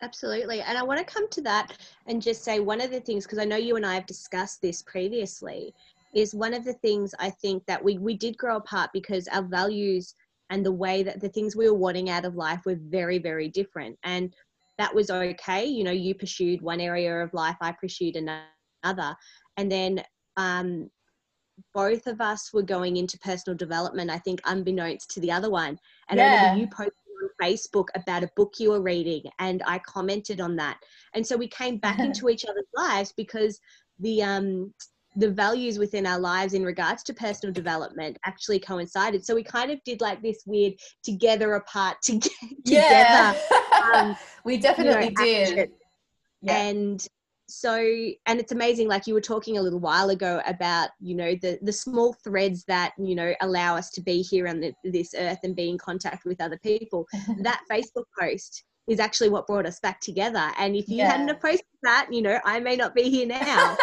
Absolutely. 0.00 0.60
And 0.60 0.78
I 0.78 0.82
want 0.82 1.00
to 1.00 1.12
come 1.12 1.28
to 1.30 1.42
that 1.42 1.76
and 2.06 2.22
just 2.22 2.44
say 2.44 2.60
one 2.60 2.80
of 2.80 2.90
the 2.90 3.00
things, 3.00 3.24
because 3.24 3.38
I 3.38 3.44
know 3.44 3.56
you 3.56 3.76
and 3.76 3.84
I 3.84 3.94
have 3.94 4.06
discussed 4.06 4.62
this 4.62 4.82
previously, 4.82 5.74
is 6.14 6.34
one 6.34 6.54
of 6.54 6.64
the 6.64 6.74
things 6.74 7.14
I 7.18 7.30
think 7.30 7.64
that 7.66 7.82
we, 7.82 7.98
we 7.98 8.16
did 8.16 8.36
grow 8.38 8.56
apart 8.56 8.90
because 8.92 9.28
our 9.28 9.42
values 9.42 10.14
and 10.50 10.64
the 10.64 10.72
way 10.72 11.02
that 11.02 11.20
the 11.20 11.28
things 11.28 11.54
we 11.54 11.68
were 11.68 11.76
wanting 11.76 12.10
out 12.10 12.24
of 12.24 12.34
life 12.34 12.60
were 12.64 12.78
very, 12.80 13.18
very 13.18 13.48
different. 13.48 13.98
And 14.02 14.34
that 14.78 14.94
was 14.94 15.10
okay. 15.10 15.66
You 15.66 15.84
know, 15.84 15.90
you 15.90 16.14
pursued 16.14 16.62
one 16.62 16.80
area 16.80 17.22
of 17.22 17.34
life, 17.34 17.56
I 17.60 17.72
pursued 17.72 18.16
another. 18.16 19.16
And 19.56 19.70
then 19.70 20.02
um, 20.36 20.88
both 21.74 22.06
of 22.06 22.20
us 22.20 22.52
were 22.52 22.62
going 22.62 22.96
into 22.96 23.18
personal 23.18 23.56
development, 23.56 24.10
I 24.10 24.18
think, 24.18 24.40
unbeknownst 24.44 25.10
to 25.10 25.20
the 25.20 25.32
other 25.32 25.50
one. 25.50 25.78
And 26.08 26.18
yeah. 26.18 26.24
I 26.24 26.34
remember 26.36 26.60
you 26.60 26.68
posted 26.68 26.92
on 27.22 27.30
Facebook 27.42 27.88
about 27.94 28.22
a 28.22 28.30
book 28.36 28.54
you 28.58 28.70
were 28.70 28.80
reading, 28.80 29.22
and 29.38 29.62
I 29.66 29.80
commented 29.80 30.40
on 30.40 30.56
that. 30.56 30.78
And 31.14 31.26
so 31.26 31.36
we 31.36 31.48
came 31.48 31.78
back 31.78 31.98
into 31.98 32.28
each 32.28 32.44
other's 32.44 32.64
lives 32.74 33.12
because 33.16 33.60
the 33.98 34.22
um 34.22 34.72
the 35.18 35.30
values 35.30 35.78
within 35.78 36.06
our 36.06 36.18
lives 36.18 36.54
in 36.54 36.62
regards 36.62 37.02
to 37.02 37.12
personal 37.12 37.52
development 37.52 38.16
actually 38.24 38.60
coincided. 38.60 39.24
So 39.24 39.34
we 39.34 39.42
kind 39.42 39.72
of 39.72 39.82
did 39.84 40.00
like 40.00 40.22
this 40.22 40.44
weird 40.46 40.74
together 41.02 41.54
apart 41.54 41.96
to 42.04 42.20
together. 42.20 42.38
Yeah. 42.66 43.34
um, 43.94 44.16
we 44.44 44.58
definitely 44.58 45.06
you 45.06 45.10
know, 45.10 45.24
did. 45.24 45.70
Yeah. 46.40 46.56
And 46.56 47.08
so 47.48 47.74
and 48.26 48.38
it's 48.38 48.52
amazing 48.52 48.88
like 48.88 49.06
you 49.06 49.14
were 49.14 49.20
talking 49.20 49.56
a 49.56 49.62
little 49.62 49.80
while 49.80 50.10
ago 50.10 50.40
about 50.46 50.90
you 51.00 51.14
know 51.14 51.34
the 51.40 51.58
the 51.62 51.72
small 51.72 52.12
threads 52.12 52.62
that 52.66 52.92
you 52.98 53.14
know 53.14 53.34
allow 53.40 53.74
us 53.74 53.90
to 53.90 54.02
be 54.02 54.20
here 54.20 54.46
on 54.46 54.60
the, 54.60 54.72
this 54.84 55.14
earth 55.16 55.38
and 55.44 55.56
be 55.56 55.70
in 55.70 55.78
contact 55.78 56.26
with 56.26 56.42
other 56.42 56.58
people 56.62 57.06
that 57.42 57.62
facebook 57.70 58.04
post 58.20 58.64
is 58.86 59.00
actually 59.00 59.30
what 59.30 59.46
brought 59.46 59.64
us 59.64 59.80
back 59.80 59.98
together 60.00 60.50
and 60.58 60.76
if 60.76 60.88
you 60.88 60.96
yeah. 60.96 61.10
hadn't 61.10 61.28
have 61.28 61.40
posted 61.40 61.64
that 61.82 62.06
you 62.10 62.20
know 62.20 62.38
i 62.44 62.60
may 62.60 62.76
not 62.76 62.94
be 62.94 63.04
here 63.04 63.26
now 63.26 63.74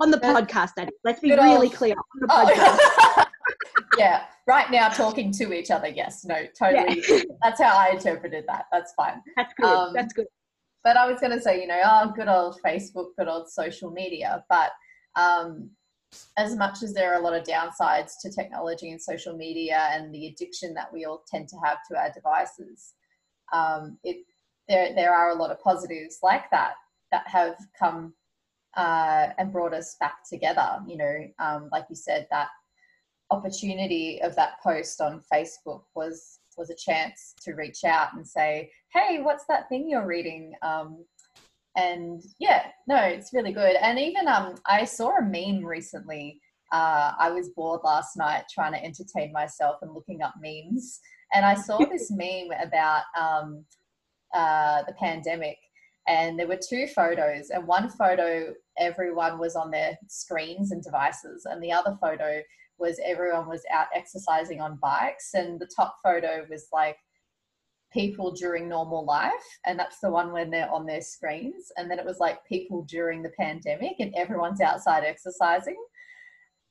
on 0.00 0.10
the 0.10 0.18
podcast, 0.18 0.72
Eddie. 0.78 0.92
Let's 1.04 1.20
be 1.20 1.30
really 1.30 1.66
old. 1.66 1.74
clear 1.74 1.94
on 1.94 2.20
the 2.20 2.26
oh. 2.30 2.46
podcast. 2.46 3.26
yeah, 3.98 4.24
right 4.46 4.70
now 4.70 4.88
talking 4.88 5.32
to 5.32 5.52
each 5.52 5.70
other. 5.70 5.88
Yes, 5.88 6.24
no, 6.24 6.46
totally. 6.58 7.02
Yeah. 7.08 7.20
That's 7.42 7.60
how 7.60 7.76
I 7.76 7.90
interpreted 7.90 8.44
that. 8.48 8.66
That's 8.72 8.92
fine. 8.94 9.22
That's 9.36 9.52
good. 9.60 9.66
Um, 9.66 9.92
That's 9.94 10.12
good. 10.12 10.26
But 10.84 10.96
I 10.96 11.10
was 11.10 11.20
going 11.20 11.32
to 11.32 11.40
say, 11.40 11.60
you 11.60 11.66
know, 11.66 11.80
oh, 11.84 12.12
good 12.14 12.28
old 12.28 12.60
Facebook, 12.64 13.08
good 13.18 13.28
old 13.28 13.50
social 13.50 13.90
media. 13.90 14.44
But 14.48 14.70
um, 15.16 15.70
as 16.36 16.56
much 16.56 16.82
as 16.82 16.94
there 16.94 17.12
are 17.12 17.20
a 17.20 17.22
lot 17.22 17.34
of 17.34 17.44
downsides 17.44 18.12
to 18.22 18.30
technology 18.30 18.90
and 18.90 19.02
social 19.02 19.36
media 19.36 19.88
and 19.92 20.14
the 20.14 20.28
addiction 20.28 20.74
that 20.74 20.92
we 20.92 21.04
all 21.04 21.24
tend 21.28 21.48
to 21.48 21.56
have 21.64 21.78
to 21.90 21.98
our 21.98 22.12
devices, 22.12 22.94
um, 23.52 23.98
it 24.04 24.24
there 24.68 24.94
there 24.94 25.14
are 25.14 25.30
a 25.30 25.34
lot 25.34 25.50
of 25.50 25.60
positives 25.60 26.18
like 26.22 26.50
that 26.50 26.74
that 27.10 27.26
have 27.26 27.56
come 27.78 28.12
uh, 28.76 29.28
and 29.38 29.52
brought 29.52 29.74
us 29.74 29.96
back 30.00 30.18
together. 30.28 30.80
You 30.86 30.96
know, 30.96 31.28
um, 31.38 31.68
like 31.72 31.86
you 31.88 31.96
said, 31.96 32.26
that 32.30 32.48
opportunity 33.30 34.20
of 34.22 34.34
that 34.36 34.60
post 34.62 35.00
on 35.00 35.22
Facebook 35.32 35.82
was 35.94 36.40
was 36.56 36.70
a 36.70 36.74
chance 36.74 37.34
to 37.42 37.54
reach 37.54 37.84
out 37.84 38.14
and 38.14 38.26
say, 38.26 38.70
"Hey, 38.92 39.20
what's 39.20 39.44
that 39.48 39.68
thing 39.68 39.88
you're 39.88 40.06
reading?" 40.06 40.52
Um, 40.62 41.04
and 41.76 42.22
yeah, 42.38 42.66
no, 42.88 42.96
it's 42.96 43.32
really 43.32 43.52
good. 43.52 43.76
And 43.76 43.98
even 43.98 44.26
um, 44.26 44.56
I 44.66 44.84
saw 44.84 45.16
a 45.16 45.22
meme 45.22 45.64
recently. 45.64 46.40
Uh, 46.72 47.12
I 47.18 47.30
was 47.30 47.50
bored 47.50 47.80
last 47.82 48.16
night 48.16 48.44
trying 48.52 48.72
to 48.72 48.84
entertain 48.84 49.32
myself 49.32 49.76
and 49.80 49.94
looking 49.94 50.20
up 50.22 50.34
memes, 50.40 51.00
and 51.32 51.44
I 51.44 51.54
saw 51.54 51.78
this 51.90 52.10
meme 52.10 52.50
about 52.60 53.04
um, 53.18 53.64
uh, 54.34 54.82
the 54.86 54.92
pandemic 54.94 55.56
and 56.08 56.38
there 56.38 56.48
were 56.48 56.58
two 56.58 56.86
photos 56.88 57.50
and 57.50 57.66
one 57.66 57.88
photo 57.90 58.52
everyone 58.78 59.38
was 59.38 59.54
on 59.54 59.70
their 59.70 59.96
screens 60.08 60.72
and 60.72 60.82
devices 60.82 61.46
and 61.46 61.62
the 61.62 61.70
other 61.70 61.96
photo 62.00 62.40
was 62.78 62.98
everyone 63.04 63.48
was 63.48 63.62
out 63.72 63.86
exercising 63.94 64.60
on 64.60 64.78
bikes 64.80 65.30
and 65.34 65.60
the 65.60 65.68
top 65.76 65.96
photo 66.02 66.44
was 66.50 66.68
like 66.72 66.96
people 67.92 68.32
during 68.32 68.68
normal 68.68 69.04
life 69.04 69.32
and 69.66 69.78
that's 69.78 69.98
the 70.00 70.10
one 70.10 70.32
when 70.32 70.50
they're 70.50 70.70
on 70.70 70.86
their 70.86 71.00
screens 71.00 71.70
and 71.76 71.90
then 71.90 71.98
it 71.98 72.04
was 72.04 72.18
like 72.18 72.44
people 72.46 72.82
during 72.82 73.22
the 73.22 73.32
pandemic 73.38 73.94
and 73.98 74.14
everyone's 74.14 74.60
outside 74.60 75.04
exercising 75.04 75.76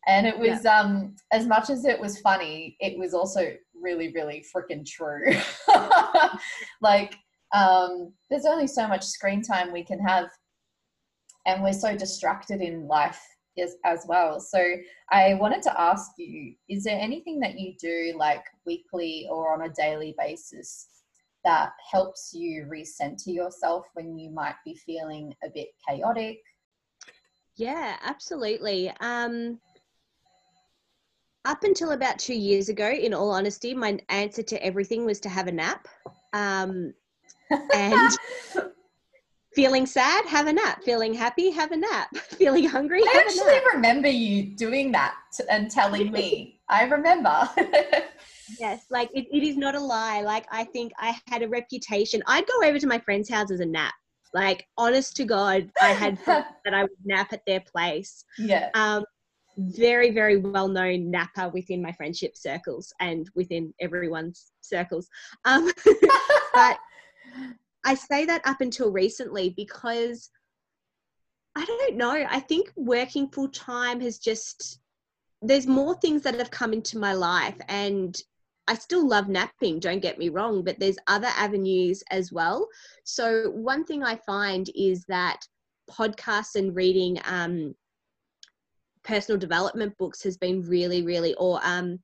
and 0.07 0.25
it 0.27 0.38
was 0.38 0.63
yeah. 0.63 0.79
um 0.79 1.15
as 1.31 1.47
much 1.47 1.69
as 1.69 1.85
it 1.85 1.99
was 1.99 2.19
funny 2.21 2.77
it 2.79 2.97
was 2.97 3.13
also 3.13 3.51
really 3.79 4.11
really 4.13 4.45
freaking 4.55 4.85
true 4.85 5.23
like 6.81 7.15
um, 7.53 8.13
there's 8.29 8.45
only 8.45 8.67
so 8.67 8.87
much 8.87 9.05
screen 9.05 9.41
time 9.41 9.71
we 9.71 9.83
can 9.83 9.99
have 9.99 10.29
and 11.45 11.63
we're 11.63 11.73
so 11.73 11.95
distracted 11.95 12.61
in 12.61 12.87
life 12.87 13.21
as, 13.57 13.75
as 13.85 14.05
well. 14.07 14.39
So 14.39 14.61
i 15.09 15.33
wanted 15.35 15.61
to 15.63 15.81
ask 15.81 16.11
you 16.17 16.53
is 16.69 16.83
there 16.83 16.99
anything 16.99 17.39
that 17.39 17.57
you 17.57 17.73
do 17.79 18.13
like 18.17 18.43
weekly 18.65 19.27
or 19.31 19.53
on 19.53 19.69
a 19.69 19.73
daily 19.73 20.13
basis 20.17 20.87
that 21.43 21.71
helps 21.89 22.31
you 22.33 22.67
recenter 22.69 23.27
yourself 23.27 23.85
when 23.93 24.17
you 24.17 24.29
might 24.29 24.55
be 24.65 24.75
feeling 24.75 25.33
a 25.43 25.49
bit 25.49 25.69
chaotic? 25.87 26.39
Yeah 27.55 27.95
absolutely. 28.03 28.91
Um 28.99 29.59
up 31.45 31.63
until 31.63 31.91
about 31.91 32.19
two 32.19 32.35
years 32.35 32.67
ago, 32.67 32.89
in 32.89 33.13
all 33.13 33.31
honesty, 33.31 33.73
my 33.73 33.97
answer 34.09 34.43
to 34.43 34.61
everything 34.61 35.05
was 35.05 35.21
to 35.21 35.29
have 35.29 35.47
a 35.47 35.51
nap. 35.51 35.87
Um, 36.33 36.93
and 37.73 38.11
feeling 39.57 39.87
sad, 39.87 40.25
have 40.27 40.45
a 40.45 40.53
nap. 40.53 40.83
Feeling 40.83 41.15
happy, 41.15 41.49
have 41.49 41.71
a 41.71 41.77
nap. 41.77 42.15
Feeling 42.15 42.65
hungry, 42.65 43.01
I 43.01 43.23
actually 43.25 43.59
remember 43.73 44.07
you 44.07 44.55
doing 44.55 44.91
that 44.91 45.15
and 45.49 45.69
telling 45.71 46.11
me. 46.11 46.59
I 46.69 46.83
remember. 46.83 47.49
yes, 48.59 48.85
like 48.91 49.09
it, 49.13 49.25
it 49.31 49.43
is 49.43 49.57
not 49.57 49.73
a 49.73 49.79
lie. 49.79 50.21
Like 50.21 50.45
I 50.51 50.65
think 50.65 50.91
I 50.99 51.17
had 51.27 51.41
a 51.41 51.47
reputation. 51.47 52.21
I'd 52.27 52.45
go 52.45 52.67
over 52.67 52.77
to 52.77 52.87
my 52.87 52.99
friends' 52.99 53.29
houses 53.29 53.59
and 53.59 53.71
nap. 53.71 53.93
Like 54.33 54.67
honest 54.77 55.15
to 55.15 55.25
God, 55.25 55.71
I 55.81 55.93
had 55.93 56.19
that 56.25 56.73
I 56.73 56.83
would 56.83 56.91
nap 57.03 57.33
at 57.33 57.41
their 57.47 57.61
place. 57.61 58.25
Yeah. 58.37 58.69
Um, 58.75 59.05
very, 59.57 60.11
very 60.11 60.37
well 60.37 60.67
known 60.67 61.09
napper 61.09 61.49
within 61.49 61.81
my 61.81 61.91
friendship 61.93 62.37
circles 62.37 62.93
and 62.99 63.27
within 63.33 63.73
everyone's 63.81 64.51
circles. 64.61 65.09
Um, 65.45 65.71
but 66.53 66.77
I 67.83 67.95
say 67.95 68.25
that 68.25 68.41
up 68.45 68.61
until 68.61 68.91
recently 68.91 69.51
because 69.55 70.29
I 71.55 71.65
don't 71.65 71.95
know. 71.95 72.25
I 72.29 72.39
think 72.39 72.71
working 72.75 73.29
full 73.29 73.49
time 73.49 73.99
has 74.01 74.19
just, 74.19 74.79
there's 75.41 75.65
more 75.65 75.95
things 75.95 76.21
that 76.23 76.35
have 76.35 76.51
come 76.51 76.73
into 76.73 76.99
my 76.99 77.13
life 77.13 77.57
and 77.67 78.15
I 78.67 78.75
still 78.75 79.07
love 79.07 79.29
napping, 79.29 79.79
don't 79.79 80.01
get 80.01 80.19
me 80.19 80.29
wrong, 80.29 80.63
but 80.63 80.77
there's 80.79 80.97
other 81.07 81.29
avenues 81.38 82.03
as 82.11 82.31
well. 82.31 82.67
So, 83.05 83.49
one 83.51 83.85
thing 83.85 84.03
I 84.03 84.17
find 84.17 84.69
is 84.75 85.05
that 85.05 85.39
podcasts 85.89 86.55
and 86.55 86.75
reading 86.75 87.17
um, 87.23 87.73
personal 89.03 89.39
development 89.39 89.97
books 89.97 90.21
has 90.23 90.38
been 90.38 90.61
really, 90.61 91.01
really, 91.01 91.33
or 91.35 91.61
um, 91.63 91.99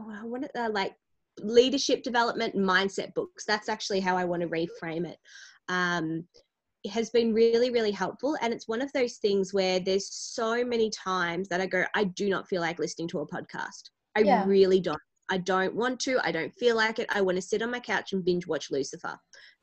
oh, 0.00 0.10
I 0.10 0.24
want 0.24 0.44
to 0.52 0.64
uh, 0.64 0.70
like 0.70 0.94
leadership 1.40 2.02
development 2.02 2.54
mindset 2.54 3.14
books. 3.14 3.44
That's 3.44 3.68
actually 3.68 4.00
how 4.00 4.16
I 4.16 4.24
want 4.24 4.42
to 4.42 4.48
reframe 4.48 5.06
it. 5.06 5.18
Um, 5.68 6.24
it 6.84 6.90
has 6.90 7.10
been 7.10 7.32
really, 7.32 7.70
really 7.70 7.92
helpful. 7.92 8.36
And 8.40 8.52
it's 8.52 8.66
one 8.66 8.82
of 8.82 8.92
those 8.92 9.16
things 9.16 9.54
where 9.54 9.78
there's 9.78 10.12
so 10.12 10.64
many 10.64 10.90
times 10.90 11.48
that 11.48 11.60
I 11.60 11.66
go, 11.66 11.84
I 11.94 12.04
do 12.04 12.28
not 12.28 12.48
feel 12.48 12.60
like 12.60 12.78
listening 12.78 13.08
to 13.08 13.20
a 13.20 13.26
podcast. 13.26 13.90
I 14.16 14.20
yeah. 14.20 14.44
really 14.46 14.80
don't. 14.80 15.00
I 15.30 15.38
don't 15.38 15.74
want 15.74 16.00
to. 16.00 16.18
I 16.22 16.32
don't 16.32 16.52
feel 16.54 16.76
like 16.76 16.98
it. 16.98 17.06
I 17.10 17.20
want 17.20 17.36
to 17.36 17.42
sit 17.42 17.62
on 17.62 17.70
my 17.70 17.80
couch 17.80 18.12
and 18.12 18.24
binge 18.24 18.46
watch 18.46 18.70
Lucifer. 18.70 19.16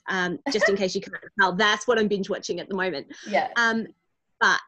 Um, 0.10 0.40
just 0.52 0.68
in 0.68 0.76
case 0.76 0.96
you 0.96 1.02
can't 1.02 1.16
tell, 1.40 1.56
that's 1.56 1.88
what 1.88 2.00
I'm 2.00 2.08
binge 2.08 2.30
watching 2.30 2.60
at 2.60 2.70
the 2.70 2.76
moment. 2.76 3.08
Yeah. 3.28 3.50
Um, 3.58 3.86
but 4.40 4.60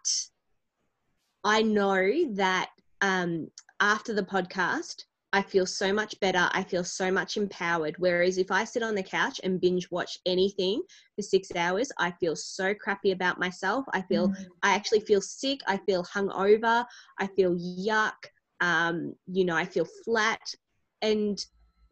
I 1.43 1.63
know 1.63 2.33
that 2.35 2.69
um, 3.01 3.49
after 3.79 4.13
the 4.13 4.23
podcast, 4.23 5.05
I 5.34 5.41
feel 5.41 5.65
so 5.65 5.93
much 5.93 6.19
better. 6.19 6.49
I 6.51 6.63
feel 6.63 6.84
so 6.84 7.09
much 7.09 7.38
empowered. 7.38 7.95
Whereas 7.97 8.38
if 8.38 8.51
I 8.51 8.65
sit 8.65 8.84
on 8.84 8.95
the 8.95 9.03
couch 9.03 9.39
and 9.43 9.61
binge 9.61 9.89
watch 9.89 10.19
anything 10.25 10.82
for 11.15 11.21
six 11.21 11.55
hours, 11.55 11.89
I 11.97 12.11
feel 12.11 12.36
so 12.36 12.73
crappy 12.73 13.11
about 13.11 13.39
myself. 13.39 13.86
I 13.93 14.01
feel, 14.01 14.29
mm. 14.29 14.45
I 14.61 14.73
actually 14.75 14.99
feel 15.01 15.21
sick. 15.21 15.61
I 15.67 15.77
feel 15.77 16.03
hungover. 16.03 16.86
I 17.17 17.27
feel 17.27 17.55
yuck. 17.55 18.27
Um, 18.59 19.15
you 19.25 19.45
know, 19.45 19.55
I 19.55 19.65
feel 19.65 19.88
flat. 20.03 20.53
And 21.01 21.43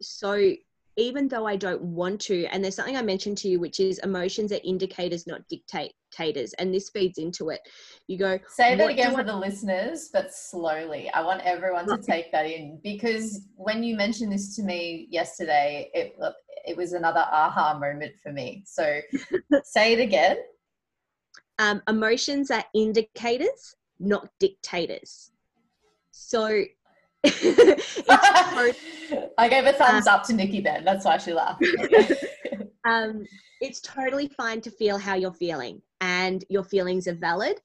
so 0.02 0.52
even 0.96 1.28
though 1.28 1.46
I 1.46 1.56
don't 1.56 1.82
want 1.82 2.20
to, 2.22 2.46
and 2.46 2.62
there's 2.62 2.74
something 2.76 2.96
I 2.96 3.02
mentioned 3.02 3.38
to 3.38 3.48
you, 3.48 3.60
which 3.60 3.80
is 3.80 3.98
emotions 4.00 4.52
are 4.52 4.60
indicators, 4.64 5.26
not 5.26 5.42
dictators, 5.48 6.52
and 6.54 6.74
this 6.74 6.90
feeds 6.90 7.18
into 7.18 7.50
it. 7.50 7.60
You 8.08 8.18
go, 8.18 8.38
say 8.48 8.74
that 8.76 8.90
again 8.90 9.14
for 9.14 9.20
I- 9.20 9.24
the 9.24 9.36
listeners, 9.36 10.10
but 10.12 10.34
slowly. 10.34 11.10
I 11.10 11.22
want 11.22 11.42
everyone 11.44 11.86
to 11.88 11.98
take 12.02 12.32
that 12.32 12.46
in 12.46 12.80
because 12.82 13.40
when 13.56 13.82
you 13.82 13.96
mentioned 13.96 14.32
this 14.32 14.54
to 14.56 14.62
me 14.62 15.06
yesterday, 15.10 15.90
it 15.94 16.16
it 16.66 16.76
was 16.76 16.92
another 16.92 17.24
aha 17.30 17.78
moment 17.78 18.14
for 18.22 18.32
me. 18.32 18.64
So 18.66 19.00
say 19.64 19.92
it 19.94 20.00
again. 20.00 20.38
Um, 21.58 21.82
emotions 21.88 22.50
are 22.50 22.64
indicators, 22.74 23.74
not 23.98 24.28
dictators. 24.38 25.30
So 26.10 26.64
I 29.38 29.48
gave 29.48 29.66
a 29.66 29.72
thumbs 29.72 30.06
uh, 30.06 30.12
up 30.12 30.24
to 30.24 30.32
Nikki 30.32 30.60
then. 30.60 30.84
That's 30.84 31.04
why 31.04 31.18
she 31.18 31.32
laughed. 31.32 31.64
um, 32.84 33.26
it's 33.60 33.80
totally 33.80 34.28
fine 34.28 34.60
to 34.62 34.70
feel 34.70 34.96
how 34.96 35.14
you're 35.14 35.32
feeling, 35.32 35.82
and 36.00 36.44
your 36.48 36.64
feelings 36.64 37.06
are 37.08 37.14
valid, 37.14 37.60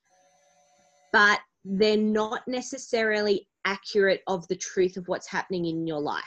but 1.14 1.40
they're 1.64 1.96
not 1.98 2.46
necessarily 2.48 3.48
accurate 3.66 4.22
of 4.28 4.48
the 4.50 4.56
truth 4.56 4.98
of 4.98 5.08
what's 5.08 5.28
happening 5.28 5.66
in 5.66 5.88
your 5.88 6.02
life. 6.02 6.24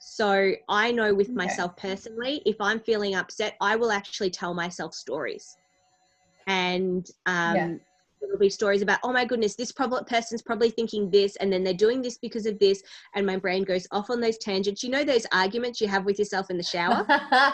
So 0.00 0.52
I 0.68 0.90
know 0.90 1.14
with 1.14 1.30
myself 1.30 1.76
personally, 1.76 2.42
if 2.44 2.56
I'm 2.60 2.80
feeling 2.80 3.14
upset, 3.14 3.56
I 3.60 3.76
will 3.76 3.92
actually 3.92 4.30
tell 4.30 4.52
myself 4.52 4.94
stories. 4.94 5.56
And 6.48 7.08
um, 7.26 7.56
yeah 7.56 7.74
there'll 8.26 8.38
be 8.38 8.48
stories 8.48 8.82
about 8.82 8.98
oh 9.02 9.12
my 9.12 9.24
goodness 9.24 9.54
this 9.54 9.72
prob- 9.72 10.06
person's 10.06 10.42
probably 10.42 10.70
thinking 10.70 11.10
this 11.10 11.36
and 11.36 11.52
then 11.52 11.62
they're 11.62 11.74
doing 11.74 12.00
this 12.00 12.18
because 12.18 12.46
of 12.46 12.58
this 12.58 12.82
and 13.14 13.26
my 13.26 13.36
brain 13.36 13.64
goes 13.64 13.86
off 13.90 14.10
on 14.10 14.20
those 14.20 14.38
tangents. 14.38 14.82
You 14.82 14.90
know 14.90 15.04
those 15.04 15.26
arguments 15.32 15.80
you 15.80 15.88
have 15.88 16.04
with 16.04 16.18
yourself 16.18 16.50
in 16.50 16.56
the 16.56 16.62
shower? 16.62 17.06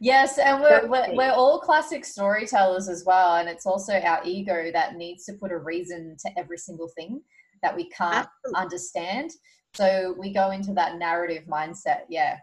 Yes 0.00 0.38
and 0.38 0.60
we're, 0.60 0.88
we're, 0.88 1.14
we're 1.14 1.30
all 1.30 1.60
classic 1.60 2.04
storytellers 2.04 2.88
as 2.88 3.04
well 3.06 3.36
and 3.36 3.48
it's 3.48 3.64
also 3.64 3.94
our 4.00 4.20
ego 4.24 4.70
that 4.72 4.96
needs 4.96 5.24
to 5.26 5.34
put 5.34 5.52
a 5.52 5.56
reason 5.56 6.16
to 6.18 6.30
every 6.36 6.58
single 6.58 6.88
thing 6.88 7.22
that 7.62 7.74
we 7.74 7.88
can't 7.90 8.26
Absolutely. 8.44 8.60
understand. 8.60 9.30
So 9.74 10.16
we 10.18 10.34
go 10.34 10.50
into 10.50 10.72
that 10.74 10.98
narrative 10.98 11.44
mindset 11.48 12.00
yeah. 12.08 12.38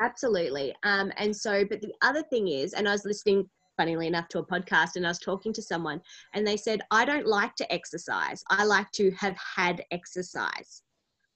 Absolutely. 0.00 0.74
Um, 0.82 1.12
and 1.16 1.36
so, 1.36 1.64
but 1.64 1.80
the 1.80 1.92
other 2.02 2.22
thing 2.22 2.48
is, 2.48 2.72
and 2.72 2.88
I 2.88 2.92
was 2.92 3.04
listening 3.04 3.48
funnily 3.76 4.06
enough, 4.06 4.28
to 4.28 4.38
a 4.38 4.46
podcast 4.46 4.96
and 4.96 5.06
I 5.06 5.10
was 5.10 5.18
talking 5.18 5.52
to 5.52 5.62
someone 5.62 6.00
and 6.32 6.46
they 6.46 6.56
said, 6.56 6.80
I 6.90 7.04
don't 7.04 7.26
like 7.26 7.54
to 7.56 7.72
exercise. 7.72 8.42
I 8.50 8.64
like 8.64 8.90
to 8.92 9.10
have 9.12 9.36
had 9.36 9.84
exercise. 9.90 10.82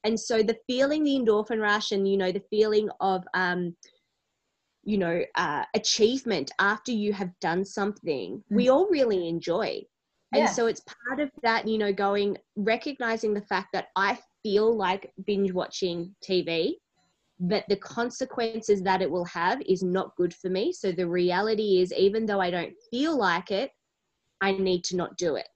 And 0.05 0.19
so 0.19 0.43
the 0.43 0.57
feeling, 0.67 1.05
the 1.05 1.17
endorphin 1.17 1.61
rush, 1.61 1.93
and, 1.93 2.09
you 2.09 2.17
know, 2.17 2.33
the 2.33 2.45
feeling 2.51 2.89
of, 3.01 3.25
um, 3.35 3.75
you 4.85 4.97
know, 4.97 5.23
uh, 5.35 5.65
achievement 5.75 6.51
after 6.61 6.93
you 6.93 7.13
have 7.13 7.31
done 7.41 7.65
something, 7.65 8.37
mm-hmm. 8.37 8.55
we 8.55 8.69
all 8.69 8.89
really 8.89 9.29
enjoy. 9.29 9.83
And 10.33 10.45
yeah. 10.45 10.51
so 10.51 10.67
it's 10.67 10.83
part 11.07 11.21
of 11.21 11.31
that, 11.43 11.67
you 11.67 11.79
know, 11.79 11.93
going, 11.93 12.37
recognizing 12.57 13.35
the 13.35 13.43
fact 13.43 13.69
that 13.73 13.89
I 13.97 14.19
feel 14.43 14.77
like 14.77 15.11
binge 15.27 15.53
watching 15.53 16.15
TV 16.27 16.75
but 17.41 17.65
the 17.69 17.77
consequences 17.77 18.83
that 18.83 19.03
it 19.03 19.11
will 19.11 19.25
have 19.27 19.61
is 19.63 19.83
not 19.83 20.17
good 20.17 20.35
for 20.35 20.51
me. 20.51 20.73
So 20.73 20.91
the 20.91 21.07
reality 21.07 21.81
is, 21.81 21.93
even 21.93 22.27
though 22.27 22.41
I 22.41 22.51
don't 22.51 22.75
feel 22.91 23.17
like 23.17 23.51
it, 23.51 23.71
I 24.41 24.53
need 24.53 24.85
to 24.85 24.97
not 24.97 25.17
do 25.17 25.37
it. 25.37 25.49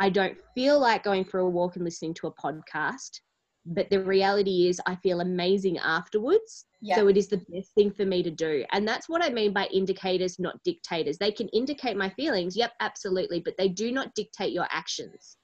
I 0.00 0.08
don't 0.08 0.36
feel 0.54 0.78
like 0.78 1.02
going 1.02 1.24
for 1.24 1.40
a 1.40 1.48
walk 1.48 1.76
and 1.76 1.84
listening 1.84 2.14
to 2.14 2.28
a 2.28 2.34
podcast, 2.34 3.20
but 3.66 3.90
the 3.90 4.02
reality 4.02 4.68
is, 4.68 4.80
I 4.86 4.96
feel 4.96 5.20
amazing 5.20 5.78
afterwards. 5.78 6.66
Yeah. 6.80 6.96
So 6.96 7.08
it 7.08 7.16
is 7.16 7.28
the 7.28 7.42
best 7.50 7.74
thing 7.74 7.90
for 7.90 8.06
me 8.06 8.22
to 8.22 8.30
do. 8.30 8.64
And 8.72 8.86
that's 8.86 9.08
what 9.08 9.22
I 9.22 9.28
mean 9.28 9.52
by 9.52 9.66
indicators, 9.66 10.38
not 10.38 10.62
dictators. 10.64 11.18
They 11.18 11.32
can 11.32 11.48
indicate 11.48 11.96
my 11.96 12.08
feelings, 12.10 12.56
yep, 12.56 12.72
absolutely, 12.80 13.40
but 13.40 13.54
they 13.58 13.68
do 13.68 13.92
not 13.92 14.14
dictate 14.14 14.52
your 14.52 14.68
actions. 14.70 15.36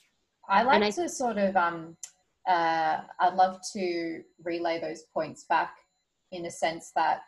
I 0.48 0.62
like 0.62 0.82
I, 0.82 0.90
to 0.90 1.08
sort 1.08 1.38
of 1.38 1.56
um, 1.56 1.96
uh, 2.46 3.00
I'd 3.20 3.34
love 3.34 3.60
to 3.72 4.22
relay 4.42 4.80
those 4.80 5.02
points 5.14 5.44
back 5.44 5.76
in 6.32 6.46
a 6.46 6.50
sense 6.50 6.92
that 6.96 7.22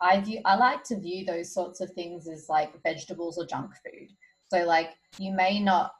I 0.00 0.20
view 0.20 0.40
I 0.44 0.56
like 0.56 0.82
to 0.84 0.98
view 0.98 1.24
those 1.24 1.52
sorts 1.52 1.80
of 1.80 1.90
things 1.92 2.28
as 2.28 2.48
like 2.48 2.82
vegetables 2.82 3.38
or 3.38 3.46
junk 3.46 3.70
food. 3.84 4.08
So 4.52 4.64
like 4.64 4.90
you 5.18 5.32
may 5.32 5.60
not 5.60 5.92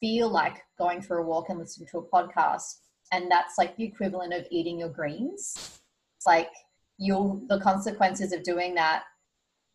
feel 0.00 0.28
like 0.28 0.62
going 0.78 1.02
for 1.02 1.18
a 1.18 1.24
walk 1.24 1.48
and 1.48 1.58
listening 1.58 1.88
to 1.90 1.98
a 1.98 2.06
podcast, 2.06 2.78
and 3.12 3.30
that's 3.30 3.58
like 3.58 3.76
the 3.76 3.84
equivalent 3.84 4.32
of 4.32 4.46
eating 4.50 4.78
your 4.78 4.88
greens. 4.88 5.80
It's 6.16 6.26
like 6.26 6.50
you'll 6.98 7.42
the 7.48 7.60
consequences 7.60 8.32
of 8.32 8.42
doing 8.42 8.74
that 8.74 9.04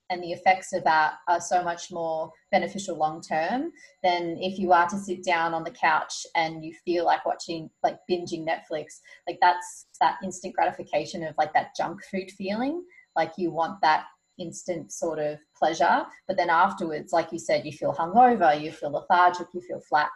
and 0.10 0.22
the 0.22 0.32
effects 0.32 0.72
of 0.74 0.84
that 0.84 1.16
are 1.28 1.42
so 1.42 1.64
much 1.64 1.92
more 1.92 2.32
beneficial 2.52 2.98
long 2.98 3.22
term 3.22 3.72
than 4.04 4.38
if 4.40 4.60
you 4.60 4.72
are 4.72 4.88
to 4.88 4.98
sit 4.98 5.24
down 5.24 5.54
on 5.54 5.64
the 5.64 5.72
couch 5.72 6.26
and 6.36 6.64
you 6.64 6.74
feel 6.86 7.06
like 7.06 7.26
watching 7.26 7.70
like 7.84 7.98
binging 8.10 8.46
netflix. 8.46 9.00
Like 9.28 9.40
that's 9.42 9.88
that 10.00 10.18
instant 10.24 10.54
gratification 10.54 11.24
of 11.24 11.34
like 11.38 11.54
that 11.54 11.76
junk 11.76 12.02
food 12.12 12.30
feeling. 12.38 12.84
Like 13.16 13.34
you 13.38 13.52
want 13.52 13.82
that 13.82 14.06
instant 14.38 14.92
sort 14.92 15.18
of 15.18 15.38
pleasure 15.58 16.06
but 16.28 16.36
then 16.36 16.50
afterwards 16.50 17.14
like 17.14 17.32
you 17.32 17.40
said 17.40 17.66
you 17.66 17.72
feel 17.72 17.94
hungover 17.94 18.60
you 18.62 18.70
feel 18.70 18.92
lethargic 18.92 19.48
you 19.54 19.62
feel 19.62 19.80
flat. 19.80 20.10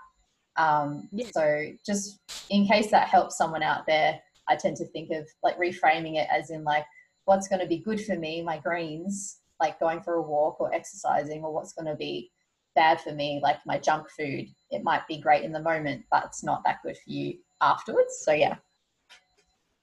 Um, 0.58 1.08
yeah. 1.14 1.28
so 1.32 1.68
just 1.86 2.20
in 2.50 2.68
case 2.68 2.92
that 2.92 3.08
helps 3.08 3.38
someone 3.38 3.64
out 3.64 3.86
there 3.88 4.20
i 4.50 4.58
tend 4.58 4.76
to 4.78 4.86
think 4.88 5.10
of 5.12 5.26
like 5.42 5.58
reframing 5.58 6.18
it 6.18 6.28
as 6.30 6.50
in 6.50 6.66
like 6.66 6.84
what's 7.24 7.48
going 7.48 7.62
to 7.62 7.68
be 7.68 7.78
good 7.78 8.04
for 8.04 8.18
me 8.18 8.42
my 8.42 8.58
greens 8.58 9.39
like 9.60 9.80
going 9.80 10.02
for 10.02 10.16
a 10.16 10.22
walk 10.22 10.60
or 10.60 10.74
exercising 10.74 11.44
or 11.44 11.54
what's 11.54 11.74
going 11.74 11.88
to 11.88 11.96
be 11.96 12.32
bad 12.76 13.02
for 13.02 13.12
me, 13.12 13.40
like 13.44 13.58
my 13.66 13.78
junk 13.78 14.08
food. 14.10 14.48
It 14.72 14.84
might 14.84 15.08
be 15.08 15.20
great 15.20 15.44
in 15.44 15.52
the 15.52 15.62
moment, 15.62 16.06
but 16.12 16.26
it's 16.26 16.44
not 16.44 16.64
that 16.66 16.80
good 16.84 16.96
for 16.96 17.12
you 17.12 17.38
afterwards. 17.62 18.22
So 18.24 18.32
yeah. 18.32 18.56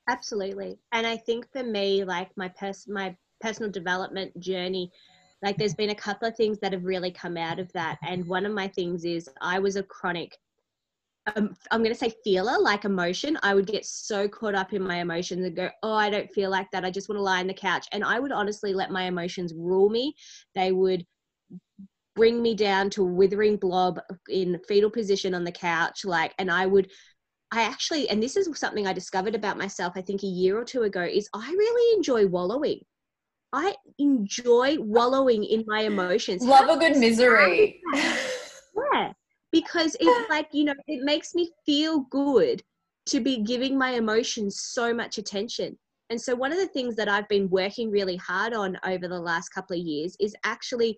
Absolutely. 0.09 0.79
And 0.93 1.07
I 1.07 1.17
think 1.17 1.51
for 1.53 1.63
me, 1.63 2.05
like 2.05 2.31
my 2.37 2.49
pers- 2.49 2.89
my 2.89 3.17
personal 3.41 3.71
development 3.71 4.39
journey, 4.39 4.91
like 5.43 5.59
there's 5.59 5.75
been 5.75 5.91
a 5.91 5.95
couple 5.95 6.29
of 6.29 6.37
things 6.37 6.59
that 6.61 6.73
have 6.73 6.85
really 6.85 7.11
come 7.11 7.37
out 7.37 7.59
of 7.59 7.73
that. 7.73 7.99
And 8.03 8.27
one 8.27 8.47
of 8.47 8.53
my 8.53 8.69
things 8.69 9.05
is 9.05 9.29
I 9.41 9.59
was 9.59 9.77
a 9.77 9.83
chronic 9.83 10.39
um, 11.35 11.57
I'm 11.71 11.83
going 11.83 11.93
to 11.93 11.99
say 11.99 12.13
feeler, 12.23 12.59
like 12.61 12.85
emotion. 12.85 13.39
I 13.43 13.55
would 13.55 13.67
get 13.67 13.85
so 13.85 14.29
caught 14.29 14.55
up 14.55 14.73
in 14.73 14.83
my 14.83 14.99
emotions 15.01 15.45
and 15.45 15.57
go, 15.57 15.71
Oh, 15.83 15.95
I 15.95 16.11
don't 16.11 16.31
feel 16.31 16.51
like 16.51 16.71
that. 16.73 16.85
I 16.85 16.91
just 16.91 17.09
want 17.09 17.19
to 17.19 17.23
lie 17.23 17.41
on 17.41 17.47
the 17.47 17.55
couch. 17.55 17.87
And 17.93 18.05
I 18.05 18.21
would 18.21 18.33
honestly 18.33 18.73
let 18.73 18.91
my 18.91 19.05
emotions 19.05 19.53
rule 19.55 19.89
me. 19.89 20.15
They 20.55 20.73
would 20.73 21.05
bring 22.15 22.41
me 22.41 22.55
down 22.55 22.91
to 22.91 23.03
a 23.03 23.13
withering 23.13 23.57
blob 23.57 23.99
in 24.29 24.59
fetal 24.69 24.91
position 24.91 25.35
on 25.35 25.45
the 25.45 25.53
couch. 25.53 26.05
Like, 26.05 26.35
and 26.39 26.51
I 26.51 26.67
would, 26.67 26.91
I 27.51 27.63
actually, 27.63 28.09
and 28.09 28.23
this 28.23 28.37
is 28.37 28.49
something 28.59 28.87
I 28.87 28.93
discovered 28.93 29.35
about 29.35 29.59
myself, 29.59 29.95
I 29.97 30.03
think 30.03 30.23
a 30.23 30.27
year 30.27 30.59
or 30.59 30.65
two 30.65 30.83
ago, 30.83 31.03
is 31.03 31.29
I 31.35 31.51
really 31.51 31.97
enjoy 31.97 32.27
wallowing. 32.27 32.81
I 33.53 33.75
enjoy 33.99 34.77
wallowing 34.81 35.45
in 35.45 35.65
my 35.67 35.83
emotions. 35.83 36.43
Love 36.43 36.69
a 36.69 36.79
good 36.79 36.97
misery. 36.97 37.83
Yeah 38.93 39.13
because 39.57 39.97
it's 40.01 40.31
like 40.31 40.49
you 40.53 40.65
know 40.65 40.75
it 40.87 41.03
makes 41.03 41.35
me 41.35 41.51
feel 41.65 42.01
good 42.11 42.63
to 43.07 43.21
be 43.21 43.43
giving 43.43 43.79
my 43.79 43.91
emotions 43.91 44.61
so 44.61 44.93
much 44.93 45.17
attention. 45.17 45.79
And 46.11 46.21
so 46.21 46.35
one 46.35 46.53
of 46.53 46.59
the 46.59 46.69
things 46.69 46.95
that 46.97 47.09
i've 47.09 47.29
been 47.29 47.49
working 47.51 47.91
really 47.91 48.17
hard 48.17 48.55
on 48.55 48.79
over 48.85 49.09
the 49.09 49.19
last 49.19 49.49
couple 49.49 49.77
of 49.77 49.85
years 49.85 50.17
is 50.21 50.37
actually 50.45 50.97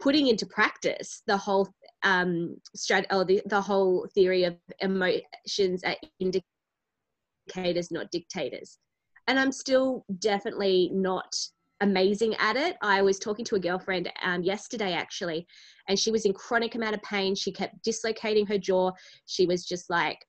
putting 0.00 0.28
into 0.28 0.46
practice 0.46 1.22
the 1.26 1.36
whole 1.36 1.68
um 2.04 2.56
strat 2.76 3.04
or 3.10 3.24
the, 3.24 3.42
the 3.46 3.60
whole 3.60 4.06
theory 4.14 4.44
of 4.44 4.56
emotions 4.80 5.82
are 5.84 5.96
indicators 6.20 7.90
not 7.90 8.10
dictators. 8.12 8.78
And 9.26 9.40
i'm 9.40 9.52
still 9.52 10.04
definitely 10.20 10.90
not 10.92 11.34
amazing 11.80 12.34
at 12.36 12.56
it. 12.56 12.76
I 12.82 13.02
was 13.02 13.18
talking 13.18 13.44
to 13.46 13.56
a 13.56 13.60
girlfriend 13.60 14.10
um, 14.22 14.42
yesterday 14.42 14.92
actually, 14.92 15.46
and 15.88 15.98
she 15.98 16.10
was 16.10 16.24
in 16.24 16.32
chronic 16.32 16.74
amount 16.74 16.94
of 16.94 17.02
pain. 17.02 17.34
She 17.34 17.52
kept 17.52 17.82
dislocating 17.82 18.46
her 18.46 18.58
jaw. 18.58 18.92
She 19.26 19.46
was 19.46 19.64
just 19.64 19.90
like, 19.90 20.24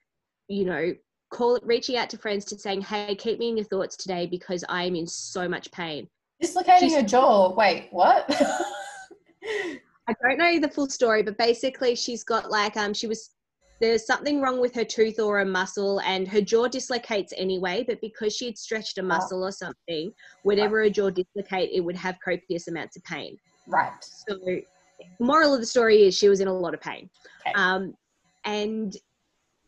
you 0.48 0.66
know, 0.66 0.94
call 1.32 1.60
reaching 1.64 1.98
out 1.98 2.10
to 2.12 2.18
friends 2.18 2.46
to 2.46 2.60
saying, 2.60 2.82
"Hey, 2.82 3.16
keep 3.16 3.40
me 3.40 3.50
in 3.50 3.58
your 3.58 3.66
thoughts 3.66 3.96
today 3.96 4.28
because 4.28 4.64
I 4.70 4.84
am 4.84 4.96
in 4.96 5.08
so 5.08 5.48
much 5.48 5.72
pain." 5.72 6.08
Dislocating 6.42 6.90
She's, 6.90 6.98
her 6.98 7.04
jaw. 7.04 7.54
Wait, 7.54 7.90
what? 7.92 8.26
I 9.44 10.14
don't 10.24 10.38
know 10.38 10.60
the 10.60 10.70
full 10.70 10.90
story, 10.90 11.22
but 11.22 11.38
basically, 11.38 11.96
she's 11.96 12.24
got 12.24 12.50
like 12.50 12.78
um, 12.78 12.94
she 12.94 13.08
was 13.08 13.32
there's 13.80 14.06
something 14.06 14.42
wrong 14.42 14.60
with 14.60 14.76
her 14.76 14.84
tooth 14.84 15.20
or 15.20 15.40
a 15.40 15.46
muscle 15.46 16.00
and 16.02 16.28
her 16.28 16.42
jaw 16.42 16.68
dislocates 16.68 17.34
anyway 17.38 17.84
but 17.88 18.00
because 18.02 18.36
she 18.36 18.46
had 18.46 18.58
stretched 18.58 18.98
a 18.98 19.04
muscle 19.04 19.44
or 19.44 19.52
something 19.52 20.12
whatever 20.44 20.78
right. 20.78 20.84
her 20.86 20.90
jaw 20.90 21.10
dislocate 21.10 21.70
it 21.72 21.82
would 21.82 21.96
have 21.96 22.18
copious 22.24 22.68
amounts 22.68 22.96
of 22.96 23.04
pain 23.04 23.38
right 23.68 23.92
so 24.02 24.36
the 24.46 24.64
moral 25.20 25.54
of 25.54 25.60
the 25.60 25.66
story 25.66 26.04
is 26.04 26.16
she 26.16 26.30
was 26.30 26.42
in 26.42 26.48
a 26.48 26.54
lot 26.54 26.74
of 26.74 26.82
pain 26.82 27.10
okay. 27.42 27.54
um, 27.56 27.94
and 28.46 28.98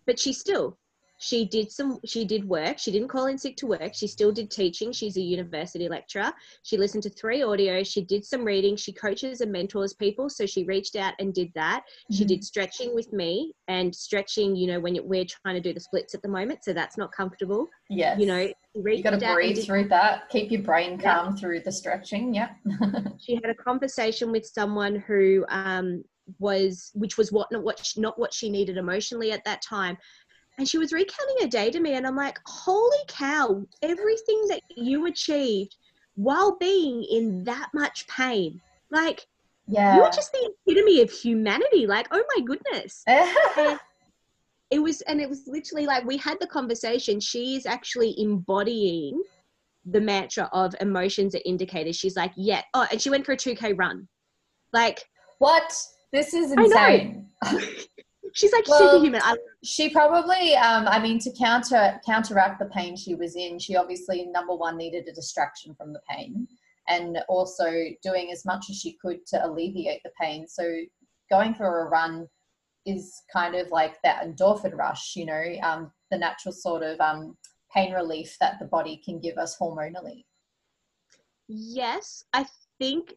but 0.05 0.19
she 0.19 0.33
still 0.33 0.77
she 1.21 1.45
did 1.45 1.71
some 1.71 1.99
she 2.03 2.25
did 2.25 2.43
work. 2.43 2.79
She 2.79 2.91
didn't 2.91 3.09
call 3.09 3.27
in 3.27 3.37
sick 3.37 3.55
to 3.57 3.67
work. 3.67 3.93
She 3.93 4.07
still 4.07 4.31
did 4.31 4.49
teaching. 4.49 4.91
She's 4.91 5.17
a 5.17 5.21
university 5.21 5.87
lecturer. 5.87 6.33
She 6.63 6.77
listened 6.77 7.03
to 7.03 7.11
three 7.11 7.41
audios. 7.41 7.85
She 7.85 8.01
did 8.03 8.25
some 8.25 8.43
reading. 8.43 8.75
She 8.75 8.91
coaches 8.91 9.41
and 9.41 9.51
mentors 9.51 9.93
people. 9.93 10.29
So 10.29 10.47
she 10.47 10.63
reached 10.63 10.95
out 10.95 11.13
and 11.19 11.31
did 11.31 11.51
that. 11.53 11.81
Mm-hmm. 11.81 12.15
she 12.15 12.25
did 12.25 12.43
stretching 12.43 12.95
with 12.95 13.13
me 13.13 13.53
and 13.67 13.95
stretching 13.95 14.55
you 14.55 14.65
know 14.65 14.79
when 14.79 14.97
we're 15.03 15.25
trying 15.25 15.55
to 15.55 15.61
do 15.61 15.73
the 15.73 15.79
splits 15.79 16.15
at 16.15 16.23
the 16.23 16.27
moment. 16.27 16.63
So 16.63 16.73
that's 16.73 16.97
not 16.97 17.11
comfortable. 17.11 17.67
Yeah 17.89 18.17
you 18.17 18.25
know 18.25 18.51
you 18.73 19.03
got 19.03 19.11
to 19.11 19.33
breathe 19.33 19.57
did, 19.57 19.65
through 19.65 19.89
that. 19.89 20.27
Keep 20.29 20.51
your 20.51 20.63
brain 20.63 20.97
calm 20.97 21.27
yeah. 21.27 21.35
through 21.35 21.59
the 21.59 21.71
stretching. 21.71 22.33
Yeah. 22.33 22.49
She 23.19 23.35
had 23.35 23.51
a 23.51 23.53
conversation 23.53 24.31
with 24.31 24.47
someone 24.47 24.95
who 24.95 25.45
um 25.49 26.03
was 26.39 26.91
which 26.93 27.17
was 27.17 27.31
what 27.31 27.47
not 27.51 27.63
what 27.63 27.83
she, 27.85 27.99
not 27.99 28.17
what 28.19 28.33
she 28.33 28.49
needed 28.49 28.77
emotionally 28.77 29.31
at 29.31 29.43
that 29.45 29.61
time 29.61 29.97
and 30.57 30.67
she 30.67 30.77
was 30.77 30.93
recounting 30.93 31.35
her 31.41 31.47
day 31.47 31.71
to 31.71 31.79
me 31.79 31.93
and 31.93 32.05
i'm 32.05 32.15
like 32.15 32.39
holy 32.45 32.97
cow 33.07 33.63
everything 33.81 34.41
that 34.47 34.61
you 34.75 35.05
achieved 35.07 35.75
while 36.15 36.57
being 36.57 37.03
in 37.03 37.43
that 37.45 37.69
much 37.73 38.07
pain. 38.07 38.61
Like 38.91 39.25
yeah. 39.67 39.95
you're 39.95 40.11
just 40.11 40.31
the 40.31 40.51
epitome 40.67 41.01
of 41.01 41.11
humanity. 41.11 41.87
Like 41.87 42.07
oh 42.11 42.23
my 42.35 42.43
goodness. 42.43 43.03
It 44.73 44.81
was 44.81 45.01
and 45.01 45.19
it 45.19 45.27
was 45.27 45.41
literally 45.47 45.85
like 45.85 46.05
we 46.05 46.15
had 46.15 46.37
the 46.39 46.47
conversation. 46.47 47.19
She 47.19 47.57
is 47.57 47.65
actually 47.65 48.15
embodying 48.17 49.21
the 49.85 49.99
mantra 49.99 50.49
of 50.53 50.73
emotions 50.79 51.35
are 51.35 51.41
indicators. 51.43 51.97
She's 51.97 52.15
like 52.15 52.31
yeah. 52.37 52.61
Oh 52.73 52.87
and 52.89 53.01
she 53.01 53.09
went 53.09 53.25
for 53.25 53.33
a 53.33 53.35
2k 53.35 53.77
run. 53.77 54.07
Like 54.71 55.03
what? 55.39 55.75
This 56.13 56.33
is 56.33 56.53
insane 56.53 57.27
she's 58.33 58.51
like 58.51 58.67
well, 58.67 58.79
superhuman. 58.79 59.21
I- 59.23 59.37
she 59.63 59.89
probably, 59.89 60.55
um, 60.55 60.87
I 60.87 60.99
mean, 60.99 61.19
to 61.19 61.31
counter 61.31 61.99
counteract 62.05 62.59
the 62.59 62.65
pain 62.65 62.95
she 62.95 63.15
was 63.15 63.35
in, 63.35 63.59
she 63.59 63.75
obviously 63.75 64.25
number 64.25 64.55
one 64.55 64.77
needed 64.77 65.07
a 65.07 65.13
distraction 65.13 65.75
from 65.75 65.93
the 65.93 66.01
pain, 66.09 66.47
and 66.87 67.19
also 67.29 67.69
doing 68.01 68.31
as 68.31 68.45
much 68.45 68.65
as 68.69 68.77
she 68.77 68.93
could 68.93 69.25
to 69.27 69.45
alleviate 69.45 70.01
the 70.03 70.11
pain. 70.19 70.47
So 70.47 70.81
going 71.29 71.53
for 71.53 71.81
a 71.81 71.89
run 71.89 72.27
is 72.85 73.21
kind 73.31 73.55
of 73.55 73.69
like 73.69 74.01
that 74.01 74.25
endorphin 74.25 74.75
rush, 74.75 75.15
you 75.15 75.25
know, 75.25 75.43
um, 75.63 75.91
the 76.09 76.17
natural 76.17 76.51
sort 76.51 76.83
of 76.83 76.99
um, 76.99 77.37
pain 77.73 77.93
relief 77.93 78.37
that 78.39 78.59
the 78.59 78.65
body 78.65 78.97
can 79.03 79.19
give 79.19 79.37
us 79.37 79.57
hormonally. 79.57 80.25
Yes, 81.47 82.23
I 82.33 82.47
think 82.79 83.15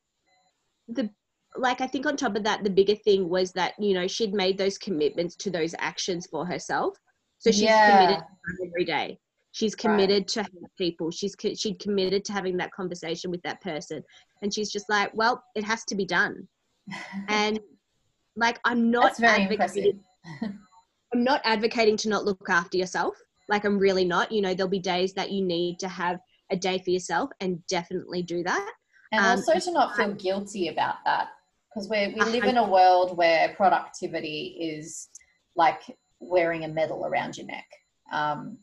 the 0.88 1.08
like 1.56 1.80
I 1.80 1.86
think 1.86 2.06
on 2.06 2.16
top 2.16 2.36
of 2.36 2.44
that, 2.44 2.64
the 2.64 2.70
bigger 2.70 2.94
thing 2.94 3.28
was 3.28 3.52
that 3.52 3.74
you 3.78 3.94
know 3.94 4.06
she'd 4.06 4.34
made 4.34 4.58
those 4.58 4.78
commitments 4.78 5.36
to 5.36 5.50
those 5.50 5.74
actions 5.78 6.26
for 6.26 6.44
herself. 6.44 6.96
So 7.38 7.50
she's 7.50 7.62
yeah. 7.62 7.96
committed 7.96 8.24
every 8.66 8.84
day. 8.84 9.18
She's 9.52 9.74
committed 9.74 10.24
right. 10.36 10.46
to 10.46 10.50
people. 10.76 11.10
She's 11.10 11.36
she'd 11.56 11.78
committed 11.78 12.24
to 12.24 12.32
having 12.32 12.56
that 12.56 12.72
conversation 12.72 13.30
with 13.30 13.42
that 13.42 13.60
person, 13.60 14.02
and 14.42 14.52
she's 14.52 14.70
just 14.70 14.86
like, 14.88 15.10
well, 15.14 15.42
it 15.54 15.64
has 15.64 15.84
to 15.86 15.94
be 15.94 16.04
done. 16.04 16.48
and 17.28 17.60
like 18.36 18.58
I'm 18.64 18.90
not 18.90 19.04
That's 19.04 19.20
very 19.20 19.42
advocating. 19.44 20.00
I'm 20.42 21.22
not 21.22 21.40
advocating 21.44 21.96
to 21.98 22.08
not 22.08 22.24
look 22.24 22.48
after 22.48 22.76
yourself. 22.76 23.14
Like 23.48 23.64
I'm 23.64 23.78
really 23.78 24.04
not. 24.04 24.32
You 24.32 24.42
know, 24.42 24.54
there'll 24.54 24.70
be 24.70 24.80
days 24.80 25.12
that 25.14 25.30
you 25.30 25.44
need 25.44 25.78
to 25.78 25.88
have 25.88 26.18
a 26.50 26.56
day 26.56 26.78
for 26.78 26.90
yourself, 26.90 27.30
and 27.40 27.64
definitely 27.68 28.22
do 28.22 28.42
that. 28.42 28.72
And 29.12 29.24
um, 29.24 29.38
also 29.38 29.60
to 29.60 29.72
not 29.72 29.94
feel 29.94 30.14
guilty 30.14 30.68
about 30.68 30.96
that 31.04 31.28
because 31.74 31.88
we 31.88 32.14
we 32.14 32.30
live 32.30 32.44
in 32.44 32.58
a 32.58 32.68
world 32.68 33.16
where 33.16 33.54
productivity 33.56 34.56
is 34.60 35.08
like 35.56 35.80
wearing 36.20 36.64
a 36.64 36.68
medal 36.68 37.06
around 37.06 37.36
your 37.36 37.46
neck. 37.46 37.66
Um, 38.12 38.58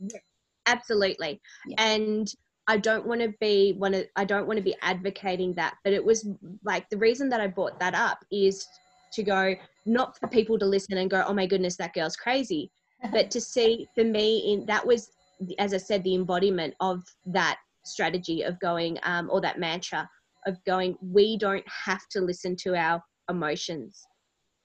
Absolutely, 0.66 1.42
yeah. 1.68 1.76
and 1.80 2.32
I 2.68 2.78
don't 2.78 3.06
want 3.06 3.22
to 3.22 3.34
be 3.40 3.74
one 3.74 3.94
of 3.94 4.06
I 4.16 4.24
don't 4.24 4.48
want 4.48 4.58
to 4.58 4.64
be 4.64 4.76
advocating 4.82 5.54
that, 5.56 5.76
but 5.84 5.94
it 5.94 6.04
was 6.04 6.28
like 6.64 6.90
the 6.90 6.98
reason 6.98 7.30
that 7.30 7.42
I 7.42 7.48
brought 7.48 7.80
that 7.80 7.96
up 7.96 8.24
is 8.32 8.66
to 9.14 9.24
go 9.24 9.56
not 9.86 10.18
for 10.18 10.28
people 10.28 10.58
to 10.60 10.66
listen 10.66 10.98
and 10.98 11.10
go, 11.10 11.24
oh 11.28 11.34
my 11.34 11.46
goodness, 11.46 11.76
that 11.78 11.94
girl's 11.94 12.16
crazy, 12.16 12.72
but 13.12 13.30
to 13.32 13.42
see 13.42 13.88
for 13.96 14.04
me 14.04 14.54
in 14.54 14.66
that 14.68 14.86
was 14.86 15.10
as 15.58 15.74
I 15.74 15.78
said 15.78 16.04
the 16.04 16.14
embodiment 16.14 16.76
of 16.80 17.04
that 17.26 17.58
strategy 17.84 18.44
of 18.44 18.60
going 18.60 19.00
um, 19.02 19.28
or 19.32 19.42
that 19.42 19.58
mantra 19.58 20.08
of 20.46 20.64
going, 20.66 20.98
we 21.02 21.38
don't 21.38 21.66
have 21.68 22.08
to 22.12 22.22
listen 22.22 22.56
to 22.58 22.76
our 22.76 23.02
emotions. 23.30 24.02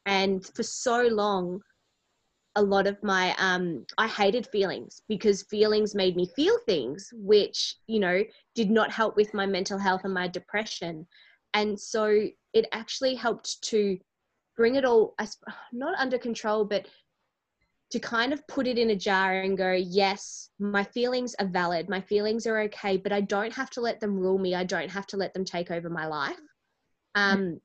And 0.06 0.44
for 0.54 0.62
so 0.62 1.02
long, 1.02 1.60
a 2.56 2.62
lot 2.62 2.86
of 2.86 2.96
my 3.02 3.34
um 3.38 3.84
i 3.98 4.08
hated 4.08 4.46
feelings 4.46 5.02
because 5.08 5.42
feelings 5.50 5.94
made 5.94 6.16
me 6.16 6.26
feel 6.34 6.58
things 6.66 7.10
which 7.12 7.76
you 7.86 8.00
know 8.00 8.22
did 8.54 8.70
not 8.70 8.90
help 8.90 9.14
with 9.14 9.32
my 9.34 9.44
mental 9.46 9.78
health 9.78 10.00
and 10.04 10.14
my 10.14 10.26
depression 10.26 11.06
and 11.54 11.78
so 11.78 12.26
it 12.54 12.66
actually 12.72 13.14
helped 13.14 13.60
to 13.62 13.98
bring 14.56 14.76
it 14.76 14.84
all 14.84 15.14
not 15.72 15.98
under 15.98 16.18
control 16.18 16.64
but 16.64 16.86
to 17.90 18.00
kind 18.00 18.32
of 18.32 18.46
put 18.48 18.66
it 18.66 18.78
in 18.78 18.90
a 18.90 18.96
jar 18.96 19.40
and 19.40 19.56
go, 19.56 19.72
yes, 19.72 20.50
my 20.58 20.82
feelings 20.82 21.34
are 21.38 21.46
valid, 21.46 21.88
my 21.88 22.00
feelings 22.00 22.46
are 22.46 22.60
okay, 22.62 22.96
but 22.96 23.12
I 23.12 23.20
don't 23.20 23.52
have 23.52 23.70
to 23.70 23.80
let 23.80 24.00
them 24.00 24.18
rule 24.18 24.38
me. 24.38 24.54
I 24.54 24.64
don't 24.64 24.90
have 24.90 25.06
to 25.08 25.16
let 25.16 25.32
them 25.34 25.44
take 25.44 25.70
over 25.70 25.88
my 25.88 26.06
life. 26.06 26.40
Um, 27.14 27.60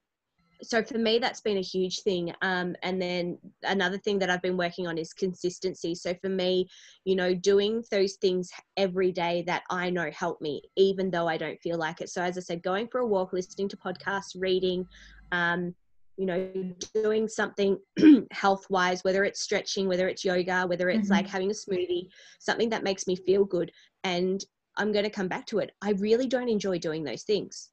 so 0.64 0.84
for 0.84 0.98
me, 0.98 1.18
that's 1.18 1.42
been 1.42 1.58
a 1.58 1.62
huge 1.62 2.02
thing. 2.02 2.34
Um, 2.42 2.76
and 2.84 3.02
then 3.02 3.40
another 3.64 3.98
thing 3.98 4.20
that 4.20 4.30
I've 4.30 4.42
been 4.42 4.58
working 4.58 4.88
on 4.88 4.98
is 4.98 5.14
consistency. 5.14 5.96
So 5.96 6.14
for 6.22 6.30
me, 6.30 6.68
you 7.04 7.16
know, 7.16 7.34
doing 7.34 7.84
those 7.90 8.14
things 8.14 8.52
every 8.78 9.12
day 9.12 9.44
that 9.48 9.64
I 9.70 9.90
know 9.90 10.12
help 10.12 10.40
me, 10.40 10.62
even 10.76 11.10
though 11.10 11.28
I 11.28 11.38
don't 11.38 11.60
feel 11.62 11.78
like 11.78 12.02
it. 12.02 12.10
So 12.10 12.22
as 12.22 12.38
I 12.38 12.42
said, 12.42 12.62
going 12.62 12.88
for 12.88 13.02
a 13.02 13.08
walk, 13.08 13.34
listening 13.34 13.70
to 13.70 13.78
podcasts, 13.78 14.36
reading, 14.40 14.86
um, 15.32 15.74
you 16.18 16.26
know 16.26 16.51
doing 16.93 17.28
something 17.28 17.78
health 18.32 18.66
wise 18.70 19.03
whether 19.03 19.24
it's 19.24 19.41
stretching 19.41 19.88
whether 19.88 20.07
it's 20.07 20.26
yoga 20.26 20.66
whether 20.68 20.89
it's 20.89 21.05
mm-hmm. 21.05 21.14
like 21.14 21.28
having 21.28 21.49
a 21.49 21.53
smoothie 21.53 22.07
something 22.39 22.70
that 22.70 22.84
makes 22.84 23.07
me 23.07 23.16
feel 23.16 23.45
good 23.45 23.72
and 24.03 24.45
i'm 24.78 24.91
going 24.91 25.03
to 25.03 25.09
come 25.09 25.28
back 25.28 25.45
to 25.45 25.59
it. 25.59 25.72
I 25.82 25.91
really 25.91 26.28
don't 26.28 26.49
enjoy 26.49 26.78
doing 26.78 27.03
those 27.03 27.24
things 27.24 27.70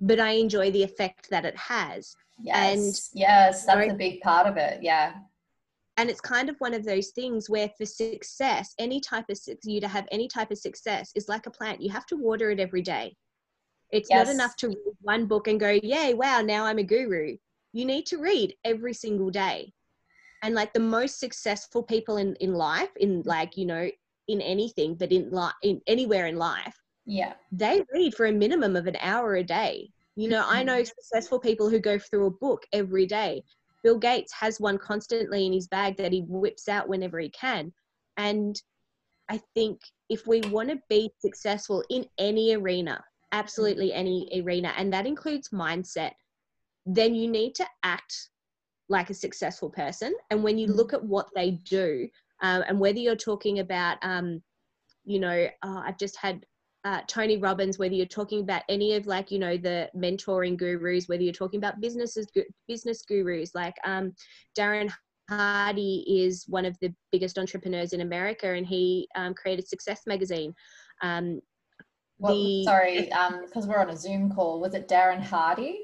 but 0.00 0.20
i 0.20 0.30
enjoy 0.30 0.70
the 0.70 0.82
effect 0.82 1.28
that 1.30 1.44
it 1.44 1.56
has. 1.56 2.14
Yes 2.42 2.56
and 2.56 3.20
yes 3.20 3.66
that's 3.66 3.92
a 3.92 3.94
big 3.94 4.20
part 4.20 4.46
of 4.46 4.56
it 4.56 4.82
yeah. 4.82 5.12
And 5.96 6.08
it's 6.08 6.22
kind 6.22 6.48
of 6.48 6.56
one 6.60 6.72
of 6.72 6.82
those 6.82 7.08
things 7.08 7.50
where 7.50 7.68
for 7.76 7.84
success 7.84 8.74
any 8.78 9.00
type 9.00 9.26
of 9.28 9.38
you 9.64 9.82
to 9.82 9.88
have 9.88 10.06
any 10.10 10.28
type 10.28 10.50
of 10.50 10.56
success 10.56 11.12
is 11.14 11.28
like 11.28 11.44
a 11.44 11.50
plant 11.50 11.82
you 11.82 11.90
have 11.90 12.06
to 12.06 12.16
water 12.16 12.50
it 12.50 12.58
every 12.58 12.80
day. 12.80 13.14
It's 13.90 14.08
yes. 14.08 14.26
not 14.26 14.34
enough 14.34 14.56
to 14.56 14.68
read 14.68 14.96
one 15.02 15.26
book 15.26 15.46
and 15.48 15.60
go 15.60 15.78
yay 15.82 16.14
wow 16.14 16.40
now 16.40 16.64
i'm 16.64 16.78
a 16.78 16.82
guru 16.82 17.36
you 17.72 17.84
need 17.84 18.06
to 18.06 18.18
read 18.18 18.54
every 18.64 18.94
single 18.94 19.30
day. 19.30 19.72
And 20.42 20.54
like 20.54 20.72
the 20.72 20.80
most 20.80 21.20
successful 21.20 21.82
people 21.82 22.16
in 22.16 22.34
in 22.36 22.54
life 22.54 22.90
in 22.96 23.22
like 23.26 23.56
you 23.56 23.66
know 23.66 23.90
in 24.28 24.40
anything 24.40 24.94
but 24.94 25.12
in 25.12 25.30
like 25.30 25.54
in 25.62 25.80
anywhere 25.86 26.26
in 26.26 26.36
life 26.36 26.76
yeah. 27.04 27.34
they 27.52 27.82
read 27.92 28.14
for 28.14 28.26
a 28.26 28.32
minimum 28.32 28.76
of 28.76 28.86
an 28.86 28.96
hour 29.00 29.36
a 29.36 29.44
day. 29.44 29.90
You 30.16 30.28
know 30.28 30.44
i 30.46 30.62
know 30.62 30.76
mm-hmm. 30.76 30.84
successful 30.84 31.38
people 31.38 31.68
who 31.68 31.78
go 31.78 31.98
through 31.98 32.26
a 32.26 32.30
book 32.30 32.64
every 32.72 33.06
day. 33.06 33.42
Bill 33.82 33.98
gates 33.98 34.32
has 34.32 34.60
one 34.60 34.78
constantly 34.78 35.46
in 35.46 35.52
his 35.52 35.66
bag 35.68 35.96
that 35.96 36.12
he 36.12 36.22
whips 36.28 36.68
out 36.68 36.88
whenever 36.88 37.18
he 37.18 37.30
can. 37.30 37.72
And 38.16 38.60
i 39.28 39.40
think 39.54 39.80
if 40.08 40.26
we 40.26 40.40
want 40.42 40.68
to 40.68 40.78
be 40.88 41.10
successful 41.20 41.84
in 41.90 42.04
any 42.18 42.54
arena 42.54 43.02
absolutely 43.32 43.92
any 43.92 44.28
arena 44.42 44.72
and 44.76 44.92
that 44.92 45.06
includes 45.06 45.50
mindset 45.50 46.12
then 46.94 47.14
you 47.14 47.28
need 47.28 47.54
to 47.54 47.66
act 47.82 48.30
like 48.88 49.10
a 49.10 49.14
successful 49.14 49.70
person. 49.70 50.14
And 50.30 50.42
when 50.42 50.58
you 50.58 50.66
mm-hmm. 50.66 50.76
look 50.76 50.92
at 50.92 51.04
what 51.04 51.28
they 51.34 51.52
do, 51.52 52.08
um, 52.42 52.64
and 52.68 52.80
whether 52.80 52.98
you're 52.98 53.16
talking 53.16 53.60
about, 53.60 53.98
um, 54.02 54.42
you 55.04 55.20
know, 55.20 55.46
uh, 55.62 55.82
I've 55.84 55.98
just 55.98 56.16
had 56.16 56.44
uh, 56.84 57.00
Tony 57.06 57.36
Robbins, 57.36 57.78
whether 57.78 57.94
you're 57.94 58.06
talking 58.06 58.40
about 58.40 58.62
any 58.68 58.94
of 58.94 59.06
like, 59.06 59.30
you 59.30 59.38
know, 59.38 59.56
the 59.56 59.90
mentoring 59.94 60.56
gurus, 60.56 61.08
whether 61.08 61.22
you're 61.22 61.32
talking 61.32 61.58
about 61.58 61.80
businesses, 61.80 62.26
business 62.66 63.02
gurus, 63.02 63.54
like 63.54 63.74
um, 63.84 64.12
Darren 64.58 64.90
Hardy 65.28 66.04
is 66.08 66.44
one 66.48 66.64
of 66.64 66.76
the 66.80 66.92
biggest 67.12 67.38
entrepreneurs 67.38 67.92
in 67.92 68.00
America, 68.00 68.52
and 68.52 68.66
he 68.66 69.06
um, 69.14 69.34
created 69.34 69.68
Success 69.68 70.02
Magazine. 70.06 70.54
Um, 71.02 71.40
well, 72.18 72.34
the, 72.34 72.64
sorry, 72.64 73.02
because 73.02 73.64
um, 73.64 73.68
we're 73.68 73.78
on 73.78 73.90
a 73.90 73.96
Zoom 73.96 74.32
call. 74.32 74.60
Was 74.60 74.74
it 74.74 74.88
Darren 74.88 75.22
Hardy? 75.22 75.78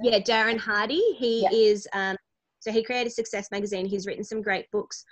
Yeah, 0.00 0.18
Darren 0.18 0.58
Hardy. 0.58 1.02
He 1.16 1.42
yeah. 1.42 1.50
is, 1.52 1.86
um, 1.92 2.16
so 2.60 2.70
he 2.72 2.82
created 2.82 3.12
Success 3.12 3.48
Magazine. 3.50 3.86
He's 3.86 4.06
written 4.06 4.24
some 4.24 4.42
great 4.42 4.70
books. 4.70 5.04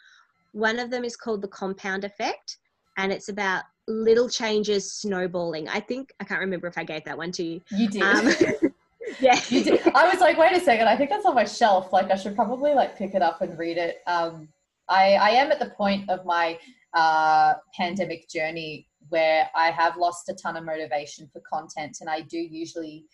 One 0.52 0.78
of 0.78 0.90
them 0.90 1.04
is 1.04 1.16
called 1.16 1.42
The 1.42 1.48
Compound 1.48 2.04
Effect, 2.04 2.58
and 2.96 3.12
it's 3.12 3.28
about 3.28 3.64
little 3.88 4.28
changes 4.28 4.92
snowballing. 4.92 5.68
I 5.68 5.80
think, 5.80 6.12
I 6.20 6.24
can't 6.24 6.40
remember 6.40 6.66
if 6.66 6.78
I 6.78 6.84
gave 6.84 7.04
that 7.04 7.16
one 7.16 7.32
to 7.32 7.42
you. 7.42 7.60
You 7.70 7.88
did. 7.88 8.02
Um, 8.02 8.26
yeah. 9.20 9.40
You 9.48 9.64
did. 9.64 9.86
I 9.94 10.08
was 10.08 10.20
like, 10.20 10.38
wait 10.38 10.56
a 10.56 10.60
second, 10.60 10.88
I 10.88 10.96
think 10.96 11.10
that's 11.10 11.26
on 11.26 11.34
my 11.34 11.44
shelf. 11.44 11.92
Like, 11.92 12.10
I 12.10 12.16
should 12.16 12.34
probably 12.34 12.74
like 12.74 12.96
pick 12.96 13.14
it 13.14 13.22
up 13.22 13.42
and 13.42 13.58
read 13.58 13.78
it. 13.78 13.98
Um, 14.06 14.48
I, 14.88 15.14
I 15.14 15.30
am 15.30 15.52
at 15.52 15.60
the 15.60 15.70
point 15.70 16.08
of 16.10 16.24
my 16.24 16.58
uh, 16.94 17.54
pandemic 17.76 18.28
journey 18.28 18.88
where 19.08 19.48
I 19.54 19.70
have 19.70 19.96
lost 19.96 20.28
a 20.28 20.34
ton 20.34 20.56
of 20.56 20.64
motivation 20.64 21.28
for 21.32 21.42
content, 21.52 21.98
and 22.00 22.08
I 22.08 22.22
do 22.22 22.38
usually 22.38 23.04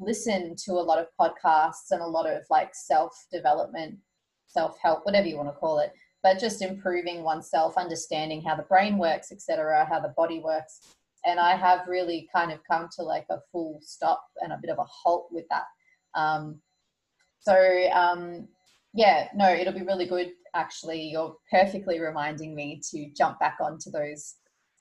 listen 0.00 0.54
to 0.64 0.72
a 0.72 0.82
lot 0.82 0.98
of 0.98 1.06
podcasts 1.20 1.90
and 1.90 2.00
a 2.00 2.06
lot 2.06 2.28
of 2.28 2.42
like 2.50 2.74
self 2.74 3.12
development, 3.32 3.96
self 4.46 4.78
help, 4.78 5.04
whatever 5.04 5.26
you 5.26 5.36
want 5.36 5.48
to 5.48 5.58
call 5.58 5.78
it, 5.78 5.92
but 6.22 6.38
just 6.38 6.62
improving 6.62 7.22
oneself, 7.22 7.76
understanding 7.76 8.42
how 8.42 8.54
the 8.54 8.62
brain 8.62 8.98
works, 8.98 9.32
etc., 9.32 9.86
how 9.88 10.00
the 10.00 10.14
body 10.16 10.40
works. 10.40 10.80
And 11.24 11.38
I 11.38 11.54
have 11.54 11.86
really 11.86 12.28
kind 12.34 12.50
of 12.52 12.58
come 12.68 12.88
to 12.96 13.02
like 13.02 13.26
a 13.30 13.38
full 13.52 13.80
stop 13.82 14.24
and 14.40 14.52
a 14.52 14.58
bit 14.60 14.70
of 14.70 14.78
a 14.78 14.84
halt 14.84 15.28
with 15.30 15.44
that. 15.50 15.64
Um, 16.14 16.60
so 17.40 17.54
um, 17.92 18.48
yeah, 18.94 19.28
no, 19.34 19.52
it'll 19.52 19.72
be 19.72 19.82
really 19.82 20.06
good. 20.06 20.32
Actually, 20.54 21.02
you're 21.02 21.36
perfectly 21.50 22.00
reminding 22.00 22.54
me 22.54 22.80
to 22.90 23.10
jump 23.16 23.38
back 23.40 23.56
onto 23.60 23.90
those 23.90 24.34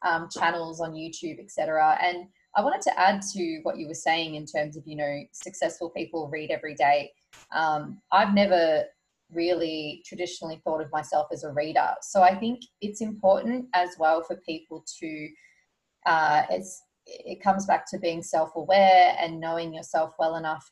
um, 0.03 0.27
channels 0.29 0.81
on 0.81 0.93
YouTube, 0.93 1.39
etc. 1.39 1.97
And 2.01 2.27
I 2.55 2.61
wanted 2.61 2.81
to 2.81 2.99
add 2.99 3.21
to 3.33 3.59
what 3.63 3.77
you 3.77 3.87
were 3.87 3.93
saying 3.93 4.35
in 4.35 4.45
terms 4.45 4.75
of, 4.75 4.83
you 4.85 4.95
know, 4.95 5.23
successful 5.31 5.89
people 5.89 6.29
read 6.29 6.51
every 6.51 6.75
day. 6.75 7.11
Um, 7.55 8.01
I've 8.11 8.33
never 8.33 8.83
really 9.33 10.03
traditionally 10.05 10.61
thought 10.63 10.81
of 10.81 10.91
myself 10.91 11.27
as 11.31 11.43
a 11.43 11.51
reader. 11.53 11.93
So 12.01 12.21
I 12.21 12.35
think 12.35 12.61
it's 12.81 13.01
important 13.01 13.67
as 13.73 13.91
well 13.97 14.21
for 14.21 14.35
people 14.37 14.83
to, 14.99 15.29
uh, 16.05 16.43
it's, 16.49 16.83
it 17.05 17.41
comes 17.41 17.65
back 17.65 17.89
to 17.91 17.99
being 17.99 18.21
self 18.21 18.55
aware 18.55 19.15
and 19.19 19.39
knowing 19.39 19.73
yourself 19.73 20.13
well 20.19 20.35
enough 20.35 20.69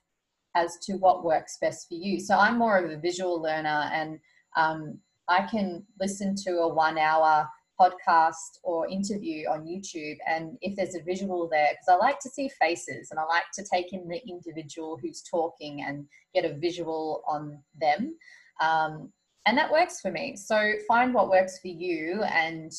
as 0.55 0.77
to 0.84 0.93
what 0.93 1.23
works 1.23 1.57
best 1.61 1.88
for 1.88 1.95
you. 1.95 2.19
So 2.19 2.38
I'm 2.38 2.57
more 2.57 2.77
of 2.77 2.91
a 2.91 2.97
visual 2.97 3.41
learner 3.41 3.89
and 3.93 4.19
um, 4.57 4.99
I 5.27 5.45
can 5.45 5.86
listen 5.99 6.36
to 6.43 6.57
a 6.59 6.73
one 6.73 6.97
hour 6.97 7.47
podcast 7.80 8.59
or 8.63 8.88
interview 8.88 9.47
on 9.47 9.65
YouTube, 9.65 10.17
and 10.27 10.57
if 10.61 10.75
there's 10.75 10.95
a 10.95 11.03
visual 11.03 11.47
there, 11.49 11.69
because 11.71 11.88
I 11.89 11.95
like 11.95 12.19
to 12.19 12.30
see 12.30 12.49
faces 12.61 13.09
and 13.11 13.19
I 13.19 13.23
like 13.23 13.45
to 13.55 13.63
take 13.71 13.93
in 13.93 14.07
the 14.07 14.21
individual 14.27 14.99
who's 15.01 15.23
talking 15.23 15.84
and 15.84 16.05
get 16.34 16.45
a 16.45 16.55
visual 16.55 17.23
on 17.27 17.59
them. 17.80 18.15
Um, 18.61 19.11
and 19.45 19.57
that 19.57 19.71
works 19.71 20.01
for 20.01 20.11
me. 20.11 20.36
So 20.36 20.73
find 20.88 21.13
what 21.13 21.30
works 21.30 21.59
for 21.59 21.69
you, 21.69 22.23
and 22.23 22.71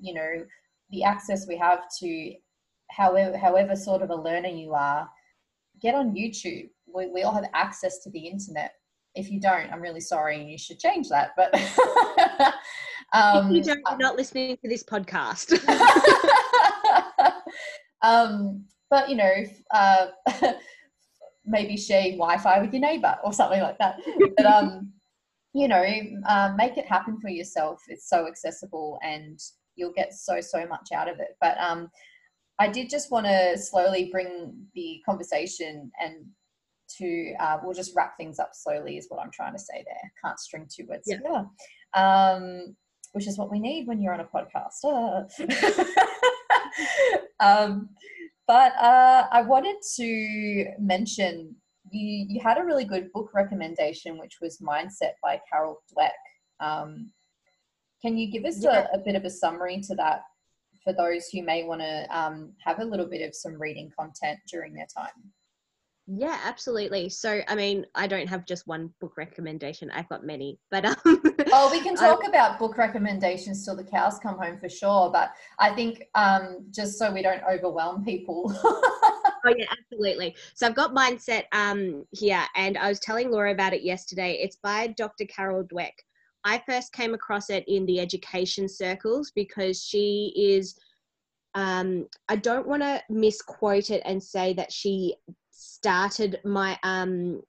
you 0.00 0.14
know, 0.14 0.44
the 0.90 1.04
access 1.04 1.46
we 1.46 1.56
have 1.58 1.80
to 2.00 2.32
however 2.90 3.36
however 3.36 3.76
sort 3.76 4.02
of 4.02 4.10
a 4.10 4.14
learner 4.14 4.48
you 4.48 4.74
are, 4.74 5.08
get 5.80 5.94
on 5.94 6.14
YouTube. 6.14 6.70
We, 6.92 7.08
we 7.08 7.22
all 7.22 7.34
have 7.34 7.44
access 7.54 7.98
to 8.04 8.10
the 8.10 8.26
internet. 8.26 8.72
If 9.14 9.30
you 9.30 9.40
don't, 9.40 9.72
I'm 9.72 9.80
really 9.80 10.00
sorry, 10.00 10.40
and 10.40 10.50
you 10.50 10.58
should 10.58 10.78
change 10.78 11.08
that. 11.08 11.30
But 11.36 11.54
Um, 13.16 13.46
if 13.46 13.56
you 13.56 13.62
don't, 13.62 13.80
you're 13.88 13.98
not 13.98 14.16
listening 14.16 14.56
to 14.56 14.68
this 14.68 14.84
podcast. 14.84 15.52
um, 18.02 18.64
but 18.90 19.08
you 19.08 19.16
know, 19.16 19.44
uh, 19.72 20.06
maybe 21.44 21.76
share 21.76 22.10
Wi-Fi 22.12 22.60
with 22.60 22.72
your 22.72 22.80
neighbor 22.80 23.16
or 23.24 23.32
something 23.32 23.60
like 23.60 23.78
that. 23.78 23.98
But 24.36 24.46
um, 24.46 24.92
you 25.54 25.68
know, 25.68 25.84
um, 26.28 26.56
make 26.56 26.76
it 26.76 26.86
happen 26.86 27.18
for 27.20 27.30
yourself. 27.30 27.82
It's 27.88 28.08
so 28.08 28.26
accessible, 28.26 28.98
and 29.02 29.40
you'll 29.76 29.92
get 29.92 30.12
so 30.12 30.40
so 30.40 30.66
much 30.66 30.90
out 30.94 31.08
of 31.08 31.18
it. 31.20 31.36
But 31.40 31.56
um, 31.58 31.88
I 32.58 32.68
did 32.68 32.90
just 32.90 33.10
want 33.10 33.26
to 33.26 33.56
slowly 33.58 34.08
bring 34.10 34.54
the 34.74 35.02
conversation 35.06 35.90
and 36.00 36.26
to 36.98 37.34
uh, 37.40 37.58
we'll 37.62 37.74
just 37.74 37.94
wrap 37.96 38.16
things 38.16 38.38
up 38.38 38.50
slowly 38.52 38.96
is 38.96 39.06
what 39.08 39.20
I'm 39.20 39.30
trying 39.32 39.52
to 39.54 39.58
say 39.58 39.84
there. 39.84 40.12
Can't 40.22 40.38
string 40.38 40.68
two 40.70 40.86
words 40.86 41.04
yeah. 41.06 41.16
together. 41.16 41.46
Um, 41.94 42.76
which 43.16 43.26
is 43.26 43.38
what 43.38 43.50
we 43.50 43.58
need 43.58 43.86
when 43.86 43.98
you're 43.98 44.12
on 44.12 44.20
a 44.20 44.24
podcast. 44.24 44.84
um, 47.40 47.88
but 48.46 48.76
uh, 48.76 49.26
I 49.32 49.40
wanted 49.40 49.76
to 49.96 50.66
mention 50.78 51.56
you, 51.90 52.26
you 52.28 52.40
had 52.42 52.58
a 52.58 52.64
really 52.64 52.84
good 52.84 53.10
book 53.14 53.30
recommendation, 53.32 54.18
which 54.18 54.36
was 54.42 54.58
Mindset 54.58 55.12
by 55.22 55.40
Carol 55.50 55.80
Dweck. 55.90 56.10
Um, 56.60 57.10
can 58.02 58.18
you 58.18 58.30
give 58.30 58.44
us 58.44 58.62
yeah. 58.62 58.86
a, 58.92 58.98
a, 58.98 59.00
bit 59.02 59.14
of 59.14 59.24
a 59.24 59.30
summary 59.30 59.80
to 59.88 59.94
that 59.94 60.20
for 60.84 60.92
those 60.92 61.28
who 61.28 61.42
may 61.42 61.64
want 61.64 61.80
to 61.80 62.06
um, 62.10 62.52
have 62.62 62.80
a 62.80 62.84
little 62.84 63.06
bit 63.06 63.26
of 63.26 63.34
some 63.34 63.58
reading 63.58 63.90
content 63.98 64.38
during 64.52 64.74
their 64.74 64.88
time? 64.94 65.32
Yeah, 66.08 66.38
absolutely. 66.44 67.08
So, 67.08 67.40
I 67.48 67.56
mean, 67.56 67.84
I 67.96 68.06
don't 68.06 68.28
have 68.28 68.46
just 68.46 68.68
one 68.68 68.90
book 69.00 69.16
recommendation. 69.16 69.90
I've 69.90 70.08
got 70.08 70.24
many, 70.24 70.60
but 70.70 70.84
um, 70.84 70.96
oh, 71.52 71.68
we 71.72 71.80
can 71.80 71.96
talk 71.96 72.26
about 72.26 72.60
book 72.60 72.78
recommendations 72.78 73.64
till 73.64 73.74
the 73.74 73.82
cows 73.82 74.20
come 74.20 74.38
home 74.38 74.58
for 74.58 74.68
sure. 74.68 75.10
But 75.10 75.32
I 75.58 75.74
think 75.74 76.04
um, 76.14 76.64
just 76.70 76.96
so 76.96 77.12
we 77.12 77.22
don't 77.22 77.42
overwhelm 77.50 78.04
people. 78.04 78.54
oh 78.64 79.54
yeah, 79.56 79.64
absolutely. 79.72 80.36
So 80.54 80.68
I've 80.68 80.76
got 80.76 80.94
mindset 80.94 81.44
um 81.50 82.04
here, 82.12 82.44
and 82.54 82.78
I 82.78 82.88
was 82.88 83.00
telling 83.00 83.32
Laura 83.32 83.52
about 83.52 83.74
it 83.74 83.82
yesterday. 83.82 84.38
It's 84.40 84.56
by 84.56 84.88
Dr. 84.88 85.24
Carol 85.24 85.64
Dweck. 85.64 85.92
I 86.44 86.62
first 86.64 86.92
came 86.92 87.14
across 87.14 87.50
it 87.50 87.64
in 87.66 87.84
the 87.86 87.98
education 87.98 88.68
circles 88.68 89.32
because 89.34 89.82
she 89.82 90.32
is 90.36 90.78
um, 91.56 92.06
I 92.28 92.36
don't 92.36 92.68
want 92.68 92.82
to 92.82 93.02
misquote 93.08 93.90
it 93.90 94.02
and 94.04 94.22
say 94.22 94.52
that 94.52 94.70
she 94.70 95.16
started 95.50 96.38
my 96.44 96.78
um, 96.82 97.40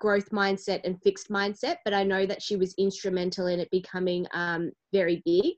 growth 0.00 0.28
mindset 0.30 0.80
and 0.84 1.00
fixed 1.02 1.30
mindset, 1.30 1.76
but 1.84 1.94
I 1.94 2.02
know 2.02 2.26
that 2.26 2.42
she 2.42 2.56
was 2.56 2.74
instrumental 2.78 3.46
in 3.46 3.60
it 3.60 3.70
becoming 3.70 4.26
um, 4.34 4.72
very 4.92 5.22
big. 5.24 5.54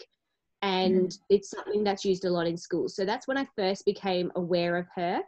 And 0.61 1.09
mm-hmm. 1.09 1.25
it's 1.31 1.51
something 1.51 1.85
that's 1.85 2.05
used 2.05 2.27
a 2.27 2.31
lot 2.31 2.47
in 2.47 2.59
schools. 2.59 2.95
So 2.95 3.07
that's 3.07 3.27
when 3.27 3.39
I 3.39 3.47
first 3.57 3.87
became 3.87 4.31
aware 4.37 4.77
of 4.77 4.87
her. 4.95 5.21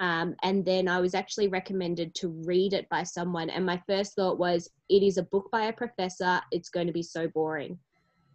Um, 0.00 0.34
and 0.42 0.64
then 0.64 0.88
I 0.88 1.00
was 1.00 1.14
actually 1.14 1.46
recommended 1.46 2.12
to 2.16 2.28
read 2.44 2.72
it 2.72 2.88
by 2.88 3.04
someone. 3.04 3.50
And 3.50 3.64
my 3.64 3.80
first 3.86 4.14
thought 4.14 4.38
was, 4.38 4.68
it 4.88 5.04
is 5.04 5.16
a 5.16 5.22
book 5.22 5.48
by 5.52 5.66
a 5.66 5.72
professor. 5.72 6.40
It's 6.50 6.70
going 6.70 6.88
to 6.88 6.92
be 6.92 7.04
so 7.04 7.28
boring. 7.28 7.78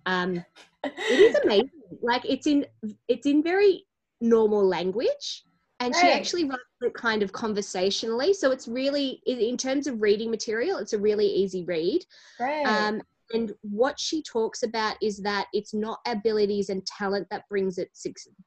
Um, 0.05 0.43
it 0.83 1.19
is 1.19 1.35
amazing. 1.43 1.69
Like 2.01 2.23
it's 2.25 2.47
in 2.47 2.65
it's 3.07 3.25
in 3.25 3.43
very 3.43 3.85
normal 4.21 4.65
language, 4.65 5.43
and 5.79 5.93
right. 5.93 6.01
she 6.01 6.11
actually 6.11 6.43
writes 6.45 6.61
it 6.81 6.93
kind 6.93 7.23
of 7.23 7.31
conversationally. 7.31 8.33
So 8.33 8.51
it's 8.51 8.67
really 8.67 9.21
in 9.25 9.57
terms 9.57 9.87
of 9.87 10.01
reading 10.01 10.31
material, 10.31 10.77
it's 10.77 10.93
a 10.93 10.99
really 10.99 11.27
easy 11.27 11.63
read. 11.65 12.05
Right. 12.39 12.65
Um, 12.65 13.01
and 13.33 13.53
what 13.61 13.99
she 13.99 14.21
talks 14.21 14.63
about 14.63 14.95
is 15.01 15.17
that 15.19 15.47
it's 15.53 15.73
not 15.73 15.99
abilities 16.05 16.69
and 16.69 16.85
talent 16.85 17.27
that 17.29 17.47
brings 17.49 17.77
it 17.77 17.89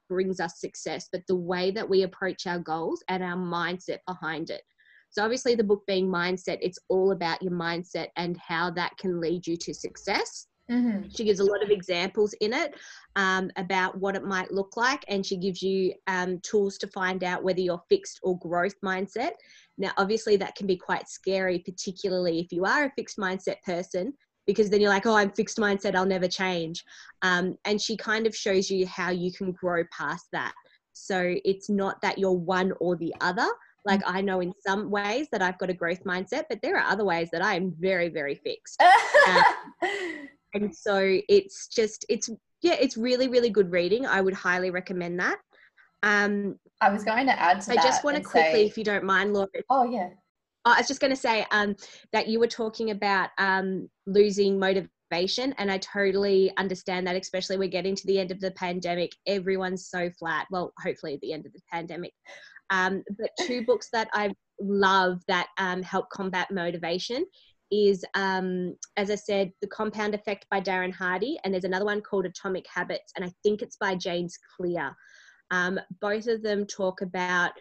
brings 0.07 0.39
us 0.39 0.59
success 0.59 1.09
but 1.11 1.25
the 1.27 1.35
way 1.35 1.71
that 1.71 1.87
we 1.87 2.03
approach 2.03 2.47
our 2.47 2.59
goals 2.59 3.03
and 3.09 3.23
our 3.23 3.37
mindset 3.37 3.99
behind 4.07 4.49
it 4.49 4.61
so 5.09 5.23
obviously 5.23 5.55
the 5.55 5.63
book 5.63 5.83
being 5.87 6.07
mindset 6.07 6.57
it's 6.61 6.79
all 6.89 7.11
about 7.11 7.41
your 7.41 7.53
mindset 7.53 8.07
and 8.17 8.37
how 8.37 8.69
that 8.69 8.95
can 8.97 9.19
lead 9.19 9.45
you 9.45 9.57
to 9.57 9.73
success 9.73 10.47
Mm-hmm. 10.69 11.09
She 11.15 11.23
gives 11.23 11.39
a 11.39 11.43
lot 11.43 11.61
of 11.61 11.69
examples 11.69 12.33
in 12.41 12.51
it 12.53 12.73
um, 13.15 13.51
about 13.57 13.97
what 13.99 14.15
it 14.15 14.23
might 14.23 14.51
look 14.51 14.75
like, 14.75 15.05
and 15.07 15.25
she 15.25 15.37
gives 15.37 15.61
you 15.61 15.93
um, 16.07 16.39
tools 16.39 16.77
to 16.79 16.87
find 16.87 17.23
out 17.23 17.43
whether 17.43 17.59
you're 17.59 17.83
fixed 17.87 18.19
or 18.23 18.39
growth 18.39 18.75
mindset. 18.83 19.31
Now, 19.77 19.91
obviously, 19.97 20.37
that 20.37 20.55
can 20.55 20.65
be 20.65 20.77
quite 20.77 21.07
scary, 21.07 21.59
particularly 21.59 22.39
if 22.39 22.51
you 22.51 22.65
are 22.65 22.85
a 22.85 22.91
fixed 22.95 23.17
mindset 23.17 23.61
person, 23.63 24.13
because 24.47 24.69
then 24.69 24.81
you're 24.81 24.89
like, 24.89 25.05
oh, 25.05 25.15
I'm 25.15 25.31
fixed 25.31 25.57
mindset, 25.57 25.95
I'll 25.95 26.05
never 26.05 26.27
change. 26.27 26.83
Um, 27.21 27.57
and 27.65 27.79
she 27.79 27.95
kind 27.95 28.25
of 28.25 28.35
shows 28.35 28.69
you 28.69 28.87
how 28.87 29.11
you 29.11 29.31
can 29.31 29.51
grow 29.51 29.83
past 29.95 30.25
that. 30.31 30.53
So 30.93 31.35
it's 31.43 31.69
not 31.69 32.01
that 32.01 32.17
you're 32.17 32.31
one 32.31 32.73
or 32.79 32.95
the 32.95 33.13
other. 33.21 33.47
Like 33.85 34.01
I 34.05 34.21
know 34.21 34.39
in 34.39 34.53
some 34.65 34.89
ways 34.89 35.27
that 35.31 35.41
I've 35.41 35.59
got 35.59 35.69
a 35.69 35.73
growth 35.73 36.03
mindset, 36.05 36.45
but 36.49 36.59
there 36.63 36.77
are 36.77 36.89
other 36.89 37.05
ways 37.05 37.29
that 37.31 37.43
I 37.43 37.55
am 37.55 37.75
very, 37.79 38.09
very 38.09 38.35
fixed. 38.35 38.81
um, 39.27 39.43
and 40.55 40.75
so 40.75 41.19
it's 41.29 41.67
just 41.67 42.05
it's 42.09 42.29
yeah, 42.61 42.75
it's 42.79 42.97
really, 42.97 43.27
really 43.27 43.51
good 43.51 43.71
reading. 43.71 44.07
I 44.07 44.21
would 44.21 44.33
highly 44.33 44.71
recommend 44.71 45.19
that. 45.19 45.37
Um, 46.01 46.57
I 46.81 46.89
was 46.89 47.03
going 47.03 47.27
to 47.27 47.39
add 47.39 47.61
to 47.61 47.73
I 47.73 47.75
just 47.75 48.03
want 48.03 48.17
to 48.17 48.23
quickly, 48.23 48.51
say, 48.51 48.65
if 48.65 48.77
you 48.77 48.83
don't 48.83 49.03
mind, 49.03 49.33
Laura. 49.33 49.47
Oh 49.69 49.89
yeah. 49.89 50.09
I 50.65 50.79
was 50.79 50.87
just 50.87 50.99
going 50.99 51.11
to 51.11 51.17
say 51.17 51.45
um, 51.51 51.75
that 52.11 52.27
you 52.27 52.39
were 52.39 52.47
talking 52.47 52.89
about 52.89 53.29
um, 53.37 53.87
losing 54.07 54.57
motivation, 54.57 55.53
and 55.59 55.71
I 55.71 55.77
totally 55.77 56.51
understand 56.57 57.05
that. 57.05 57.15
Especially 57.15 57.57
we're 57.57 57.67
getting 57.67 57.95
to 57.95 58.07
the 58.07 58.19
end 58.19 58.31
of 58.31 58.39
the 58.39 58.51
pandemic, 58.51 59.11
everyone's 59.27 59.87
so 59.87 60.09
flat. 60.17 60.47
Well, 60.49 60.73
hopefully 60.81 61.13
at 61.13 61.21
the 61.21 61.33
end 61.33 61.45
of 61.45 61.53
the 61.53 61.61
pandemic. 61.71 62.13
Um, 62.71 63.03
but 63.19 63.29
two 63.41 63.63
books 63.63 63.89
that 63.93 64.09
I 64.13 64.33
love 64.59 65.21
that 65.27 65.49
um, 65.59 65.83
help 65.83 66.09
combat 66.09 66.49
motivation 66.49 67.25
is, 67.71 68.05
um, 68.13 68.75
as 68.97 69.09
I 69.09 69.15
said, 69.15 69.51
The 69.61 69.67
Compound 69.67 70.15
Effect 70.15 70.45
by 70.49 70.61
Darren 70.61 70.93
Hardy, 70.93 71.37
and 71.43 71.53
there's 71.53 71.63
another 71.63 71.85
one 71.85 72.01
called 72.01 72.25
Atomic 72.25 72.65
Habits, 72.73 73.11
and 73.15 73.25
I 73.25 73.31
think 73.43 73.61
it's 73.61 73.77
by 73.77 73.95
James 73.95 74.37
Clear. 74.55 74.95
Um, 75.51 75.79
both 76.01 76.27
of 76.27 76.41
them 76.41 76.65
talk 76.65 77.01
about 77.01 77.51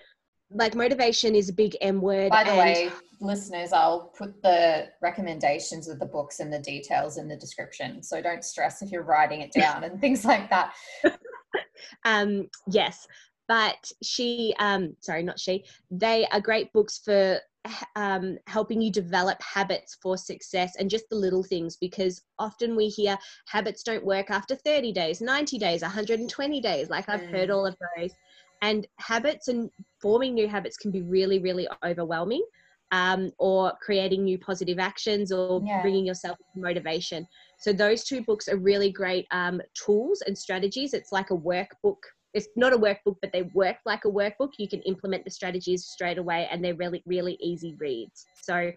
like 0.50 0.74
motivation 0.74 1.34
is 1.34 1.48
a 1.48 1.52
big 1.52 1.76
M 1.80 2.00
word. 2.00 2.30
By 2.30 2.44
the 2.44 2.50
way, 2.50 2.90
listeners, 3.20 3.72
I'll 3.72 4.12
put 4.16 4.40
the 4.42 4.88
recommendations 5.02 5.88
of 5.88 5.98
the 5.98 6.06
books 6.06 6.40
and 6.40 6.52
the 6.52 6.60
details 6.60 7.18
in 7.18 7.28
the 7.28 7.36
description. 7.36 8.02
So 8.02 8.22
don't 8.22 8.44
stress 8.44 8.82
if 8.82 8.90
you're 8.90 9.02
writing 9.02 9.40
it 9.40 9.52
down 9.52 9.84
and 9.84 10.00
things 10.00 10.24
like 10.24 10.48
that. 10.50 10.74
um, 12.04 12.48
yes, 12.68 13.06
but 13.48 13.90
she, 14.02 14.54
um, 14.58 14.96
sorry, 15.00 15.22
not 15.22 15.38
she, 15.40 15.64
they 15.90 16.26
are 16.30 16.40
great 16.40 16.72
books 16.72 17.00
for 17.04 17.38
um, 17.96 18.38
helping 18.46 18.80
you 18.80 18.90
develop 18.90 19.40
habits 19.42 19.96
for 20.02 20.16
success 20.16 20.74
and 20.78 20.90
just 20.90 21.08
the 21.08 21.16
little 21.16 21.42
things 21.42 21.76
because 21.76 22.22
often 22.38 22.76
we 22.76 22.88
hear 22.88 23.16
habits 23.48 23.82
don't 23.82 24.04
work 24.04 24.30
after 24.30 24.54
30 24.54 24.92
days, 24.92 25.20
90 25.20 25.58
days, 25.58 25.82
120 25.82 26.60
days. 26.60 26.90
Like 26.90 27.08
I've 27.08 27.20
mm. 27.20 27.30
heard 27.30 27.50
all 27.50 27.66
of 27.66 27.76
those. 27.96 28.12
And 28.62 28.86
habits 28.98 29.48
and 29.48 29.70
forming 30.00 30.34
new 30.34 30.48
habits 30.48 30.76
can 30.76 30.90
be 30.90 31.02
really, 31.02 31.38
really 31.38 31.68
overwhelming. 31.84 32.42
Um, 32.92 33.32
or 33.38 33.72
creating 33.82 34.22
new 34.22 34.38
positive 34.38 34.78
actions 34.78 35.32
or 35.32 35.60
yeah. 35.64 35.82
bringing 35.82 36.06
yourself 36.06 36.38
motivation. 36.54 37.26
So 37.58 37.72
those 37.72 38.04
two 38.04 38.22
books 38.22 38.46
are 38.46 38.56
really 38.56 38.92
great 38.92 39.26
um, 39.32 39.60
tools 39.74 40.22
and 40.24 40.38
strategies. 40.38 40.94
It's 40.94 41.10
like 41.10 41.30
a 41.30 41.36
workbook. 41.36 41.96
It's 42.34 42.48
not 42.56 42.72
a 42.72 42.76
workbook, 42.76 43.16
but 43.20 43.32
they 43.32 43.42
work 43.54 43.76
like 43.86 44.04
a 44.04 44.10
workbook. 44.10 44.50
You 44.58 44.68
can 44.68 44.82
implement 44.82 45.24
the 45.24 45.30
strategies 45.30 45.86
straight 45.86 46.18
away, 46.18 46.48
and 46.50 46.64
they're 46.64 46.74
really, 46.74 47.02
really 47.06 47.38
easy 47.40 47.76
reads. 47.78 48.26
So 48.42 48.72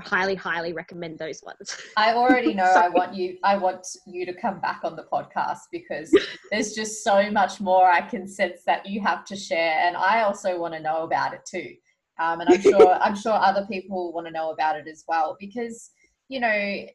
highly 0.00 0.34
highly 0.34 0.72
recommend 0.72 1.18
those 1.18 1.42
ones 1.42 1.76
i 1.96 2.12
already 2.12 2.54
know 2.54 2.64
i 2.64 2.88
want 2.88 3.14
you 3.14 3.36
i 3.44 3.56
want 3.56 3.86
you 4.06 4.24
to 4.24 4.32
come 4.32 4.60
back 4.60 4.80
on 4.84 4.96
the 4.96 5.04
podcast 5.12 5.60
because 5.70 6.10
there's 6.50 6.72
just 6.72 7.04
so 7.04 7.30
much 7.30 7.60
more 7.60 7.90
i 7.90 8.00
can 8.00 8.26
sense 8.26 8.62
that 8.64 8.86
you 8.86 9.00
have 9.00 9.24
to 9.24 9.36
share 9.36 9.78
and 9.80 9.96
i 9.96 10.22
also 10.22 10.58
want 10.58 10.74
to 10.74 10.80
know 10.80 11.02
about 11.02 11.34
it 11.34 11.44
too 11.44 11.74
um, 12.18 12.40
and 12.40 12.48
i'm 12.50 12.60
sure 12.60 12.94
i'm 13.00 13.16
sure 13.16 13.32
other 13.32 13.66
people 13.70 14.12
want 14.12 14.26
to 14.26 14.32
know 14.32 14.50
about 14.50 14.76
it 14.76 14.88
as 14.88 15.04
well 15.06 15.36
because 15.38 15.90
you 16.28 16.40
know 16.40 16.86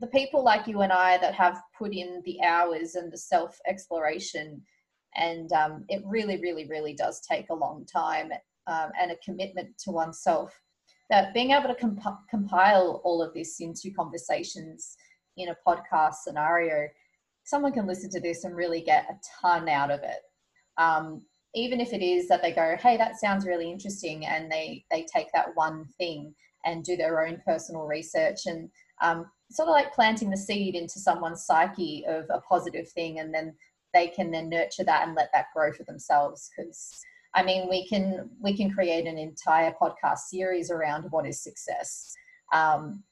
the 0.00 0.06
people 0.08 0.42
like 0.42 0.66
you 0.66 0.80
and 0.82 0.92
i 0.92 1.18
that 1.18 1.34
have 1.34 1.60
put 1.76 1.92
in 1.92 2.22
the 2.24 2.40
hours 2.42 2.94
and 2.94 3.12
the 3.12 3.18
self 3.18 3.58
exploration 3.66 4.60
and 5.16 5.52
um, 5.52 5.84
it 5.88 6.02
really 6.04 6.40
really 6.40 6.66
really 6.68 6.94
does 6.94 7.20
take 7.20 7.48
a 7.50 7.54
long 7.54 7.84
time 7.84 8.30
um, 8.66 8.90
and 9.00 9.10
a 9.10 9.16
commitment 9.24 9.68
to 9.78 9.90
oneself 9.90 10.58
that 11.12 11.34
being 11.34 11.50
able 11.50 11.68
to 11.68 11.74
comp- 11.74 12.28
compile 12.30 13.02
all 13.04 13.22
of 13.22 13.34
this 13.34 13.60
into 13.60 13.90
conversations 13.90 14.96
in 15.36 15.50
a 15.50 15.56
podcast 15.66 16.14
scenario, 16.24 16.88
someone 17.44 17.72
can 17.72 17.86
listen 17.86 18.10
to 18.10 18.20
this 18.20 18.44
and 18.44 18.56
really 18.56 18.80
get 18.80 19.06
a 19.10 19.20
ton 19.40 19.68
out 19.68 19.90
of 19.90 20.00
it. 20.02 20.20
Um, 20.78 21.22
even 21.54 21.80
if 21.80 21.92
it 21.92 22.02
is 22.02 22.28
that 22.28 22.40
they 22.40 22.52
go, 22.52 22.76
hey, 22.80 22.96
that 22.96 23.20
sounds 23.20 23.46
really 23.46 23.70
interesting, 23.70 24.24
and 24.24 24.50
they 24.50 24.86
they 24.90 25.04
take 25.04 25.30
that 25.34 25.48
one 25.54 25.84
thing 25.98 26.34
and 26.64 26.82
do 26.82 26.96
their 26.96 27.26
own 27.26 27.42
personal 27.44 27.82
research 27.82 28.46
and 28.46 28.70
um, 29.02 29.26
sort 29.50 29.68
of 29.68 29.72
like 29.72 29.92
planting 29.92 30.30
the 30.30 30.36
seed 30.36 30.74
into 30.74 30.98
someone's 30.98 31.44
psyche 31.44 32.06
of 32.08 32.24
a 32.30 32.40
positive 32.40 32.88
thing, 32.88 33.18
and 33.18 33.34
then 33.34 33.54
they 33.92 34.08
can 34.08 34.30
then 34.30 34.48
nurture 34.48 34.84
that 34.84 35.06
and 35.06 35.14
let 35.14 35.30
that 35.32 35.46
grow 35.54 35.72
for 35.72 35.84
themselves 35.84 36.50
because 36.56 37.04
I 37.34 37.42
mean, 37.42 37.68
we 37.68 37.86
can 37.86 38.28
we 38.40 38.56
can 38.56 38.70
create 38.70 39.06
an 39.06 39.18
entire 39.18 39.74
podcast 39.80 40.18
series 40.28 40.70
around 40.70 41.04
what 41.10 41.26
is 41.26 41.40
success. 41.40 42.14
Um, 42.52 43.02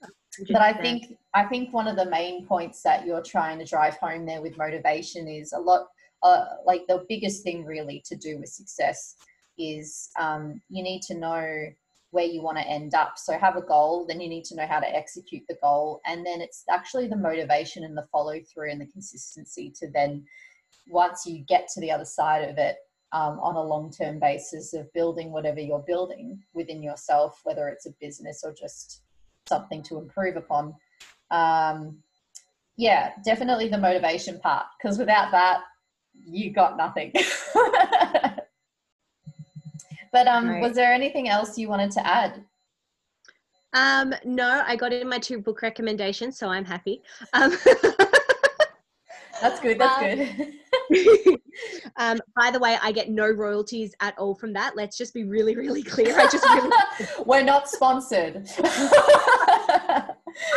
but 0.49 0.61
I 0.61 0.73
think 0.75 1.17
I 1.35 1.45
think 1.45 1.73
one 1.73 1.89
of 1.89 1.97
the 1.97 2.11
main 2.11 2.47
points 2.47 2.83
that 2.83 3.07
you're 3.07 3.23
trying 3.23 3.59
to 3.59 3.65
drive 3.65 3.97
home 3.97 4.27
there 4.27 4.43
with 4.43 4.59
motivation 4.59 5.27
is 5.27 5.53
a 5.53 5.59
lot 5.59 5.89
uh, 6.23 6.45
like 6.67 6.87
the 6.87 7.05
biggest 7.09 7.43
thing 7.43 7.65
really 7.65 8.03
to 8.05 8.15
do 8.15 8.39
with 8.39 8.51
success 8.51 9.17
is 9.59 10.11
um, 10.19 10.61
you 10.69 10.83
need 10.83 11.01
to 11.03 11.15
know 11.15 11.67
where 12.11 12.25
you 12.25 12.43
want 12.43 12.59
to 12.59 12.67
end 12.67 12.95
up. 12.95 13.15
So 13.17 13.39
have 13.39 13.57
a 13.57 13.63
goal, 13.63 14.05
then 14.07 14.21
you 14.21 14.29
need 14.29 14.45
to 14.47 14.57
know 14.57 14.67
how 14.67 14.81
to 14.81 14.97
execute 14.97 15.45
the 15.49 15.57
goal, 15.63 16.01
and 16.07 16.27
then 16.27 16.43
it's 16.43 16.65
actually 16.69 17.09
the 17.09 17.17
motivation 17.17 17.85
and 17.85 17.97
the 17.97 18.07
follow 18.13 18.39
through 18.41 18.71
and 18.71 18.81
the 18.81 18.87
consistency 18.87 19.73
to 19.81 19.89
then 19.91 20.27
once 20.89 21.27
you 21.27 21.39
get 21.49 21.69
to 21.69 21.81
the 21.81 21.91
other 21.91 22.05
side 22.05 22.49
of 22.49 22.59
it 22.59 22.77
um, 23.13 23.39
on 23.41 23.57
a 23.57 23.63
long 23.63 23.91
term 23.91 24.19
basis 24.19 24.73
of 24.75 24.93
building 24.93 25.33
whatever 25.33 25.61
you're 25.61 25.85
building 25.87 26.41
within 26.55 26.83
yourself, 26.83 27.41
whether 27.45 27.69
it's 27.69 27.87
a 27.87 27.95
business 28.01 28.43
or 28.45 28.53
just 28.53 29.03
something 29.49 29.83
to 29.85 29.99
improve 29.99 30.37
upon. 30.37 30.75
Um, 31.31 31.99
yeah, 32.77 33.13
definitely 33.25 33.69
the 33.69 33.79
motivation 33.79 34.39
part, 34.41 34.67
because 34.81 34.99
without 34.99 35.31
that, 35.33 35.63
you 36.15 36.53
got 36.53 36.77
nothing. 36.77 37.13
but 40.13 40.27
um, 40.27 40.49
right. 40.49 40.63
was 40.63 40.75
there 40.75 40.93
anything 40.93 41.29
else 41.29 41.59
you 41.59 41.69
wanted 41.69 41.91
to 41.93 42.07
add? 42.07 42.45
Um, 43.73 44.15
no, 44.25 44.65
I 44.67 44.77
got 44.77 44.93
in 44.93 45.09
my 45.09 45.19
two 45.19 45.39
book 45.41 45.63
recommendations, 45.63 46.39
so 46.39 46.49
I'm 46.49 46.65
happy. 46.65 47.03
Um, 47.33 47.51
that's 49.41 49.61
good. 49.61 49.79
That's 49.79 50.03
um, 50.03 50.37
good. 50.37 50.55
um, 51.97 52.21
by 52.37 52.51
the 52.51 52.59
way, 52.59 52.77
I 52.83 52.93
get 52.93 53.11
no 53.11 53.29
royalties 53.29 53.95
at 54.01 54.17
all 54.19 54.35
from 54.35 54.53
that. 54.55 54.77
Let's 54.77 54.97
just 54.97 55.15
be 55.15 55.25
really, 55.25 55.57
really 55.57 55.83
clear. 55.83 56.19
I 56.19 56.29
just 56.29 56.45
really 56.45 56.71
we're 57.27 57.43
not 57.45 57.69
sponsored. 57.69 58.49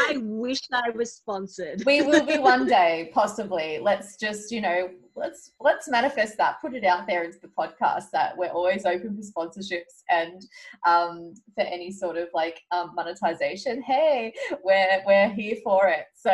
I 0.08 0.18
wish 0.18 0.62
I 0.72 0.90
was 0.92 1.14
sponsored. 1.14 1.84
we 1.86 2.02
will 2.02 2.26
be 2.26 2.38
one 2.38 2.66
day, 2.80 3.12
possibly. 3.14 3.80
Let's 3.82 4.18
just, 4.18 4.52
you 4.52 4.62
know, 4.62 4.90
let's 5.16 5.52
let's 5.60 5.88
manifest 5.90 6.38
that. 6.38 6.60
Put 6.62 6.74
it 6.74 6.84
out 6.84 7.08
there 7.08 7.24
into 7.24 7.40
the 7.40 7.50
podcast 7.50 8.06
that 8.14 8.38
we're 8.38 8.50
always 8.50 8.86
open 8.86 9.16
for 9.16 9.22
sponsorships 9.22 10.04
and 10.10 10.46
um, 10.88 11.34
for 11.56 11.62
any 11.62 11.92
sort 11.92 12.18
of 12.18 12.30
like 12.34 12.62
um, 12.72 12.92
monetization. 12.96 13.82
Hey, 13.82 14.34
we're 14.64 15.02
we're 15.06 15.30
here 15.30 15.58
for 15.64 15.88
it. 15.88 16.06
So 16.16 16.32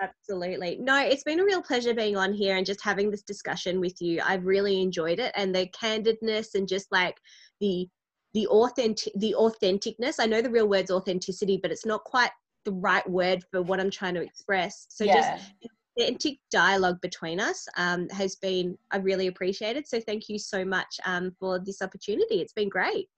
absolutely. 0.00 0.78
No, 0.80 0.98
it's 0.98 1.24
been 1.24 1.40
a 1.40 1.44
real 1.44 1.62
pleasure 1.62 1.94
being 1.94 2.16
on 2.16 2.32
here 2.32 2.56
and 2.56 2.66
just 2.66 2.82
having 2.82 3.10
this 3.10 3.22
discussion 3.22 3.80
with 3.80 4.00
you. 4.00 4.20
I've 4.24 4.44
really 4.44 4.82
enjoyed 4.82 5.18
it 5.18 5.32
and 5.36 5.54
the 5.54 5.68
candidness 5.68 6.54
and 6.54 6.68
just 6.68 6.90
like 6.90 7.16
the 7.60 7.88
the 8.36 8.46
authentic 8.48 9.14
the 9.16 9.34
authenticness. 9.38 10.16
I 10.20 10.26
know 10.26 10.42
the 10.42 10.50
real 10.50 10.68
word's 10.68 10.90
authenticity, 10.90 11.58
but 11.60 11.70
it's 11.70 11.86
not 11.86 12.04
quite 12.04 12.30
the 12.66 12.72
right 12.72 13.08
word 13.08 13.42
for 13.50 13.62
what 13.62 13.80
I'm 13.80 13.90
trying 13.90 14.12
to 14.14 14.20
express. 14.20 14.86
So 14.90 15.04
yeah. 15.04 15.38
just 15.38 15.70
authentic 15.98 16.38
dialogue 16.50 17.00
between 17.00 17.40
us 17.40 17.66
um, 17.78 18.10
has 18.10 18.36
been 18.36 18.76
I 18.90 18.98
really 18.98 19.28
appreciated. 19.28 19.88
So 19.88 20.00
thank 20.00 20.28
you 20.28 20.38
so 20.38 20.66
much 20.66 21.00
um, 21.06 21.34
for 21.40 21.58
this 21.58 21.80
opportunity. 21.80 22.42
It's 22.42 22.52
been 22.52 22.68
great. 22.68 23.08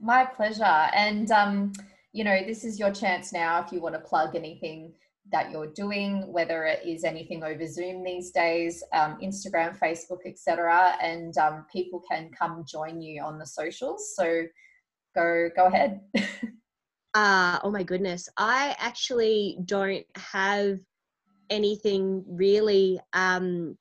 My 0.00 0.24
pleasure. 0.24 0.62
And 0.62 1.28
um, 1.32 1.72
you 2.12 2.22
know, 2.22 2.44
this 2.46 2.62
is 2.62 2.78
your 2.78 2.92
chance 2.92 3.32
now 3.32 3.64
if 3.64 3.72
you 3.72 3.80
want 3.80 3.96
to 3.96 4.00
plug 4.00 4.36
anything 4.36 4.92
that 5.30 5.50
you're 5.50 5.72
doing, 5.72 6.30
whether 6.32 6.64
it 6.64 6.80
is 6.84 7.04
anything 7.04 7.44
over 7.44 7.66
Zoom 7.66 8.02
these 8.02 8.32
days, 8.32 8.82
um, 8.92 9.18
Instagram, 9.22 9.78
Facebook, 9.78 10.26
etc., 10.26 10.96
and 11.00 11.36
um, 11.38 11.64
people 11.72 12.02
can 12.10 12.30
come 12.36 12.64
join 12.66 13.00
you 13.00 13.22
on 13.22 13.38
the 13.38 13.46
socials. 13.46 14.14
So 14.16 14.44
go 15.14 15.48
go 15.54 15.66
ahead. 15.66 16.00
uh, 17.14 17.60
oh 17.62 17.70
my 17.70 17.82
goodness, 17.82 18.28
I 18.36 18.74
actually 18.78 19.58
don't 19.64 20.04
have 20.16 20.78
anything 21.50 22.24
really 22.26 22.98
um, 23.12 23.76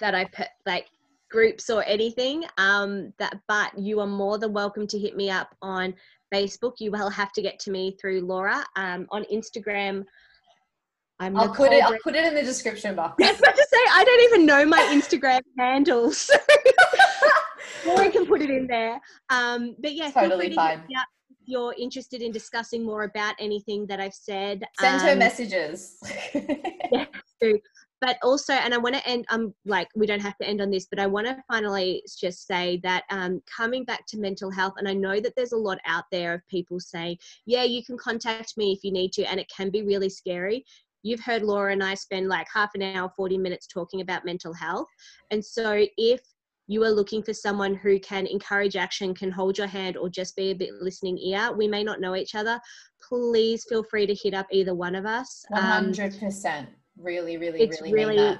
that 0.00 0.14
I 0.14 0.24
put 0.24 0.48
like 0.64 0.88
groups 1.30 1.68
or 1.68 1.84
anything. 1.86 2.44
Um, 2.58 3.12
that 3.18 3.38
but 3.48 3.76
you 3.78 4.00
are 4.00 4.06
more 4.06 4.38
than 4.38 4.52
welcome 4.52 4.86
to 4.86 4.98
hit 4.98 5.16
me 5.16 5.30
up 5.30 5.54
on 5.60 5.94
Facebook. 6.32 6.74
You 6.78 6.90
will 6.90 7.10
have 7.10 7.32
to 7.32 7.42
get 7.42 7.58
to 7.60 7.70
me 7.70 7.96
through 8.00 8.22
Laura 8.22 8.64
um, 8.76 9.06
on 9.10 9.24
Instagram. 9.32 10.04
I'm 11.20 11.36
I'll 11.36 11.54
put 11.54 11.72
it. 11.72 11.84
I'll 11.84 11.98
put 12.02 12.14
it 12.16 12.24
in 12.24 12.34
the 12.34 12.42
description 12.42 12.96
box. 12.96 13.14
I 13.22 13.30
was 13.30 13.38
about 13.38 13.54
to 13.54 13.66
say 13.70 13.78
I 13.90 14.04
don't 14.04 14.20
even 14.24 14.46
know 14.46 14.64
my 14.64 14.80
Instagram 14.90 15.40
handles. 15.58 16.30
Laura 17.86 18.10
can 18.12 18.26
put 18.26 18.42
it 18.42 18.50
in 18.50 18.66
there. 18.66 19.00
Um, 19.30 19.76
but 19.78 19.94
yeah, 19.94 20.10
totally 20.10 20.52
fine. 20.52 20.78
To 20.78 20.84
if 21.30 21.48
you're 21.48 21.74
interested 21.78 22.22
in 22.22 22.32
discussing 22.32 22.84
more 22.84 23.04
about 23.04 23.34
anything 23.38 23.86
that 23.86 24.00
I've 24.00 24.14
said, 24.14 24.64
send 24.80 25.02
um, 25.02 25.06
her 25.08 25.16
messages. 25.16 25.98
yeah, 26.34 27.04
but 28.00 28.18
also 28.22 28.52
and 28.52 28.74
i 28.74 28.76
want 28.76 28.94
to 28.94 29.06
end 29.08 29.24
i'm 29.30 29.46
um, 29.46 29.54
like 29.64 29.88
we 29.96 30.06
don't 30.06 30.20
have 30.20 30.36
to 30.36 30.46
end 30.46 30.60
on 30.60 30.70
this 30.70 30.86
but 30.90 30.98
i 30.98 31.06
want 31.06 31.26
to 31.26 31.36
finally 31.48 32.02
just 32.20 32.46
say 32.46 32.78
that 32.82 33.04
um, 33.10 33.40
coming 33.56 33.84
back 33.84 34.04
to 34.06 34.18
mental 34.18 34.50
health 34.50 34.74
and 34.76 34.88
i 34.88 34.92
know 34.92 35.20
that 35.20 35.32
there's 35.36 35.52
a 35.52 35.56
lot 35.56 35.78
out 35.86 36.04
there 36.12 36.34
of 36.34 36.46
people 36.48 36.78
saying 36.78 37.16
yeah 37.46 37.62
you 37.62 37.82
can 37.84 37.96
contact 37.96 38.56
me 38.56 38.72
if 38.72 38.84
you 38.84 38.92
need 38.92 39.12
to 39.12 39.24
and 39.24 39.40
it 39.40 39.50
can 39.54 39.70
be 39.70 39.82
really 39.82 40.10
scary 40.10 40.64
you've 41.04 41.20
heard 41.20 41.42
laura 41.42 41.72
and 41.72 41.84
i 41.84 41.94
spend 41.94 42.28
like 42.28 42.46
half 42.52 42.70
an 42.74 42.82
hour 42.82 43.08
40 43.16 43.38
minutes 43.38 43.66
talking 43.66 44.00
about 44.00 44.24
mental 44.24 44.52
health 44.52 44.88
and 45.30 45.44
so 45.44 45.84
if 45.96 46.20
you 46.66 46.82
are 46.82 46.90
looking 46.90 47.22
for 47.22 47.34
someone 47.34 47.74
who 47.74 47.98
can 48.00 48.26
encourage 48.26 48.74
action, 48.74 49.14
can 49.14 49.30
hold 49.30 49.58
your 49.58 49.66
hand, 49.66 49.98
or 49.98 50.08
just 50.08 50.34
be 50.34 50.50
a 50.50 50.54
bit 50.54 50.70
listening 50.80 51.18
ear, 51.18 51.52
we 51.52 51.68
may 51.68 51.84
not 51.84 52.00
know 52.00 52.16
each 52.16 52.34
other. 52.34 52.58
Please 53.06 53.66
feel 53.68 53.82
free 53.84 54.06
to 54.06 54.14
hit 54.14 54.32
up 54.32 54.46
either 54.50 54.74
one 54.74 54.94
of 54.94 55.04
us. 55.04 55.44
100%. 55.52 56.58
Um, 56.58 56.66
really, 56.96 57.36
really, 57.36 57.60
it's 57.60 57.82
really, 57.82 57.92
really 57.92 58.38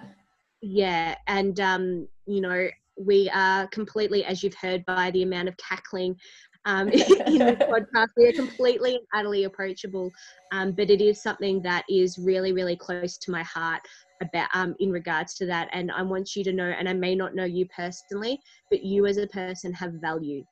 yeah. 0.65 1.15
And 1.27 1.61
um, 1.61 2.09
you 2.27 2.41
know, 2.41 2.69
we 2.99 3.29
are 3.35 3.67
completely, 3.69 4.25
as 4.25 4.43
you've 4.43 4.55
heard 4.55 4.85
by 4.87 5.11
the 5.11 5.23
amount 5.23 5.49
of 5.49 5.57
cackling 5.59 6.17
um, 6.65 6.89
in 6.89 7.39
the 7.39 7.57
podcast, 7.71 8.09
we 8.17 8.29
are 8.29 8.33
completely 8.33 8.97
and 8.97 9.05
utterly 9.15 9.45
approachable. 9.45 10.11
Um, 10.53 10.73
but 10.73 10.91
it 10.91 11.01
is 11.01 11.23
something 11.23 11.62
that 11.62 11.85
is 11.89 12.19
really, 12.19 12.53
really 12.53 12.77
close 12.77 13.19
to 13.19 13.31
my 13.31 13.43
heart 13.43 13.83
about 14.23 14.49
um, 14.55 14.75
in 14.79 14.91
regards 14.91 15.35
to 15.35 15.47
that. 15.47 15.69
And 15.73 15.91
I 15.91 16.03
want 16.03 16.37
you 16.37 16.45
to 16.45 16.53
know, 16.53 16.69
and 16.69 16.89
I 16.89 16.93
may 16.93 17.15
not 17.15 17.35
know 17.35 17.45
you 17.45 17.67
personally, 17.67 18.41
but 18.71 18.83
you 18.83 19.07
as 19.07 19.19
a 19.19 19.27
person 19.27 19.73
have 19.75 19.95
value 19.95 20.45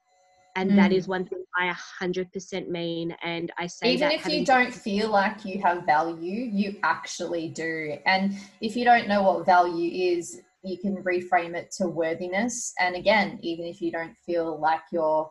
and 0.57 0.73
mm. 0.73 0.77
that 0.77 0.93
is 0.93 1.09
one 1.09 1.25
thing 1.25 1.43
i 1.59 1.75
100% 2.01 2.69
mean 2.69 3.15
and 3.23 3.53
i 3.59 3.67
say 3.67 3.93
even 3.93 4.11
if 4.11 4.27
you 4.27 4.45
don't 4.45 4.73
feel 4.73 5.11
like 5.11 5.45
you 5.45 5.61
have 5.61 5.85
value 5.85 6.49
you 6.53 6.77
actually 6.83 7.49
do 7.49 7.97
and 8.07 8.35
if 8.61 8.77
you 8.77 8.85
don't 8.85 9.09
know 9.09 9.23
what 9.23 9.47
value 9.47 9.91
is 10.19 10.41
you 10.63 10.79
can 10.79 10.97
reframe 11.03 11.55
it 11.55 11.71
to 11.71 11.87
worthiness 11.87 12.73
and 12.79 12.95
again 12.95 13.39
even 13.43 13.65
if 13.65 13.81
you 13.81 13.91
don't 13.91 14.17
feel 14.27 14.61
like 14.61 14.83
you're 14.93 15.31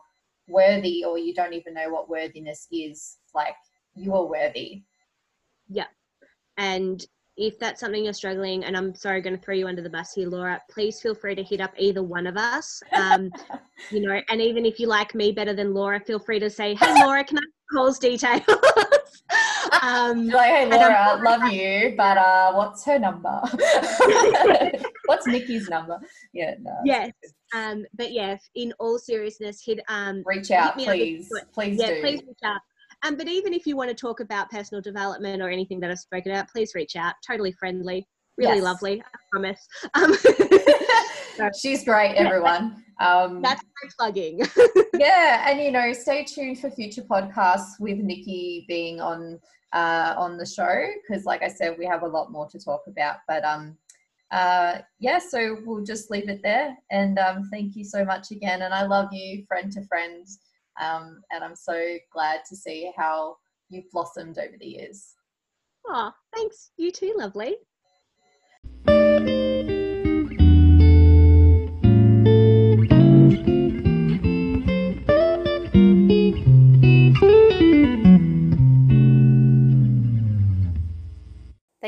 worthy 0.52 1.04
or 1.04 1.18
you 1.18 1.34
don't 1.34 1.54
even 1.54 1.74
know 1.74 1.88
what 1.88 2.08
worthiness 2.08 2.68
is 2.70 3.18
like 3.34 3.54
you 3.94 4.14
are 4.14 4.26
worthy 4.26 4.82
yeah 5.68 5.86
and 6.58 7.06
if 7.36 7.58
that's 7.58 7.80
something 7.80 8.04
you're 8.04 8.12
struggling, 8.12 8.64
and 8.64 8.76
I'm 8.76 8.94
sorry, 8.94 9.22
going 9.22 9.36
to 9.36 9.42
throw 9.42 9.54
you 9.54 9.66
under 9.66 9.80
the 9.80 9.88
bus 9.88 10.12
here, 10.12 10.28
Laura, 10.28 10.60
please 10.70 11.00
feel 11.00 11.14
free 11.14 11.34
to 11.34 11.42
hit 11.42 11.60
up 11.60 11.72
either 11.78 12.02
one 12.02 12.26
of 12.26 12.36
us. 12.36 12.82
Um, 12.94 13.32
you 13.90 14.00
know, 14.00 14.20
and 14.28 14.40
even 14.40 14.66
if 14.66 14.78
you 14.78 14.86
like 14.86 15.14
me 15.14 15.32
better 15.32 15.54
than 15.54 15.72
Laura, 15.72 15.98
feel 15.98 16.18
free 16.18 16.38
to 16.40 16.50
say, 16.50 16.74
"Hey, 16.74 17.02
Laura, 17.02 17.24
can 17.24 17.38
I 17.38 17.42
Cole's 17.72 17.98
details?" 17.98 18.42
um, 19.82 20.28
like, 20.28 20.50
"Hey, 20.50 20.66
Laura, 20.66 21.20
love 21.24 21.50
you, 21.50 21.94
but 21.96 22.18
uh, 22.18 22.52
what's 22.52 22.84
her 22.84 22.98
number? 22.98 23.40
what's 25.06 25.26
Nikki's 25.26 25.70
number?" 25.70 25.98
Yeah, 26.34 26.54
no. 26.60 26.76
Yes. 26.84 27.12
Um, 27.54 27.84
but 27.94 28.12
yeah, 28.12 28.36
in 28.54 28.72
all 28.78 28.98
seriousness, 28.98 29.62
hit 29.64 29.80
um, 29.88 30.22
reach 30.26 30.50
out, 30.50 30.74
please, 30.78 31.30
please 31.52 31.78
yeah, 31.78 31.94
do. 31.94 32.00
please 32.00 32.22
reach 32.26 32.38
out. 32.44 32.60
Um, 33.02 33.16
but 33.16 33.28
even 33.28 33.52
if 33.52 33.66
you 33.66 33.76
want 33.76 33.90
to 33.90 33.94
talk 33.94 34.20
about 34.20 34.50
personal 34.50 34.80
development 34.80 35.42
or 35.42 35.48
anything 35.48 35.80
that 35.80 35.90
I've 35.90 35.98
spoken 35.98 36.32
about, 36.32 36.48
please 36.48 36.74
reach 36.74 36.94
out. 36.96 37.14
Totally 37.26 37.52
friendly, 37.52 38.06
really 38.38 38.56
yes. 38.56 38.64
lovely. 38.64 39.02
I 39.02 39.18
promise. 39.30 39.66
Um, 39.94 40.14
so, 41.36 41.50
She's 41.60 41.84
great, 41.84 42.14
everyone. 42.14 42.84
Um, 43.00 43.42
that's 43.42 43.62
my 43.62 43.90
plugging. 43.98 44.42
yeah, 44.94 45.50
and 45.50 45.60
you 45.60 45.72
know, 45.72 45.92
stay 45.92 46.24
tuned 46.24 46.60
for 46.60 46.70
future 46.70 47.02
podcasts 47.02 47.80
with 47.80 47.98
Nikki 47.98 48.64
being 48.68 49.00
on 49.00 49.40
uh, 49.72 50.14
on 50.16 50.36
the 50.36 50.46
show 50.46 50.86
because, 51.02 51.24
like 51.24 51.42
I 51.42 51.48
said, 51.48 51.76
we 51.78 51.86
have 51.86 52.02
a 52.02 52.06
lot 52.06 52.30
more 52.30 52.46
to 52.50 52.58
talk 52.58 52.82
about. 52.86 53.16
But 53.26 53.44
um, 53.44 53.76
uh, 54.32 54.78
yeah, 54.98 55.18
so 55.18 55.58
we'll 55.64 55.84
just 55.84 56.10
leave 56.10 56.28
it 56.28 56.40
there. 56.42 56.76
And 56.90 57.18
um, 57.18 57.48
thank 57.50 57.76
you 57.76 57.84
so 57.84 58.04
much 58.04 58.30
again. 58.30 58.62
And 58.62 58.72
I 58.72 58.86
love 58.86 59.12
you, 59.12 59.44
friend 59.46 59.70
to 59.72 59.84
friend. 59.84 60.26
Um, 60.80 61.20
and 61.30 61.44
I'm 61.44 61.54
so 61.54 61.96
glad 62.12 62.40
to 62.48 62.56
see 62.56 62.90
how 62.96 63.36
you've 63.68 63.90
blossomed 63.92 64.38
over 64.38 64.54
the 64.58 64.66
years. 64.66 65.14
Oh, 65.86 66.12
thanks. 66.34 66.70
You 66.78 66.90
too, 66.90 67.12
lovely. 67.16 67.56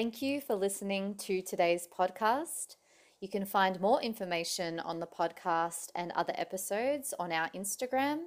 Thank 0.04 0.20
you 0.20 0.42
for 0.42 0.54
listening 0.54 1.14
to 1.20 1.40
today's 1.40 1.88
podcast. 1.88 2.76
You 3.22 3.28
can 3.28 3.46
find 3.46 3.80
more 3.80 4.02
information 4.02 4.78
on 4.78 5.00
the 5.00 5.06
podcast 5.06 5.88
and 5.94 6.12
other 6.12 6.34
episodes 6.36 7.14
on 7.18 7.32
our 7.32 7.48
Instagram 7.54 8.24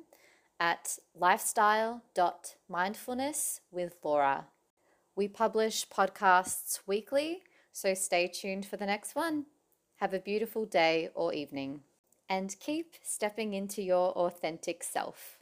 at 0.59 0.97
lifestyle.mindfulness 1.13 3.61
with 3.69 3.95
Laura. 4.03 4.47
We 5.15 5.27
publish 5.27 5.87
podcasts 5.87 6.79
weekly, 6.87 7.43
so 7.71 7.93
stay 7.93 8.27
tuned 8.27 8.65
for 8.65 8.77
the 8.77 8.87
next 8.87 9.13
one. 9.13 9.45
Have 9.97 10.15
a 10.15 10.19
beautiful 10.19 10.65
day 10.65 11.09
or 11.13 11.31
evening, 11.31 11.81
and 12.27 12.55
keep 12.59 12.95
stepping 13.03 13.53
into 13.53 13.83
your 13.83 14.13
authentic 14.13 14.81
self. 14.81 15.35